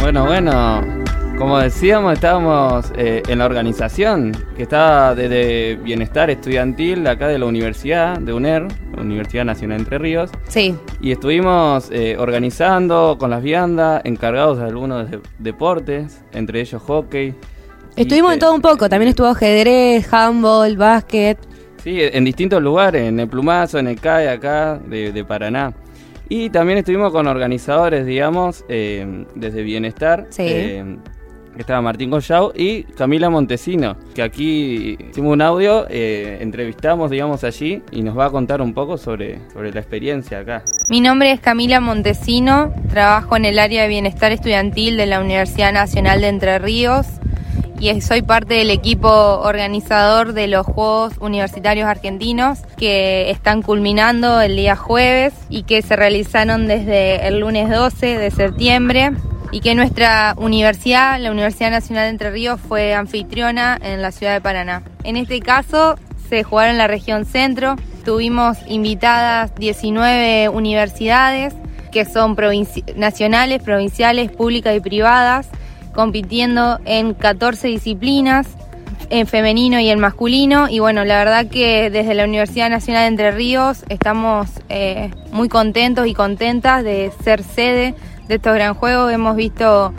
Bueno, 0.00 0.26
bueno, 0.26 1.01
como 1.38 1.58
decíamos, 1.58 2.12
estábamos 2.12 2.92
eh, 2.96 3.22
en 3.28 3.38
la 3.38 3.46
organización 3.46 4.32
que 4.56 4.62
está 4.62 5.14
desde 5.14 5.76
Bienestar 5.76 6.30
Estudiantil, 6.30 7.06
acá 7.06 7.26
de 7.28 7.38
la 7.38 7.46
Universidad 7.46 8.18
de 8.18 8.32
UNER, 8.32 8.68
Universidad 8.98 9.44
Nacional 9.44 9.80
Entre 9.80 9.98
Ríos. 9.98 10.30
Sí. 10.48 10.76
Y 11.00 11.10
estuvimos 11.10 11.88
eh, 11.90 12.16
organizando 12.18 13.16
con 13.18 13.30
las 13.30 13.42
viandas, 13.42 14.02
encargados 14.04 14.58
de 14.58 14.64
algunos 14.66 15.10
de- 15.10 15.20
deportes, 15.38 16.22
entre 16.32 16.60
ellos 16.60 16.80
hockey. 16.82 17.34
Estuvimos 17.96 18.32
en 18.34 18.38
todo 18.38 18.54
un 18.54 18.60
poco, 18.62 18.88
también 18.88 19.08
estuvo 19.10 19.26
ajedrez, 19.28 20.12
handball, 20.12 20.76
básquet. 20.76 21.38
Sí, 21.82 21.98
en 22.00 22.24
distintos 22.24 22.62
lugares, 22.62 23.08
en 23.08 23.18
el 23.18 23.28
Plumazo, 23.28 23.78
en 23.78 23.88
el 23.88 23.98
CAE 24.00 24.28
acá 24.28 24.78
de, 24.78 25.10
de 25.12 25.24
Paraná. 25.24 25.74
Y 26.28 26.48
también 26.50 26.78
estuvimos 26.78 27.12
con 27.12 27.26
organizadores, 27.26 28.06
digamos, 28.06 28.64
eh, 28.68 29.26
desde 29.34 29.62
Bienestar. 29.62 30.26
Sí. 30.30 30.80
Estaba 31.58 31.80
Martín 31.80 32.10
Collao 32.10 32.52
y 32.54 32.84
Camila 32.84 33.30
Montesino, 33.30 33.96
que 34.14 34.22
aquí 34.22 34.96
hicimos 35.10 35.32
un 35.32 35.42
audio, 35.42 35.86
eh, 35.88 36.38
entrevistamos, 36.40 37.10
digamos, 37.10 37.44
allí 37.44 37.82
y 37.90 38.02
nos 38.02 38.18
va 38.18 38.26
a 38.26 38.30
contar 38.30 38.62
un 38.62 38.74
poco 38.74 38.96
sobre, 38.96 39.38
sobre 39.52 39.72
la 39.72 39.80
experiencia 39.80 40.40
acá. 40.40 40.62
Mi 40.88 41.00
nombre 41.00 41.32
es 41.32 41.40
Camila 41.40 41.80
Montesino, 41.80 42.72
trabajo 42.90 43.36
en 43.36 43.44
el 43.44 43.58
área 43.58 43.82
de 43.82 43.88
bienestar 43.88 44.32
estudiantil 44.32 44.96
de 44.96 45.06
la 45.06 45.20
Universidad 45.20 45.72
Nacional 45.72 46.20
de 46.20 46.28
Entre 46.28 46.58
Ríos 46.58 47.06
y 47.82 48.00
soy 48.00 48.22
parte 48.22 48.54
del 48.54 48.70
equipo 48.70 49.08
organizador 49.08 50.34
de 50.34 50.46
los 50.46 50.64
Juegos 50.64 51.14
Universitarios 51.18 51.88
Argentinos 51.88 52.60
que 52.76 53.28
están 53.28 53.60
culminando 53.62 54.40
el 54.40 54.54
día 54.54 54.76
jueves 54.76 55.34
y 55.48 55.64
que 55.64 55.82
se 55.82 55.96
realizaron 55.96 56.68
desde 56.68 57.26
el 57.26 57.40
lunes 57.40 57.68
12 57.68 58.18
de 58.18 58.30
septiembre 58.30 59.10
y 59.52 59.60
que 59.60 59.74
nuestra 59.74 60.34
universidad, 60.38 61.20
la 61.20 61.30
Universidad 61.30 61.70
Nacional 61.70 62.04
de 62.04 62.08
Entre 62.08 62.30
Ríos, 62.30 62.58
fue 62.58 62.94
anfitriona 62.94 63.78
en 63.80 64.02
la 64.02 64.10
ciudad 64.10 64.32
de 64.32 64.40
Paraná. 64.40 64.82
En 65.04 65.16
este 65.16 65.40
caso 65.40 65.96
se 66.28 66.42
jugaron 66.42 66.72
en 66.72 66.78
la 66.78 66.88
región 66.88 67.26
centro, 67.26 67.76
tuvimos 68.04 68.56
invitadas 68.66 69.54
19 69.56 70.48
universidades 70.48 71.54
que 71.92 72.06
son 72.06 72.34
nacionales, 72.96 73.62
provinciales, 73.62 74.32
públicas 74.32 74.74
y 74.74 74.80
privadas, 74.80 75.48
compitiendo 75.94 76.80
en 76.86 77.12
14 77.12 77.68
disciplinas, 77.68 78.48
en 79.10 79.26
femenino 79.26 79.78
y 79.78 79.90
en 79.90 80.00
masculino. 80.00 80.70
Y 80.70 80.78
bueno, 80.78 81.04
la 81.04 81.18
verdad 81.18 81.46
que 81.48 81.90
desde 81.90 82.14
la 82.14 82.24
Universidad 82.24 82.70
Nacional 82.70 83.02
de 83.02 83.08
Entre 83.08 83.30
Ríos 83.30 83.84
estamos 83.90 84.48
eh, 84.70 85.10
muy 85.32 85.50
contentos 85.50 86.06
y 86.06 86.14
contentas 86.14 86.82
de 86.82 87.12
ser 87.22 87.42
sede 87.42 87.94
de 88.32 88.36
estos 88.36 88.54
gran 88.54 88.74
juegos. 88.74 89.12
Hemos 89.12 89.36
visto 89.36 89.92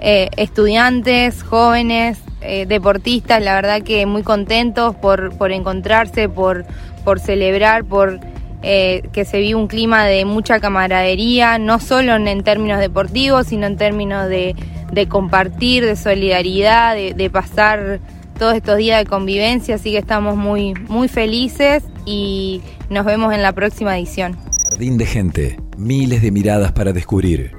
eh, 0.00 0.30
estudiantes, 0.36 1.42
jóvenes, 1.42 2.18
eh, 2.40 2.66
deportistas, 2.66 3.42
la 3.42 3.54
verdad 3.54 3.82
que 3.82 4.06
muy 4.06 4.22
contentos 4.22 4.94
por, 4.96 5.36
por 5.36 5.52
encontrarse, 5.52 6.28
por, 6.28 6.64
por 7.04 7.20
celebrar, 7.20 7.84
por 7.84 8.20
eh, 8.62 9.02
que 9.12 9.24
se 9.24 9.38
vive 9.38 9.54
un 9.54 9.66
clima 9.66 10.04
de 10.04 10.24
mucha 10.24 10.60
camaradería, 10.60 11.58
no 11.58 11.78
solo 11.78 12.14
en, 12.14 12.26
en 12.26 12.42
términos 12.42 12.80
deportivos, 12.80 13.48
sino 13.48 13.66
en 13.66 13.76
términos 13.76 14.28
de, 14.28 14.56
de 14.92 15.06
compartir, 15.06 15.84
de 15.84 15.96
solidaridad, 15.96 16.94
de, 16.94 17.12
de 17.12 17.30
pasar 17.30 18.00
todos 18.38 18.54
estos 18.54 18.78
días 18.78 18.98
de 18.98 19.06
convivencia, 19.06 19.74
así 19.74 19.92
que 19.92 19.98
estamos 19.98 20.36
muy, 20.36 20.74
muy 20.88 21.08
felices 21.08 21.84
y 22.06 22.62
nos 22.88 23.04
vemos 23.04 23.32
en 23.34 23.42
la 23.42 23.52
próxima 23.52 23.96
edición. 23.98 24.36
Jardín 24.64 24.96
de 24.96 25.06
Gente, 25.06 25.60
miles 25.76 26.22
de 26.22 26.30
miradas 26.30 26.72
para 26.72 26.92
descubrir. 26.92 27.52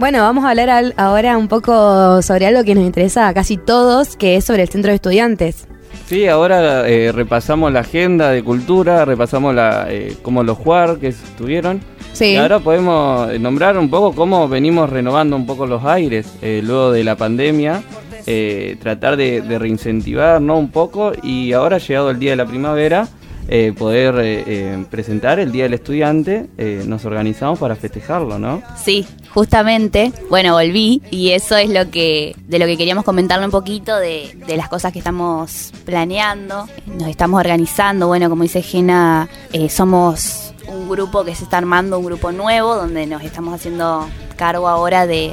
Bueno, 0.00 0.22
vamos 0.22 0.44
a 0.46 0.50
hablar 0.50 0.70
al- 0.70 0.94
ahora 0.96 1.36
un 1.36 1.46
poco 1.46 2.22
sobre 2.22 2.46
algo 2.46 2.64
que 2.64 2.74
nos 2.74 2.84
interesa 2.84 3.28
a 3.28 3.34
casi 3.34 3.58
todos, 3.58 4.16
que 4.16 4.36
es 4.36 4.44
sobre 4.46 4.62
el 4.62 4.68
centro 4.70 4.88
de 4.90 4.94
estudiantes. 4.96 5.66
Sí, 6.06 6.26
ahora 6.26 6.88
eh, 6.88 7.12
repasamos 7.12 7.70
la 7.70 7.80
agenda 7.80 8.30
de 8.30 8.42
cultura, 8.42 9.04
repasamos 9.04 9.54
la, 9.54 9.86
eh, 9.90 10.16
cómo 10.22 10.42
los 10.42 10.56
jugar 10.56 10.96
que 10.98 11.08
estuvieron. 11.08 11.80
Sí. 12.14 12.32
Y 12.32 12.36
ahora 12.36 12.60
podemos 12.60 13.30
eh, 13.30 13.38
nombrar 13.38 13.76
un 13.78 13.90
poco 13.90 14.14
cómo 14.14 14.48
venimos 14.48 14.88
renovando 14.88 15.36
un 15.36 15.44
poco 15.46 15.66
los 15.66 15.84
aires 15.84 16.26
eh, 16.40 16.62
luego 16.64 16.92
de 16.92 17.04
la 17.04 17.16
pandemia, 17.16 17.82
eh, 18.26 18.76
tratar 18.80 19.16
de, 19.18 19.42
de 19.42 19.58
reincentivar 19.58 20.40
¿no? 20.40 20.56
un 20.58 20.70
poco 20.70 21.12
y 21.22 21.52
ahora 21.52 21.76
llegado 21.78 22.10
el 22.10 22.18
día 22.18 22.30
de 22.30 22.36
la 22.36 22.46
primavera, 22.46 23.06
eh, 23.50 23.72
poder 23.76 24.14
eh, 24.20 24.44
eh, 24.46 24.84
presentar 24.88 25.40
el 25.40 25.50
Día 25.50 25.64
del 25.64 25.74
Estudiante, 25.74 26.48
eh, 26.56 26.84
nos 26.86 27.04
organizamos 27.04 27.58
para 27.58 27.74
festejarlo, 27.74 28.38
¿no? 28.38 28.62
Sí, 28.80 29.04
justamente, 29.34 30.12
bueno, 30.30 30.54
volví 30.54 31.02
y 31.10 31.30
eso 31.30 31.56
es 31.56 31.68
lo 31.68 31.90
que 31.90 32.36
de 32.46 32.58
lo 32.60 32.66
que 32.66 32.76
queríamos 32.76 33.04
comentarle 33.04 33.44
un 33.44 33.50
poquito 33.50 33.96
de, 33.96 34.36
de 34.46 34.56
las 34.56 34.68
cosas 34.68 34.92
que 34.92 35.00
estamos 35.00 35.72
planeando, 35.84 36.68
nos 36.86 37.08
estamos 37.08 37.40
organizando, 37.40 38.06
bueno, 38.06 38.30
como 38.30 38.44
dice 38.44 38.62
Gena, 38.62 39.28
somos 39.68 40.54
un 40.68 40.88
grupo 40.88 41.24
que 41.24 41.34
se 41.34 41.42
está 41.42 41.58
armando, 41.58 41.98
un 41.98 42.06
grupo 42.06 42.30
nuevo, 42.30 42.76
donde 42.76 43.04
nos 43.06 43.22
estamos 43.24 43.52
haciendo 43.52 44.06
cargo 44.40 44.66
ahora 44.68 45.06
de, 45.06 45.32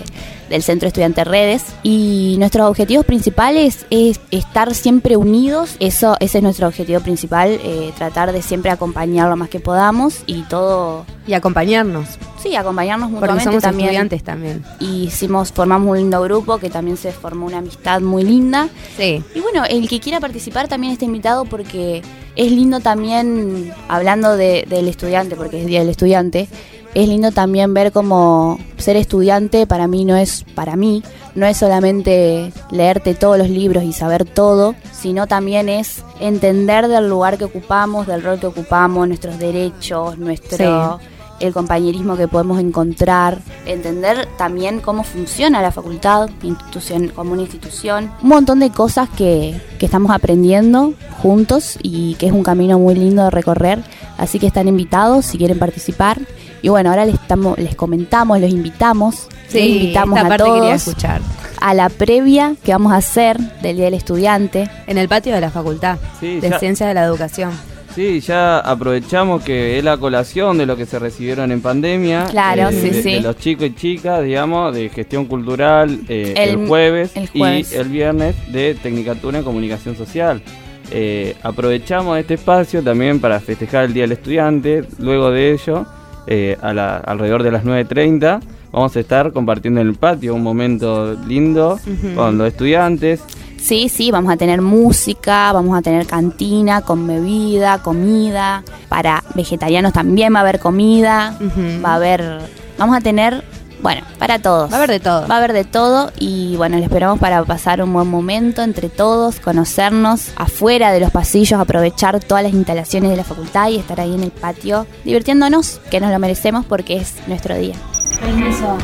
del 0.49 0.61
Centro 0.61 0.87
Estudiante 0.87 1.23
Redes 1.23 1.63
y 1.81 2.35
nuestros 2.39 2.69
objetivos 2.69 3.05
principales 3.05 3.85
es 3.89 4.19
estar 4.31 4.73
siempre 4.75 5.15
unidos, 5.17 5.75
eso 5.79 6.15
ese 6.19 6.37
es 6.39 6.43
nuestro 6.43 6.67
objetivo 6.67 6.99
principal, 6.99 7.49
eh, 7.63 7.91
tratar 7.97 8.31
de 8.33 8.41
siempre 8.41 8.69
acompañar 8.71 9.29
lo 9.29 9.35
más 9.37 9.49
que 9.49 9.59
podamos 9.59 10.23
y 10.27 10.43
todo... 10.43 11.05
Y 11.27 11.33
acompañarnos. 11.33 12.07
Sí, 12.41 12.55
acompañarnos 12.55 13.07
Porque 13.09 13.19
mutuamente 13.33 13.43
somos 13.49 13.61
también. 13.63 13.89
estudiantes 13.89 14.23
también. 14.23 14.63
Y 14.79 15.03
hicimos, 15.07 15.51
formamos 15.51 15.89
un 15.91 15.97
lindo 15.97 16.21
grupo 16.21 16.57
que 16.57 16.69
también 16.69 16.95
se 16.95 17.11
formó 17.11 17.47
una 17.47 17.57
amistad 17.57 17.99
muy 17.99 18.23
linda. 18.23 18.69
Sí. 18.95 19.21
Y 19.35 19.39
bueno, 19.41 19.65
el 19.69 19.89
que 19.89 19.99
quiera 19.99 20.21
participar 20.21 20.69
también 20.69 20.93
está 20.93 21.03
invitado 21.03 21.43
porque 21.43 22.01
es 22.37 22.51
lindo 22.53 22.79
también, 22.79 23.73
hablando 23.89 24.37
de- 24.37 24.65
del 24.69 24.87
estudiante, 24.87 25.35
porque 25.35 25.59
es 25.59 25.65
Día 25.67 25.79
del 25.81 25.89
Estudiante, 25.89 26.47
es 26.93 27.07
lindo 27.07 27.31
también 27.31 27.73
ver 27.73 27.91
cómo 27.91 28.59
ser 28.77 28.95
estudiante 28.95 29.67
para 29.67 29.87
mí 29.87 30.05
no 30.05 30.15
es, 30.15 30.45
para 30.55 30.75
mí, 30.75 31.03
no 31.35 31.45
es 31.45 31.57
solamente 31.57 32.51
leerte 32.71 33.13
todos 33.13 33.37
los 33.37 33.49
libros 33.49 33.83
y 33.83 33.93
saber 33.93 34.25
todo, 34.25 34.75
sino 34.91 35.27
también 35.27 35.69
es 35.69 36.03
entender 36.19 36.87
del 36.87 37.09
lugar 37.09 37.37
que 37.37 37.45
ocupamos, 37.45 38.07
del 38.07 38.23
rol 38.23 38.39
que 38.39 38.47
ocupamos, 38.47 39.07
nuestros 39.07 39.37
derechos, 39.37 40.17
nuestro 40.17 40.99
el 41.39 41.53
compañerismo 41.53 42.17
que 42.17 42.27
podemos 42.27 42.59
encontrar, 42.59 43.39
entender 43.65 44.27
también 44.37 44.79
cómo 44.79 45.03
funciona 45.03 45.61
la 45.61 45.71
facultad 45.71 46.29
institución, 46.41 47.09
como 47.09 47.33
una 47.33 47.43
institución, 47.43 48.11
un 48.23 48.29
montón 48.29 48.59
de 48.59 48.71
cosas 48.71 49.07
que, 49.09 49.59
que 49.77 49.85
estamos 49.85 50.11
aprendiendo 50.11 50.93
juntos 51.21 51.77
y 51.83 52.15
que 52.15 52.27
es 52.27 52.31
un 52.31 52.43
camino 52.43 52.79
muy 52.79 52.95
lindo 52.95 53.23
de 53.23 53.29
recorrer, 53.29 53.83
así 54.17 54.39
que 54.39 54.47
están 54.47 54.67
invitados 54.67 55.25
si 55.25 55.37
quieren 55.37 55.59
participar 55.59 56.19
Y 56.61 56.69
bueno, 56.69 56.89
ahora 56.89 57.05
les, 57.05 57.15
estamos, 57.15 57.57
les 57.57 57.75
comentamos, 57.75 58.39
los 58.39 58.49
invitamos. 58.49 59.27
Sí, 59.47 59.59
les 59.59 59.67
invitamos 59.67 60.17
esta 60.17 60.25
a 60.27 60.29
parte 60.29 60.43
todos 60.43 60.59
quería 60.59 60.75
escuchar. 60.75 61.21
a 61.61 61.73
la 61.73 61.89
previa 61.89 62.55
que 62.63 62.71
vamos 62.71 62.91
a 62.93 62.97
hacer 62.97 63.37
del 63.61 63.75
Día 63.77 63.85
del 63.85 63.93
Estudiante. 63.93 64.69
En 64.87 64.97
el 64.97 65.07
patio 65.07 65.33
de 65.33 65.41
la 65.41 65.49
facultad 65.51 65.97
Sí, 66.19 66.39
de 66.39 66.49
ya- 66.49 66.59
Ciencias 66.59 66.87
de 66.87 66.93
la 66.93 67.03
Educación. 67.03 67.51
Sí, 67.95 68.19
ya 68.19 68.59
aprovechamos 68.59 69.41
que 69.43 69.79
es 69.79 69.83
la 69.83 69.97
colación 69.97 70.59
de 70.59 70.67
lo 70.67 70.75
que 70.77 70.85
se 70.85 70.99
recibieron 70.99 71.51
en 71.51 71.61
pandemia. 71.61 72.25
Claro, 72.29 72.69
eh, 72.69 72.79
sí, 72.79 72.89
de, 72.91 73.01
sí. 73.03 73.11
de 73.13 73.21
los 73.21 73.37
chicos 73.37 73.65
y 73.67 73.73
chicas, 73.75 74.23
digamos, 74.23 74.75
de 74.75 74.89
gestión 74.89 75.25
cultural 75.25 76.01
eh, 76.07 76.33
el, 76.37 76.49
El- 76.61 76.67
jueves, 76.67 77.11
el 77.15 77.27
jueves. 77.29 77.71
y 77.71 77.75
el 77.75 77.89
viernes 77.89 78.35
de 78.51 78.75
Tecnicatura 78.75 79.39
en 79.39 79.43
Comunicación 79.43 79.95
Social. 79.97 80.43
Eh, 80.91 81.35
aprovechamos 81.41 82.19
este 82.19 82.35
espacio 82.35 82.83
también 82.83 83.19
para 83.19 83.39
festejar 83.39 83.85
el 83.85 83.93
Día 83.93 84.03
del 84.03 84.11
Estudiante. 84.11 84.83
Luego 84.99 85.31
de 85.31 85.53
ello, 85.53 85.85
eh, 86.27 86.57
a 86.61 86.73
la- 86.73 86.97
alrededor 86.97 87.43
de 87.43 87.51
las 87.51 87.63
9.30, 87.63 88.39
vamos 88.71 88.95
a 88.95 88.99
estar 88.99 89.31
compartiendo 89.31 89.81
en 89.81 89.87
el 89.87 89.95
patio 89.95 90.35
un 90.35 90.43
momento 90.43 91.13
lindo 91.27 91.79
con 92.15 92.37
los 92.37 92.47
estudiantes. 92.49 93.21
Sí, 93.57 93.89
sí, 93.89 94.11
vamos 94.11 94.31
a 94.31 94.37
tener 94.37 94.61
música, 94.61 95.51
vamos 95.51 95.77
a 95.77 95.81
tener 95.81 96.05
cantina 96.05 96.81
con 96.81 97.07
bebida, 97.07 97.81
comida. 97.81 98.63
Para 98.87 99.23
vegetarianos 99.35 99.93
también 99.93 100.33
va 100.33 100.39
a 100.39 100.41
haber 100.43 100.59
comida, 100.59 101.37
va 101.83 101.91
a 101.93 101.95
haber... 101.95 102.39
Vamos 102.77 102.95
a 102.95 103.01
tener, 103.01 103.43
bueno, 103.81 104.01
para 104.19 104.39
todos. 104.39 104.71
Va 104.71 104.75
a 104.75 104.77
haber 104.77 104.89
de 104.91 104.99
todo. 104.99 105.27
Va 105.27 105.35
a 105.35 105.37
haber 105.37 105.53
de 105.53 105.63
todo 105.63 106.11
y 106.19 106.55
bueno, 106.57 106.77
le 106.77 106.83
esperamos 106.83 107.19
para 107.19 107.43
pasar 107.43 107.81
un 107.81 107.93
buen 107.93 108.07
momento 108.07 108.61
entre 108.63 108.89
todos, 108.89 109.39
conocernos 109.39 110.31
afuera 110.35 110.91
de 110.91 110.99
los 110.99 111.11
pasillos, 111.11 111.59
aprovechar 111.59 112.19
todas 112.19 112.43
las 112.43 112.53
instalaciones 112.53 113.11
de 113.11 113.17
la 113.17 113.23
facultad 113.23 113.69
y 113.69 113.77
estar 113.77 113.99
ahí 113.99 114.13
en 114.15 114.23
el 114.23 114.31
patio 114.31 114.87
divirtiéndonos, 115.05 115.79
que 115.91 115.99
nos 115.99 116.11
lo 116.11 116.19
merecemos 116.19 116.65
porque 116.65 116.97
es 116.97 117.15
nuestro 117.27 117.55
día. 117.55 117.75
Permiso. 118.19 118.77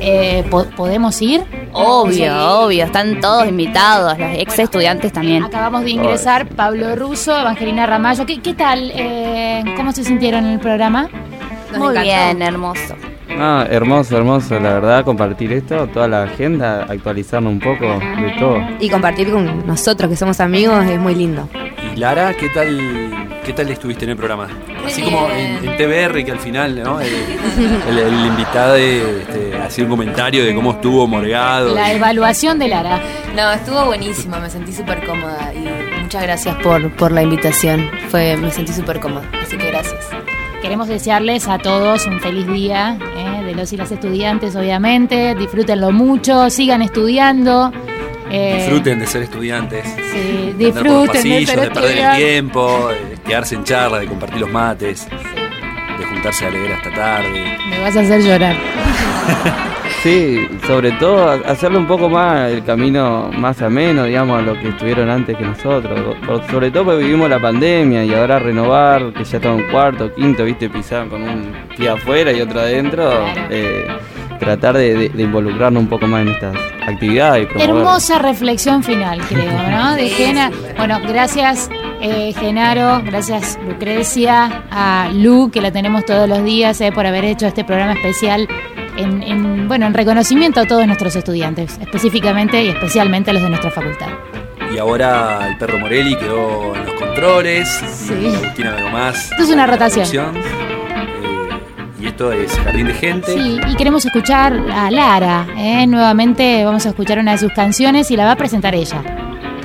Eh, 0.00 0.44
¿po- 0.50 0.64
¿Podemos 0.76 1.20
ir? 1.20 1.42
Obvio, 1.72 2.14
Sí. 2.14 2.28
obvio, 2.28 2.84
están 2.84 3.20
todos 3.20 3.46
invitados, 3.46 4.18
los 4.18 4.28
ex 4.38 4.58
estudiantes 4.58 5.12
también. 5.12 5.44
Acabamos 5.44 5.82
de 5.84 5.90
ingresar 5.90 6.48
Pablo 6.48 6.96
Russo, 6.96 7.36
Evangelina 7.38 7.84
Ramallo. 7.86 8.24
¿Qué, 8.24 8.40
qué 8.40 8.54
tal? 8.54 8.90
Eh, 8.94 9.62
¿Cómo 9.76 9.92
se 9.92 10.04
sintieron 10.04 10.44
en 10.46 10.52
el 10.52 10.60
programa? 10.60 11.08
Muy 11.76 11.98
bien, 11.98 12.40
hermoso. 12.40 12.94
Ah, 13.30 13.66
hermoso, 13.68 14.16
hermoso, 14.16 14.58
la 14.60 14.74
verdad, 14.74 15.04
compartir 15.04 15.52
esto, 15.52 15.86
toda 15.88 16.08
la 16.08 16.22
agenda, 16.24 16.84
actualizarnos 16.88 17.52
un 17.52 17.60
poco 17.60 17.84
de 17.86 18.34
todo. 18.38 18.58
Y 18.80 18.88
compartir 18.88 19.30
con 19.30 19.66
nosotros 19.66 20.08
que 20.10 20.16
somos 20.16 20.40
amigos 20.40 20.84
es 20.86 20.98
muy 20.98 21.14
lindo. 21.14 21.48
Y 21.94 21.98
Lara, 21.98 22.32
¿qué 22.34 22.48
tal, 22.50 23.28
qué 23.44 23.52
tal 23.52 23.68
estuviste 23.70 24.04
en 24.04 24.12
el 24.12 24.16
programa? 24.16 24.48
Así 24.86 25.02
como 25.02 25.28
en, 25.30 25.68
en 25.68 25.76
TBR, 25.76 26.24
que 26.24 26.30
al 26.32 26.38
final, 26.38 26.80
¿no? 26.82 27.00
El, 27.00 27.08
el- 27.88 27.98
el 27.98 28.26
invitado 28.26 28.76
este, 28.76 29.58
hacía 29.58 29.84
un 29.84 29.90
comentario 29.90 30.44
de 30.44 30.54
cómo 30.54 30.70
estuvo 30.72 31.06
Morgado. 31.08 31.74
La 31.74 31.92
evaluación 31.92 32.58
de 32.60 32.68
Lara. 32.68 33.00
No, 33.34 33.50
estuvo 33.52 33.84
buenísimo, 33.86 34.38
me 34.38 34.48
sentí 34.48 34.72
súper 34.72 35.04
cómoda 35.04 35.52
y 35.52 35.68
muchas 36.02 36.22
gracias 36.22 36.54
por, 36.62 36.90
por 36.92 37.10
la 37.12 37.22
invitación. 37.22 37.90
Fue, 38.08 38.36
me 38.36 38.50
sentí 38.52 38.72
súper 38.72 39.00
cómoda, 39.00 39.24
así 39.42 39.58
que 39.58 39.66
gracias. 39.66 40.06
Queremos 40.66 40.88
desearles 40.88 41.46
a 41.46 41.58
todos 41.58 42.06
un 42.06 42.18
feliz 42.18 42.44
día 42.48 42.98
eh, 43.16 43.44
de 43.44 43.54
los 43.54 43.72
y 43.72 43.76
las 43.76 43.92
estudiantes, 43.92 44.56
obviamente. 44.56 45.36
Disfrútenlo 45.36 45.92
mucho, 45.92 46.50
sigan 46.50 46.82
estudiando. 46.82 47.72
eh, 48.32 48.56
Disfruten 48.56 48.98
de 48.98 49.06
ser 49.06 49.22
estudiantes. 49.22 49.86
Sí, 49.86 50.54
de 50.58 50.72
por 50.72 50.82
los 50.82 51.02
disfruten 51.04 51.06
de 51.06 51.06
pasillos, 51.12 51.50
ser 51.50 51.60
de 51.60 51.70
perder 51.70 51.98
el 51.98 52.16
tiempo, 52.16 52.88
de 52.88 53.16
quedarse 53.22 53.54
en 53.54 53.62
charla, 53.62 54.00
de 54.00 54.06
compartir 54.08 54.40
los 54.40 54.50
mates, 54.50 55.06
de 56.00 56.04
juntarse 56.04 56.46
a 56.46 56.50
leer 56.50 56.72
hasta 56.72 56.90
tarde. 56.90 57.56
Me 57.70 57.78
vas 57.78 57.96
a 57.96 58.00
hacer 58.00 58.22
llorar. 58.24 58.56
Sí, 60.06 60.46
sobre 60.68 60.92
todo 60.92 61.28
ha- 61.28 61.50
hacerle 61.50 61.78
un 61.78 61.86
poco 61.88 62.08
más 62.08 62.52
el 62.52 62.62
camino 62.62 63.28
más 63.36 63.60
ameno, 63.60 64.04
digamos, 64.04 64.38
a 64.38 64.42
lo 64.42 64.54
que 64.54 64.68
estuvieron 64.68 65.10
antes 65.10 65.36
que 65.36 65.42
nosotros. 65.44 65.98
Sobre 66.48 66.70
todo 66.70 66.84
porque 66.84 67.02
vivimos 67.02 67.28
la 67.28 67.40
pandemia 67.40 68.04
y 68.04 68.14
ahora 68.14 68.38
renovar, 68.38 69.12
que 69.12 69.24
ya 69.24 69.38
estamos 69.38 69.62
en 69.62 69.68
cuarto, 69.72 70.14
quinto, 70.14 70.44
viste, 70.44 70.70
pisar 70.70 71.08
con 71.08 71.22
un 71.24 71.52
pie 71.76 71.88
afuera 71.88 72.30
y 72.30 72.40
otro 72.40 72.60
adentro, 72.60 73.10
eh, 73.50 73.88
tratar 74.38 74.76
de, 74.76 74.94
de- 74.94 75.08
de 75.08 75.22
involucrarnos 75.24 75.82
un 75.82 75.88
poco 75.88 76.06
más 76.06 76.22
en 76.22 76.28
estas 76.28 76.54
actividades 76.86 77.48
y. 77.58 77.62
Hermosa 77.62 78.20
reflexión 78.20 78.84
final, 78.84 79.18
creo, 79.28 79.50
¿no? 79.70 79.96
De 79.96 80.08
Gena. 80.08 80.52
Bueno, 80.78 81.00
gracias 81.08 81.68
eh, 82.00 82.32
Genaro, 82.38 83.02
gracias 83.04 83.58
Lucrecia, 83.66 84.62
a 84.70 85.08
Lu, 85.12 85.50
que 85.50 85.60
la 85.60 85.72
tenemos 85.72 86.04
todos 86.04 86.28
los 86.28 86.44
días, 86.44 86.80
eh, 86.80 86.92
por 86.92 87.06
haber 87.06 87.24
hecho 87.24 87.48
este 87.48 87.64
programa 87.64 87.94
especial 87.94 88.46
en, 88.96 89.22
en, 89.22 89.68
bueno, 89.68 89.86
en 89.86 89.94
reconocimiento 89.94 90.60
a 90.60 90.66
todos 90.66 90.86
nuestros 90.86 91.16
estudiantes, 91.16 91.78
específicamente 91.80 92.62
y 92.62 92.68
especialmente 92.68 93.30
a 93.30 93.34
los 93.34 93.42
de 93.42 93.48
nuestra 93.50 93.70
facultad. 93.70 94.08
Y 94.72 94.78
ahora 94.78 95.48
el 95.48 95.58
perro 95.58 95.78
Morelli 95.78 96.16
quedó 96.16 96.74
en 96.74 96.86
los 96.86 96.94
controles. 96.94 97.68
Sí. 97.68 98.12
Agustina 98.42 98.72
Veromás. 98.72 99.30
Esto 99.30 99.42
es 99.44 99.50
una 99.50 99.66
rotación. 99.66 100.36
Eh, 100.36 100.42
y 102.00 102.06
esto 102.08 102.32
es 102.32 102.52
Jardín 102.58 102.88
de 102.88 102.94
Gente. 102.94 103.32
Sí, 103.32 103.60
y 103.68 103.76
queremos 103.76 104.04
escuchar 104.04 104.52
a 104.72 104.90
Lara, 104.90 105.46
¿eh? 105.56 105.86
Nuevamente 105.86 106.64
vamos 106.64 106.84
a 106.86 106.90
escuchar 106.90 107.18
una 107.18 107.32
de 107.32 107.38
sus 107.38 107.52
canciones 107.52 108.10
y 108.10 108.16
la 108.16 108.24
va 108.24 108.32
a 108.32 108.36
presentar 108.36 108.74
ella. 108.74 109.02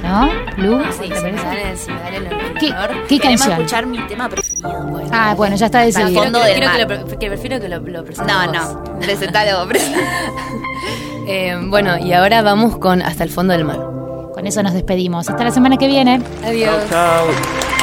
¿No? 0.04 0.30
Lu, 0.58 0.82
Sí, 0.92 1.08
¿te 1.10 1.16
si 1.18 1.24
me 1.24 1.32
parece? 1.34 1.44
dan 1.44 1.58
el- 1.58 1.78
si 1.78 1.92
me 1.92 2.54
¿Qué, 2.60 2.74
qué 3.08 3.20
canción? 3.20 3.52
escuchar 3.54 3.86
mi 3.86 4.00
tema 4.08 4.28
preferido. 4.30 4.70
Bueno, 4.84 5.10
Ah, 5.12 5.34
bueno, 5.36 5.56
ya 5.56 5.68
está 5.68 5.82
decidido. 5.82 6.10
Creo, 6.10 6.24
Fondo 6.24 6.40
que, 6.42 6.46
del 6.48 6.56
creo 6.58 6.70
mar. 6.70 6.88
que, 6.88 6.96
lo, 7.12 7.20
que 7.20 7.28
prefiero 7.28 7.60
que 7.60 7.70
lo, 7.70 7.80
lo 7.80 8.04
presentes 8.04 8.36
No, 8.36 8.46
vos. 8.52 8.74
no, 8.94 9.00
presentalo, 9.00 9.68
presentalo. 9.70 10.06
Eh, 11.28 11.56
bueno, 11.68 11.98
y 12.00 12.14
ahora 12.14 12.42
vamos 12.42 12.78
con 12.80 13.02
Hasta 13.04 13.24
el 13.24 13.30
fondo 13.30 13.54
del 13.54 13.64
mar. 13.64 13.78
Con 14.34 14.48
eso 14.48 14.64
nos 14.64 14.74
despedimos. 14.74 15.30
Hasta 15.30 15.44
la 15.44 15.52
semana 15.52 15.78
que 15.78 15.86
viene. 15.88 16.20
Adiós. 16.44 16.76
Chao. 16.90 17.26
Pero 17.28 17.81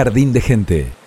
Jardín 0.00 0.32
de 0.32 0.40
gente. 0.40 0.99